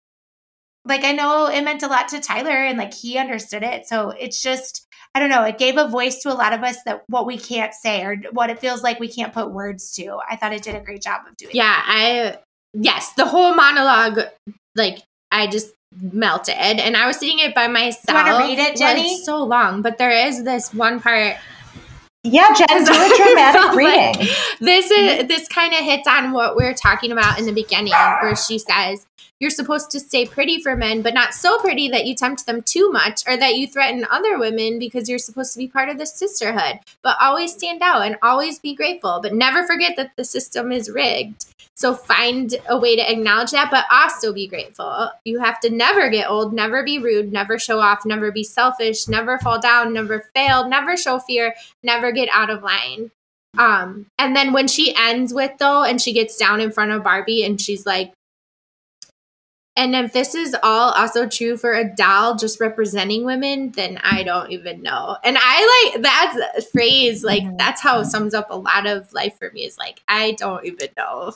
like 0.86 1.04
i 1.04 1.12
know 1.12 1.46
it 1.46 1.62
meant 1.62 1.82
a 1.82 1.86
lot 1.86 2.08
to 2.08 2.18
tyler 2.18 2.48
and 2.64 2.78
like 2.78 2.94
he 2.94 3.18
understood 3.18 3.62
it. 3.62 3.86
So 3.86 4.08
it's 4.08 4.42
just 4.42 4.86
i 5.14 5.20
don't 5.20 5.28
know 5.28 5.44
it 5.44 5.58
gave 5.58 5.76
a 5.76 5.86
voice 5.86 6.20
to 6.20 6.32
a 6.32 6.34
lot 6.34 6.54
of 6.54 6.62
us 6.62 6.78
that 6.86 7.02
what 7.08 7.26
we 7.26 7.36
can't 7.36 7.74
say 7.74 8.02
or 8.02 8.16
what 8.32 8.48
it 8.48 8.58
feels 8.58 8.82
like 8.82 8.98
we 8.98 9.08
can't 9.12 9.34
put 9.34 9.52
words 9.52 9.92
to. 9.96 10.16
I 10.30 10.36
thought 10.36 10.54
it 10.54 10.62
did 10.62 10.74
a 10.74 10.80
great 10.80 11.02
job 11.02 11.20
of 11.28 11.36
doing 11.36 11.50
Yeah, 11.54 11.82
I 11.84 12.38
yes, 12.74 13.12
the 13.14 13.26
whole 13.26 13.54
monologue, 13.54 14.20
like 14.74 14.98
I 15.30 15.46
just 15.46 15.72
melted, 16.00 16.54
and 16.54 16.96
I 16.96 17.06
was 17.06 17.18
sitting 17.18 17.38
it 17.38 17.54
by 17.54 17.68
myself. 17.68 18.26
wanna 18.26 18.44
read 18.44 18.58
it, 18.58 18.78
Well, 18.78 18.96
Jenni? 18.96 19.12
it's 19.12 19.24
so 19.24 19.42
long, 19.42 19.82
but 19.82 19.98
there 19.98 20.10
is 20.10 20.44
this 20.44 20.72
one 20.72 21.00
part. 21.00 21.36
Yeah, 22.24 22.54
Jen, 22.54 22.84
do 22.84 22.92
a 22.92 23.16
dramatic 23.16 23.62
Like, 23.62 23.76
reading. 23.76 24.34
This 24.60 24.90
is 24.90 24.98
mm-hmm. 24.98 25.26
this 25.26 25.48
kind 25.48 25.72
of 25.72 25.80
hits 25.80 26.06
on 26.06 26.32
what 26.32 26.56
we 26.56 26.64
are 26.64 26.74
talking 26.74 27.10
about 27.10 27.38
in 27.38 27.46
the 27.46 27.52
beginning, 27.52 27.92
where 27.92 28.36
she 28.36 28.58
says 28.58 29.04
you're 29.42 29.50
supposed 29.50 29.90
to 29.90 29.98
stay 29.98 30.24
pretty 30.24 30.62
for 30.62 30.76
men, 30.76 31.02
but 31.02 31.14
not 31.14 31.34
so 31.34 31.58
pretty 31.58 31.88
that 31.88 32.06
you 32.06 32.14
tempt 32.14 32.46
them 32.46 32.62
too 32.62 32.92
much 32.92 33.22
or 33.26 33.36
that 33.36 33.56
you 33.56 33.66
threaten 33.66 34.06
other 34.08 34.38
women 34.38 34.78
because 34.78 35.08
you're 35.08 35.18
supposed 35.18 35.52
to 35.52 35.58
be 35.58 35.66
part 35.66 35.88
of 35.88 35.98
the 35.98 36.06
sisterhood. 36.06 36.78
But 37.02 37.16
always 37.20 37.52
stand 37.52 37.82
out 37.82 38.02
and 38.02 38.16
always 38.22 38.60
be 38.60 38.72
grateful, 38.72 39.18
but 39.20 39.34
never 39.34 39.66
forget 39.66 39.96
that 39.96 40.12
the 40.16 40.24
system 40.24 40.70
is 40.70 40.88
rigged. 40.88 41.46
So 41.74 41.94
find 41.94 42.54
a 42.68 42.78
way 42.78 42.96
to 42.96 43.10
acknowledge 43.10 43.50
that, 43.52 43.70
but 43.70 43.86
also 43.90 44.32
be 44.32 44.46
grateful. 44.46 45.10
You 45.24 45.40
have 45.40 45.58
to 45.60 45.70
never 45.70 46.10
get 46.10 46.28
old, 46.28 46.52
never 46.52 46.84
be 46.84 46.98
rude, 46.98 47.32
never 47.32 47.58
show 47.58 47.80
off, 47.80 48.04
never 48.04 48.30
be 48.30 48.44
selfish, 48.44 49.08
never 49.08 49.38
fall 49.38 49.60
down, 49.60 49.92
never 49.92 50.20
fail, 50.34 50.68
never 50.68 50.96
show 50.96 51.18
fear, 51.18 51.54
never 51.82 52.12
get 52.12 52.28
out 52.30 52.50
of 52.50 52.62
line. 52.62 53.10
Um, 53.58 54.06
and 54.18 54.36
then 54.36 54.52
when 54.52 54.68
she 54.68 54.94
ends 54.96 55.34
with 55.34 55.52
though, 55.58 55.82
and 55.82 56.00
she 56.00 56.12
gets 56.12 56.36
down 56.36 56.60
in 56.60 56.70
front 56.70 56.92
of 56.92 57.02
Barbie 57.02 57.42
and 57.44 57.60
she's 57.60 57.84
like, 57.86 58.12
and 59.74 59.96
if 59.96 60.12
this 60.12 60.34
is 60.34 60.54
all 60.62 60.90
also 60.90 61.26
true 61.26 61.56
for 61.56 61.72
a 61.72 61.84
doll 61.96 62.36
just 62.36 62.60
representing 62.60 63.24
women, 63.24 63.70
then 63.70 63.98
I 64.02 64.22
don't 64.22 64.52
even 64.52 64.82
know. 64.82 65.16
And 65.24 65.38
I 65.40 65.90
like 65.94 66.02
that 66.02 66.64
phrase, 66.70 67.24
like 67.24 67.42
Mhm. 67.42 67.56
that's 67.56 67.80
how 67.80 68.00
it 68.00 68.04
sums 68.04 68.34
up 68.34 68.48
a 68.50 68.56
lot 68.56 68.86
of 68.86 69.10
life 69.14 69.38
for 69.38 69.50
me 69.52 69.64
is 69.64 69.78
like, 69.78 70.02
I 70.06 70.32
don't 70.32 70.64
even 70.66 70.88
know. 70.96 71.34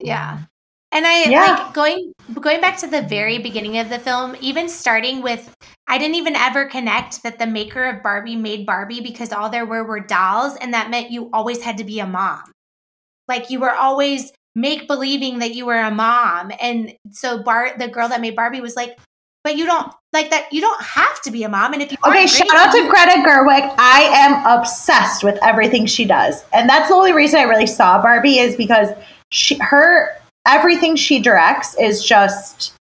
Yeah. 0.00 0.32
Um, 0.32 0.46
and 0.92 1.06
I 1.06 1.30
Yeah. 1.30 1.40
like 1.40 1.74
going 1.74 2.12
going 2.40 2.60
back 2.60 2.78
to 2.78 2.86
the 2.86 3.02
very 3.02 3.38
beginning 3.38 3.78
of 3.78 3.88
the 3.88 3.98
film, 3.98 4.36
even 4.40 4.68
starting 4.68 5.22
with 5.22 5.54
I 5.86 5.98
didn't 5.98 6.16
even 6.16 6.36
ever 6.36 6.66
connect 6.66 7.22
that 7.22 7.38
the 7.38 7.46
maker 7.46 7.84
of 7.84 8.02
Barbie 8.02 8.36
made 8.36 8.66
Barbie 8.66 9.00
because 9.00 9.32
all 9.32 9.50
there 9.50 9.66
were 9.66 9.84
were 9.84 10.00
dolls 10.00 10.56
and 10.56 10.74
that 10.74 10.90
meant 10.90 11.10
you 11.10 11.30
always 11.32 11.62
had 11.62 11.78
to 11.78 11.84
be 11.84 12.00
a 12.00 12.06
mom. 12.06 12.42
Like 13.28 13.50
you 13.50 13.60
were 13.60 13.74
always 13.74 14.32
make 14.56 14.88
believing 14.88 15.38
that 15.38 15.54
you 15.54 15.64
were 15.66 15.78
a 15.78 15.90
mom. 15.90 16.50
And 16.60 16.94
so 17.10 17.42
Bart 17.42 17.78
the 17.78 17.88
girl 17.88 18.08
that 18.08 18.20
made 18.20 18.34
Barbie 18.34 18.60
was 18.60 18.74
like, 18.74 18.98
but 19.44 19.56
you 19.56 19.66
don't 19.66 19.92
like 20.12 20.30
that 20.30 20.52
you 20.52 20.60
don't 20.60 20.82
have 20.82 21.20
to 21.22 21.30
be 21.30 21.44
a 21.44 21.48
mom 21.48 21.72
and 21.72 21.82
if 21.82 21.92
you 21.92 21.98
Okay, 22.04 22.26
shout 22.26 22.48
great, 22.48 22.60
out 22.60 22.72
to 22.72 22.88
Greta 22.88 23.22
Gerwig. 23.24 23.74
I 23.78 24.02
am 24.12 24.44
obsessed 24.58 25.22
with 25.22 25.38
everything 25.42 25.86
she 25.86 26.04
does. 26.04 26.44
And 26.52 26.68
that's 26.68 26.88
the 26.88 26.94
only 26.94 27.12
reason 27.12 27.38
I 27.38 27.44
really 27.44 27.66
saw 27.66 28.02
Barbie 28.02 28.38
is 28.38 28.56
because 28.56 28.88
she 29.30 29.56
her 29.58 30.16
everything 30.46 30.96
she 30.96 31.20
directs 31.20 31.74
is 31.78 32.04
just 32.04 32.74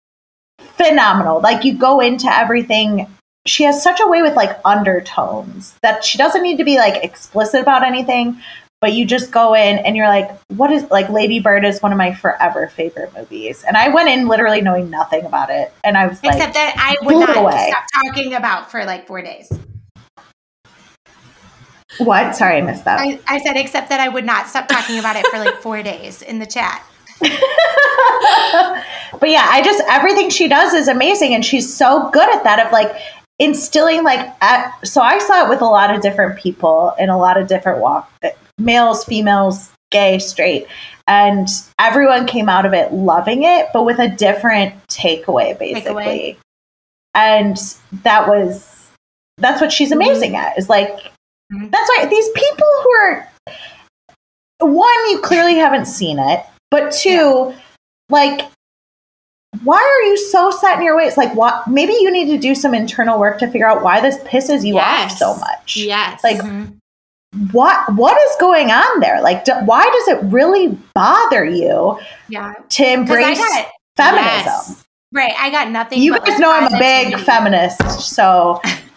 phenomenal. 0.59 1.41
Like 1.41 1.65
you 1.65 1.77
go 1.77 2.01
into 2.01 2.31
everything 2.31 3.07
she 3.47 3.65
has 3.65 3.83
such 3.83 4.01
a 4.01 4.07
way 4.07 4.23
with 4.23 4.37
like 4.37 4.59
undertones 4.65 5.75
that 5.83 6.05
she 6.05 6.19
doesn't 6.19 6.43
need 6.43 6.59
to 6.59 6.65
be 6.65 6.77
like 6.77 7.03
explicit 7.03 7.61
about 7.63 7.83
anything, 7.83 8.41
but 8.81 8.93
you 8.93 9.05
just 9.07 9.31
go 9.31 9.55
in 9.55 9.79
and 9.79 9.97
you're 9.97 10.09
like, 10.09 10.31
what 10.49 10.71
is 10.71 10.89
like 10.91 11.09
Lady 11.09 11.41
Bird 11.41 11.65
is 11.65 11.83
one 11.83 11.91
of 11.91 11.99
my 11.99 12.15
forever 12.15 12.69
favorite 12.69 13.13
movies. 13.17 13.65
And 13.65 13.77
I 13.77 13.89
went 13.89 14.09
in 14.09 14.29
literally 14.29 14.61
knowing 14.61 14.91
nothing 14.91 15.25
about 15.25 15.51
it. 15.51 15.73
And 15.83 15.97
I 15.97 16.07
was 16.07 16.23
like 16.23 16.35
except 16.35 16.55
that 16.55 16.75
I 16.77 17.05
would 17.05 17.19
not 17.19 17.37
away. 17.37 17.71
stop 17.71 17.85
talking 18.05 18.35
about 18.35 18.71
for 18.71 18.85
like 18.85 19.07
four 19.07 19.23
days. 19.23 19.51
What? 21.99 22.37
Sorry, 22.37 22.59
I 22.59 22.61
missed 22.63 22.85
that. 22.85 23.01
I, 23.01 23.21
I 23.27 23.39
said, 23.39 23.57
except 23.57 23.89
that 23.91 24.01
I 24.01 24.09
would 24.09 24.25
not 24.25 24.49
stop 24.49 24.69
talking 24.69 24.99
about 24.99 25.17
it 25.17 25.27
for 25.27 25.39
like 25.39 25.57
four 25.63 25.83
days 25.83 26.23
in 26.23 26.39
the 26.39 26.47
chat. 26.47 26.85
but 27.21 27.31
yeah, 29.29 29.47
I 29.49 29.61
just 29.65 29.83
everything 29.89 30.31
she 30.31 30.49
does 30.49 30.73
is 30.73 30.89
amazing, 30.89 31.35
and 31.35 31.45
she's 31.45 31.73
so 31.73 32.11
good 32.11 32.35
at 32.35 32.45
that. 32.45 32.65
Of 32.65 32.73
like 32.73 32.95
instilling 33.39 34.05
like 34.05 34.33
at, 34.41 34.75
so 34.87 35.01
I 35.01 35.19
saw 35.19 35.45
it 35.45 35.49
with 35.49 35.61
a 35.61 35.67
lot 35.67 35.95
of 35.95 36.01
different 36.03 36.39
people 36.39 36.95
in 36.99 37.09
a 37.09 37.19
lot 37.19 37.41
of 37.41 37.49
different 37.49 37.81
walk 37.81 38.11
males, 38.59 39.05
females, 39.05 39.71
gay, 39.91 40.19
straight, 40.19 40.67
and 41.07 41.49
everyone 41.79 42.27
came 42.27 42.49
out 42.49 42.67
of 42.67 42.75
it 42.75 42.93
loving 42.93 43.45
it, 43.45 43.69
but 43.73 43.85
with 43.85 43.99
a 43.99 44.09
different 44.09 44.75
takeaway, 44.89 45.59
basically. 45.59 46.05
Takeaway. 46.05 46.37
And 47.15 47.57
that 48.05 48.29
was 48.29 48.91
that's 49.39 49.61
what 49.61 49.73
she's 49.73 49.93
amazing 49.93 50.33
mm-hmm. 50.33 50.49
at. 50.49 50.59
Is 50.59 50.69
like. 50.69 51.13
That's 51.51 51.89
why 51.91 52.07
these 52.07 52.29
people 52.31 52.67
who 52.83 52.91
are 52.91 53.29
one, 54.61 55.11
you 55.11 55.21
clearly 55.21 55.55
haven't 55.55 55.87
seen 55.87 56.19
it, 56.19 56.45
but 56.71 56.93
two, 56.93 57.09
yeah. 57.51 57.57
like 58.11 58.51
why 59.65 59.77
are 59.77 60.07
you 60.07 60.17
so 60.17 60.51
set 60.51 60.79
in 60.79 60.85
your 60.85 60.97
ways? 60.97 61.17
Like, 61.17 61.35
what? 61.35 61.67
Maybe 61.67 61.95
you 61.95 62.11
need 62.13 62.27
to 62.27 62.39
do 62.39 62.55
some 62.55 62.75
internal 62.75 63.19
work 63.19 63.39
to 63.39 63.47
figure 63.47 63.67
out 63.67 63.83
why 63.83 64.01
this 64.01 64.19
pisses 64.19 64.65
you 64.65 64.75
yes. 64.75 65.13
off 65.13 65.19
so 65.19 65.37
much. 65.37 65.77
Yes. 65.77 66.23
Like, 66.23 66.37
mm-hmm 66.37 66.75
what 67.53 67.95
what 67.95 68.19
is 68.31 68.37
going 68.41 68.71
on 68.71 69.01
there? 69.01 69.21
Like, 69.21 69.45
do, 69.45 69.53
why 69.65 69.85
does 69.85 70.17
it 70.17 70.25
really 70.33 70.79
bother 70.95 71.45
you? 71.45 71.99
Yeah, 72.29 72.55
to 72.71 72.93
embrace 72.93 73.39
got, 73.39 73.67
feminism. 73.97 74.45
Yes. 74.47 74.85
Right, 75.13 75.33
I 75.39 75.51
got 75.51 75.71
nothing. 75.71 76.03
You 76.03 76.19
guys 76.19 76.39
know 76.39 76.51
I'm 76.51 76.73
a 76.73 76.79
big 76.79 77.19
feminist, 77.21 77.83
so 78.01 78.61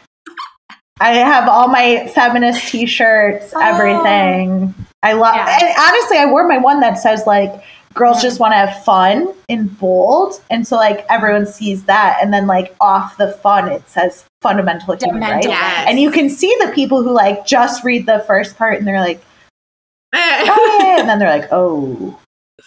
I 1.01 1.15
have 1.15 1.49
all 1.49 1.67
my 1.67 2.07
feminist 2.13 2.67
T-shirts, 2.69 3.53
oh. 3.55 3.59
everything. 3.59 4.73
I 5.03 5.13
love. 5.13 5.35
Yeah. 5.35 5.57
And 5.59 5.75
honestly, 5.79 6.17
I 6.17 6.25
wore 6.27 6.47
my 6.47 6.59
one 6.59 6.79
that 6.81 6.99
says 6.99 7.25
like 7.25 7.63
girls 7.93 8.21
just 8.21 8.39
want 8.39 8.53
to 8.53 8.57
have 8.57 8.83
fun 8.83 9.33
in 9.49 9.67
bold 9.67 10.41
and 10.49 10.65
so 10.65 10.75
like 10.77 11.05
everyone 11.09 11.45
sees 11.45 11.83
that 11.83 12.17
and 12.21 12.33
then 12.33 12.47
like 12.47 12.73
off 12.79 13.17
the 13.17 13.33
fun 13.43 13.69
it 13.69 13.87
says 13.89 14.25
fundamental 14.41 14.95
human 14.95 15.21
rights 15.21 15.45
yes. 15.45 15.85
and 15.89 15.99
you 15.99 16.09
can 16.09 16.29
see 16.29 16.55
the 16.61 16.71
people 16.73 17.03
who 17.03 17.11
like 17.11 17.45
just 17.45 17.83
read 17.83 18.05
the 18.05 18.23
first 18.25 18.57
part 18.57 18.77
and 18.77 18.87
they're 18.87 19.01
like 19.01 19.21
yeah. 20.13 20.99
and 20.99 21.09
then 21.09 21.19
they're 21.19 21.37
like 21.37 21.49
oh 21.51 22.17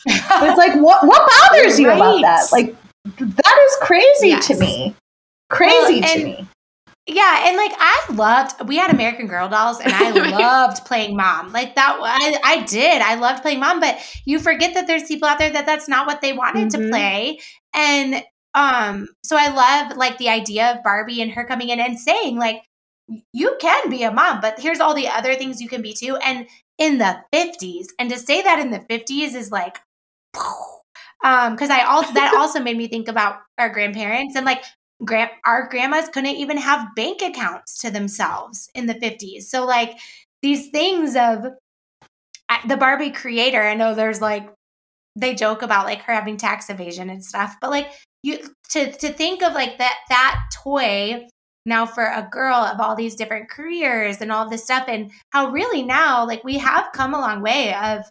it's 0.07 0.59
like 0.59 0.75
what 0.75 1.07
what 1.07 1.31
bothers 1.51 1.81
you 1.81 1.89
right. 1.89 1.97
about 1.97 2.21
that 2.21 2.47
like 2.53 2.77
that 3.19 3.67
is 3.67 3.77
crazy 3.81 4.29
yes. 4.29 4.47
to 4.47 4.59
me 4.59 4.95
crazy 5.49 6.01
well, 6.01 6.15
to 6.15 6.25
me 6.25 6.49
yeah, 7.07 7.49
and 7.49 7.57
like 7.57 7.73
I 7.77 8.07
loved 8.15 8.67
we 8.67 8.77
had 8.77 8.91
American 8.91 9.27
Girl 9.27 9.49
dolls 9.49 9.79
and 9.79 9.93
I 9.93 10.11
loved 10.31 10.87
playing 10.87 11.17
mom. 11.17 11.53
Like 11.53 11.75
that 11.75 11.99
I 12.01 12.39
I 12.43 12.65
did. 12.65 13.03
I 13.03 13.17
loved 13.17 13.43
playing 13.43 13.61
mom, 13.61 13.81
but 13.81 13.99
you 14.25 14.39
forget 14.39 14.73
that 14.75 14.87
there's 14.87 15.05
people 15.05 15.29
out 15.29 15.39
there 15.39 15.51
that 15.51 15.67
that's 15.67 15.87
not 15.87 16.07
what 16.07 16.23
they 16.23 16.33
wanted 16.33 16.69
mm-hmm. 16.69 16.83
to 16.83 16.89
play. 16.89 17.39
And 17.75 18.25
um 18.55 19.09
so 19.23 19.37
I 19.39 19.49
love 19.49 19.99
like 19.99 20.17
the 20.17 20.31
idea 20.31 20.73
of 20.73 20.83
Barbie 20.83 21.21
and 21.21 21.31
her 21.33 21.45
coming 21.45 21.69
in 21.69 21.79
and 21.79 21.99
saying 22.01 22.39
like 22.39 22.63
you 23.35 23.55
can 23.61 23.91
be 23.91 24.03
a 24.05 24.11
mom, 24.11 24.41
but 24.41 24.59
here's 24.59 24.81
all 24.81 24.95
the 24.95 25.09
other 25.09 25.35
things 25.35 25.61
you 25.61 25.69
can 25.69 25.83
be 25.83 25.93
too 25.93 26.17
and 26.17 26.47
in 26.79 26.97
the 26.97 27.19
50s. 27.35 27.87
And 27.99 28.11
to 28.11 28.19
say 28.19 28.41
that 28.41 28.59
in 28.61 28.71
the 28.71 28.81
50s 28.81 29.35
is 29.35 29.51
like 29.51 29.79
um 31.23 31.53
because 31.53 31.69
I 31.69 31.83
also 31.83 32.15
that 32.15 32.33
also 32.39 32.61
made 32.61 32.79
me 32.79 32.89
think 32.89 33.09
about 33.09 33.41
our 33.59 33.69
grandparents 33.69 34.37
and 34.37 34.47
like 34.47 34.65
grand 35.05 35.31
our 35.45 35.69
grandmas 35.69 36.09
couldn't 36.09 36.37
even 36.37 36.57
have 36.57 36.95
bank 36.95 37.23
accounts 37.23 37.79
to 37.79 37.91
themselves 37.91 38.69
in 38.75 38.87
the 38.87 38.95
50s. 38.95 39.43
So 39.45 39.65
like 39.65 39.99
these 40.43 40.69
things 40.71 41.17
of 41.17 41.47
the 42.69 42.77
Barbie 42.77 43.11
creator, 43.11 43.63
I 43.63 43.75
know 43.75 43.95
there's 43.95 44.21
like 44.21 44.49
they 45.17 45.35
joke 45.35 45.63
about 45.63 45.87
like 45.87 46.03
her 46.03 46.13
having 46.13 46.37
tax 46.37 46.71
evasion 46.71 47.09
and 47.11 47.25
stuff, 47.25 47.57
but 47.61 47.71
like 47.71 47.91
you 48.23 48.39
to 48.71 48.91
to 48.93 49.13
think 49.13 49.43
of 49.43 49.53
like 49.53 49.79
that 49.79 49.97
that 50.09 50.41
toy 50.53 51.27
now 51.67 51.87
for 51.87 52.05
a 52.05 52.29
girl 52.31 52.57
of 52.57 52.81
all 52.81 52.95
these 52.95 53.15
different 53.15 53.49
careers 53.49 54.21
and 54.21 54.31
all 54.33 54.49
this 54.49 54.65
stuff 54.65 54.85
and 54.89 55.11
how 55.31 55.51
really 55.51 55.83
now 55.83 56.27
like 56.27 56.45
we 56.45 56.59
have 56.59 56.93
come 56.93 57.15
a 57.15 57.21
long 57.21 57.41
way 57.43 57.75
of 57.75 58.05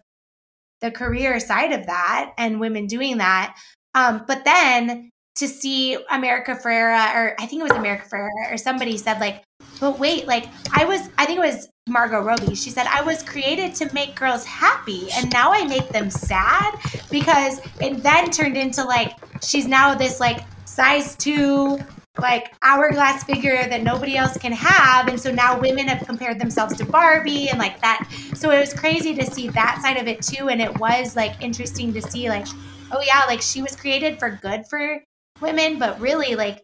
the 0.82 0.92
career 0.92 1.40
side 1.40 1.72
of 1.72 1.86
that 1.86 2.34
and 2.38 2.60
women 2.60 2.88
doing 2.88 3.18
that 3.18 3.56
um, 3.96 4.24
but 4.28 4.44
then 4.44 5.10
to 5.36 5.48
see 5.48 5.98
America 6.12 6.56
Ferrera, 6.56 7.16
or 7.16 7.36
I 7.40 7.46
think 7.46 7.62
it 7.62 7.64
was 7.64 7.72
America 7.72 8.06
Ferrera, 8.08 8.52
or 8.52 8.58
somebody 8.58 8.98
said, 8.98 9.20
like, 9.20 9.44
but 9.80 9.98
wait, 9.98 10.28
like, 10.28 10.48
I 10.74 10.86
was, 10.86 11.10
I 11.18 11.26
think 11.26 11.40
it 11.40 11.46
was 11.46 11.70
Margot 11.88 12.22
Robbie. 12.22 12.56
She 12.56 12.70
said, 12.70 12.86
I 12.88 13.02
was 13.02 13.24
created 13.24 13.76
to 13.76 13.94
make 13.94 14.16
girls 14.16 14.46
happy, 14.46 15.08
and 15.16 15.32
now 15.32 15.52
I 15.52 15.66
make 15.66 15.90
them 15.90 16.10
sad 16.10 16.76
because 17.10 17.60
it 17.82 18.04
then 18.04 18.30
turned 18.30 18.58
into 18.58 18.84
like, 18.84 19.14
she's 19.44 19.68
now 19.68 19.96
this 19.96 20.20
like 20.20 20.44
size 20.66 21.16
two, 21.16 21.80
like 22.20 22.54
hourglass 22.62 23.24
figure 23.24 23.68
that 23.68 23.82
nobody 23.82 24.16
else 24.16 24.38
can 24.38 24.52
have. 24.52 25.08
And 25.08 25.20
so 25.20 25.32
now 25.32 25.60
women 25.60 25.88
have 25.88 26.06
compared 26.06 26.40
themselves 26.40 26.76
to 26.78 26.86
Barbie 26.86 27.50
and 27.50 27.58
like 27.58 27.82
that. 27.82 28.08
So 28.36 28.52
it 28.52 28.60
was 28.60 28.74
crazy 28.74 29.16
to 29.16 29.26
see 29.26 29.50
that 29.50 29.82
side 29.82 29.98
of 29.98 30.08
it 30.08 30.22
too. 30.22 30.50
And 30.50 30.62
it 30.62 30.80
was 30.80 31.16
like 31.16 31.42
interesting 31.42 31.92
to 31.94 32.02
see, 32.02 32.30
like, 32.30 32.46
oh 32.92 33.02
yeah, 33.02 33.24
like 33.28 33.42
she 33.42 33.64
was 33.64 33.76
created 33.76 34.20
for 34.20 34.30
good 34.30 34.66
for 34.70 35.02
women, 35.44 35.78
but 35.78 36.00
really 36.00 36.36
like 36.36 36.64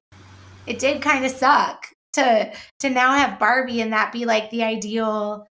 it 0.66 0.80
did 0.80 1.02
kind 1.02 1.26
of 1.26 1.32
suck 1.32 1.86
to 2.14 2.52
to 2.80 2.90
now 2.90 3.14
have 3.14 3.40
Barbie 3.40 3.82
and 3.82 3.94
that 3.94 4.12
be 4.12 4.26
like 4.26 4.50
the 4.50 4.64
ideal 4.64 5.46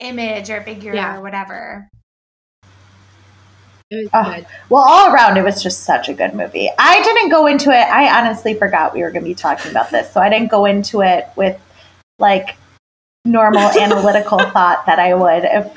image 0.00 0.50
or 0.50 0.62
figure 0.62 0.94
yeah. 0.94 1.16
or 1.16 1.22
whatever. 1.22 1.88
Oh, 4.14 4.42
well, 4.70 4.82
all 4.82 5.12
around, 5.12 5.36
it 5.36 5.44
was 5.44 5.62
just 5.62 5.80
such 5.80 6.08
a 6.08 6.14
good 6.14 6.34
movie. 6.34 6.70
I 6.78 7.02
didn't 7.02 7.28
go 7.28 7.46
into 7.46 7.70
it. 7.70 7.86
I 7.88 8.20
honestly 8.20 8.54
forgot 8.54 8.94
we 8.94 9.02
were 9.02 9.10
going 9.10 9.22
to 9.22 9.28
be 9.28 9.34
talking 9.34 9.70
about 9.70 9.90
this, 9.90 10.10
so 10.10 10.20
I 10.20 10.30
didn't 10.30 10.50
go 10.50 10.64
into 10.64 11.02
it 11.02 11.28
with 11.36 11.60
like 12.18 12.56
normal 13.24 13.60
analytical 13.78 14.38
thought 14.38 14.86
that 14.86 14.98
I 14.98 15.14
would 15.14 15.44
if. 15.44 15.76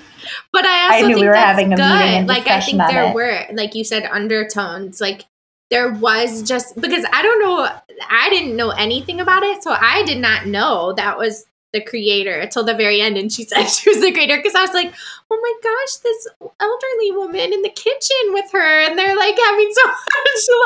But 0.52 0.66
I 0.66 0.96
also 0.96 1.06
I 1.06 1.08
knew 1.08 1.20
we 1.20 1.28
were 1.28 1.36
having 1.36 1.74
a 1.74 1.76
good. 1.76 1.84
meeting 1.84 2.18
and 2.20 2.28
like 2.28 2.48
I 2.48 2.62
think 2.62 2.78
there 2.78 3.14
were, 3.14 3.46
like 3.54 3.76
you 3.76 3.84
said, 3.84 4.06
undertones. 4.06 5.02
Like 5.02 5.26
there 5.72 5.92
was 5.94 6.44
just 6.44 6.80
because 6.80 7.06
I 7.12 7.22
don't 7.22 7.42
know, 7.42 7.68
I 8.10 8.30
didn't 8.30 8.56
know 8.56 8.70
anything 8.70 9.20
about 9.20 9.44
it. 9.44 9.64
So 9.64 9.72
I 9.72 10.04
did 10.04 10.20
not 10.20 10.46
know 10.46 10.94
that 10.94 11.18
was 11.18 11.46
the 11.74 11.82
creator 11.82 12.40
until 12.40 12.64
the 12.64 12.74
very 12.74 13.02
end. 13.02 13.18
And 13.18 13.32
she 13.32 13.44
said 13.46 13.66
she 13.66 13.90
was 13.90 14.02
the 14.02 14.12
creator 14.12 14.38
because 14.38 14.56
I 14.56 14.62
was 14.62 14.74
like, 14.74 14.94
oh 15.30 15.40
my 15.42 15.70
gosh, 15.70 15.96
this 15.98 16.28
elderly 16.60 17.12
woman 17.12 17.54
in 17.54 17.62
the 17.62 17.70
kitchen 17.70 18.34
with 18.34 18.52
her. 18.52 18.82
And 18.84 18.98
they're 18.98 19.16
like 19.16 19.38
having 19.38 19.72
so 19.72 19.88
much. 19.88 20.02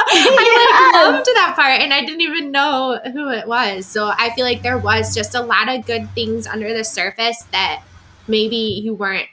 I 0.08 0.94
like 0.94 0.94
loved 1.14 1.26
that 1.26 1.54
part. 1.56 1.82
And 1.82 1.94
I 1.94 2.02
didn't 2.02 2.22
even 2.22 2.52
know 2.52 3.00
who 3.12 3.30
it 3.30 3.48
was. 3.48 3.86
So 3.86 4.14
I 4.16 4.30
feel 4.36 4.46
like 4.46 4.62
there 4.62 4.78
was 4.78 5.16
just 5.16 5.34
a 5.36 5.42
lot 5.42 5.70
of 5.70 5.86
good 5.86 6.10
things 6.12 6.46
under 6.46 6.74
the 6.74 6.84
surface 6.84 7.44
that 7.52 7.84
maybe 8.28 8.82
you 8.84 8.94
weren't 8.94 9.28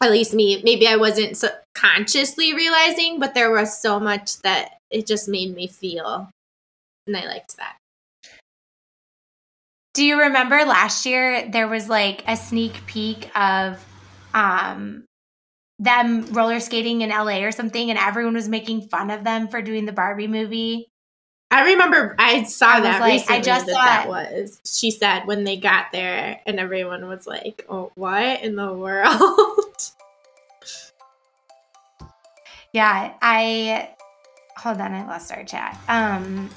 at 0.00 0.10
least 0.10 0.34
me, 0.34 0.60
maybe 0.64 0.86
I 0.86 0.96
wasn't 0.96 1.36
so 1.36 1.48
consciously 1.74 2.54
realizing, 2.54 3.18
but 3.20 3.34
there 3.34 3.50
was 3.50 3.78
so 3.78 4.00
much 4.00 4.38
that 4.42 4.78
it 4.90 5.06
just 5.06 5.28
made 5.28 5.54
me 5.54 5.66
feel. 5.66 6.30
And 7.06 7.16
I 7.16 7.26
liked 7.26 7.56
that. 7.56 7.76
Do 9.94 10.04
you 10.04 10.20
remember 10.20 10.64
last 10.64 11.04
year 11.04 11.48
there 11.50 11.68
was 11.68 11.88
like 11.88 12.22
a 12.26 12.36
sneak 12.36 12.86
peek 12.86 13.30
of 13.36 13.84
um 14.32 15.04
them 15.80 16.26
roller 16.26 16.60
skating 16.60 17.00
in 17.00 17.10
LA 17.10 17.42
or 17.42 17.50
something 17.50 17.90
and 17.90 17.98
everyone 17.98 18.34
was 18.34 18.48
making 18.48 18.82
fun 18.82 19.10
of 19.10 19.24
them 19.24 19.48
for 19.48 19.60
doing 19.60 19.86
the 19.86 19.92
Barbie 19.92 20.28
movie? 20.28 20.90
I 21.50 21.72
remember 21.72 22.14
I 22.18 22.44
saw 22.44 22.74
I 22.74 22.80
that 22.82 23.00
like, 23.00 23.12
recently. 23.12 23.36
I 23.36 23.40
just 23.40 23.66
that, 23.66 23.74
that 23.74 24.08
was 24.08 24.60
she 24.64 24.92
said 24.92 25.26
when 25.26 25.42
they 25.42 25.56
got 25.56 25.86
there, 25.90 26.40
and 26.46 26.60
everyone 26.60 27.08
was 27.08 27.26
like, 27.26 27.66
"Oh, 27.68 27.90
what 27.96 28.42
in 28.42 28.54
the 28.54 28.72
world?" 28.72 29.18
yeah, 32.72 33.14
I 33.20 33.90
hold 34.56 34.80
on. 34.80 34.92
I 34.92 35.06
lost 35.06 35.32
our 35.32 35.44
chat. 35.44 35.78
Um, 35.88 36.50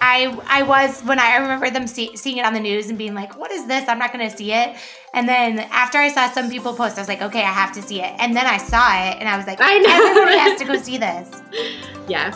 I 0.00 0.38
I 0.46 0.62
was 0.62 1.00
when 1.02 1.18
I, 1.18 1.32
I 1.32 1.36
remember 1.38 1.70
them 1.70 1.86
see, 1.86 2.16
seeing 2.16 2.38
it 2.38 2.44
on 2.44 2.54
the 2.54 2.60
news 2.60 2.88
and 2.88 2.98
being 2.98 3.14
like, 3.14 3.36
"What 3.38 3.50
is 3.50 3.66
this? 3.66 3.88
I'm 3.88 3.98
not 3.98 4.12
going 4.12 4.28
to 4.28 4.36
see 4.36 4.52
it." 4.52 4.76
And 5.14 5.28
then 5.28 5.60
after 5.70 5.98
I 5.98 6.08
saw 6.08 6.30
some 6.30 6.50
people 6.50 6.74
post, 6.74 6.98
I 6.98 7.00
was 7.00 7.08
like, 7.08 7.22
"Okay, 7.22 7.42
I 7.42 7.52
have 7.52 7.72
to 7.72 7.82
see 7.82 8.00
it." 8.00 8.14
And 8.18 8.36
then 8.36 8.46
I 8.46 8.58
saw 8.58 9.08
it, 9.08 9.16
and 9.18 9.28
I 9.28 9.36
was 9.36 9.46
like, 9.46 9.58
I 9.60 9.78
know. 9.78 10.10
"Everybody 10.10 10.38
has 10.38 10.58
to 10.60 10.64
go 10.64 10.76
see 10.76 10.98
this." 10.98 11.42
Yeah. 12.08 12.30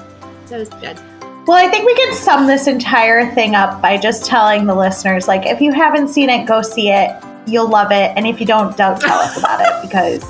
That 0.49 0.59
was 0.59 0.69
good. 0.69 1.01
Well, 1.47 1.57
I 1.57 1.67
think 1.71 1.87
we 1.87 1.95
can 1.95 2.15
sum 2.15 2.47
this 2.47 2.67
entire 2.67 3.35
thing 3.35 3.55
up 3.55 3.81
by 3.81 3.97
just 3.97 4.27
telling 4.27 4.67
the 4.67 4.75
listeners 4.75 5.27
like, 5.27 5.47
if 5.47 5.63
you 5.63 5.73
haven't 5.73 6.09
seen 6.09 6.29
it, 6.29 6.47
go 6.47 6.61
see 6.61 6.91
it. 6.91 7.11
You'll 7.47 7.71
love 7.71 7.91
it. 7.91 8.13
And 8.17 8.27
if 8.27 8.39
you 8.39 8.45
don't, 8.45 8.77
don't 8.77 9.01
tell 9.01 9.19
us 9.19 9.39
about 9.39 9.63
it 9.63 9.89
because 9.89 10.23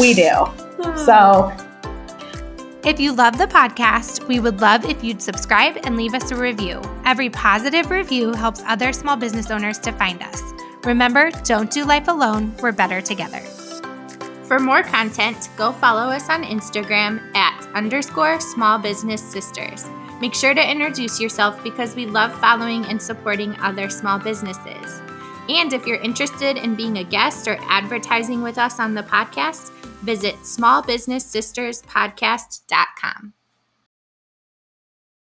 we 0.00 0.14
do. 0.14 0.30
So. 0.96 1.52
If 2.84 3.00
you 3.00 3.12
love 3.12 3.38
the 3.38 3.46
podcast, 3.46 4.28
we 4.28 4.40
would 4.40 4.60
love 4.60 4.84
if 4.84 5.02
you'd 5.02 5.22
subscribe 5.22 5.78
and 5.84 5.96
leave 5.96 6.12
us 6.12 6.30
a 6.30 6.36
review. 6.36 6.82
Every 7.06 7.30
positive 7.30 7.90
review 7.90 8.34
helps 8.34 8.62
other 8.66 8.92
small 8.92 9.16
business 9.16 9.50
owners 9.50 9.78
to 9.78 9.92
find 9.92 10.22
us. 10.22 10.42
Remember, 10.84 11.30
don't 11.44 11.70
do 11.70 11.84
life 11.84 12.08
alone, 12.08 12.54
we're 12.60 12.72
better 12.72 13.00
together. 13.00 13.40
For 14.44 14.58
more 14.58 14.82
content, 14.82 15.48
go 15.56 15.72
follow 15.72 16.10
us 16.10 16.28
on 16.28 16.44
Instagram 16.44 17.34
at 17.34 17.66
underscore 17.74 18.38
small 18.38 18.78
business 18.78 19.22
sisters. 19.22 19.86
Make 20.20 20.34
sure 20.34 20.52
to 20.52 20.70
introduce 20.70 21.18
yourself 21.18 21.62
because 21.64 21.96
we 21.96 22.04
love 22.04 22.38
following 22.38 22.84
and 22.84 23.00
supporting 23.00 23.58
other 23.60 23.88
small 23.88 24.18
businesses. 24.18 25.00
And 25.48 25.72
if 25.72 25.86
you're 25.86 26.00
interested 26.00 26.56
in 26.56 26.74
being 26.74 26.98
a 26.98 27.04
guest 27.04 27.46
or 27.48 27.56
advertising 27.62 28.42
with 28.42 28.58
us 28.58 28.80
on 28.80 28.94
the 28.94 29.02
podcast, 29.02 29.70
visit 30.02 30.34
smallbusinesssisterspodcast.com. 30.36 33.34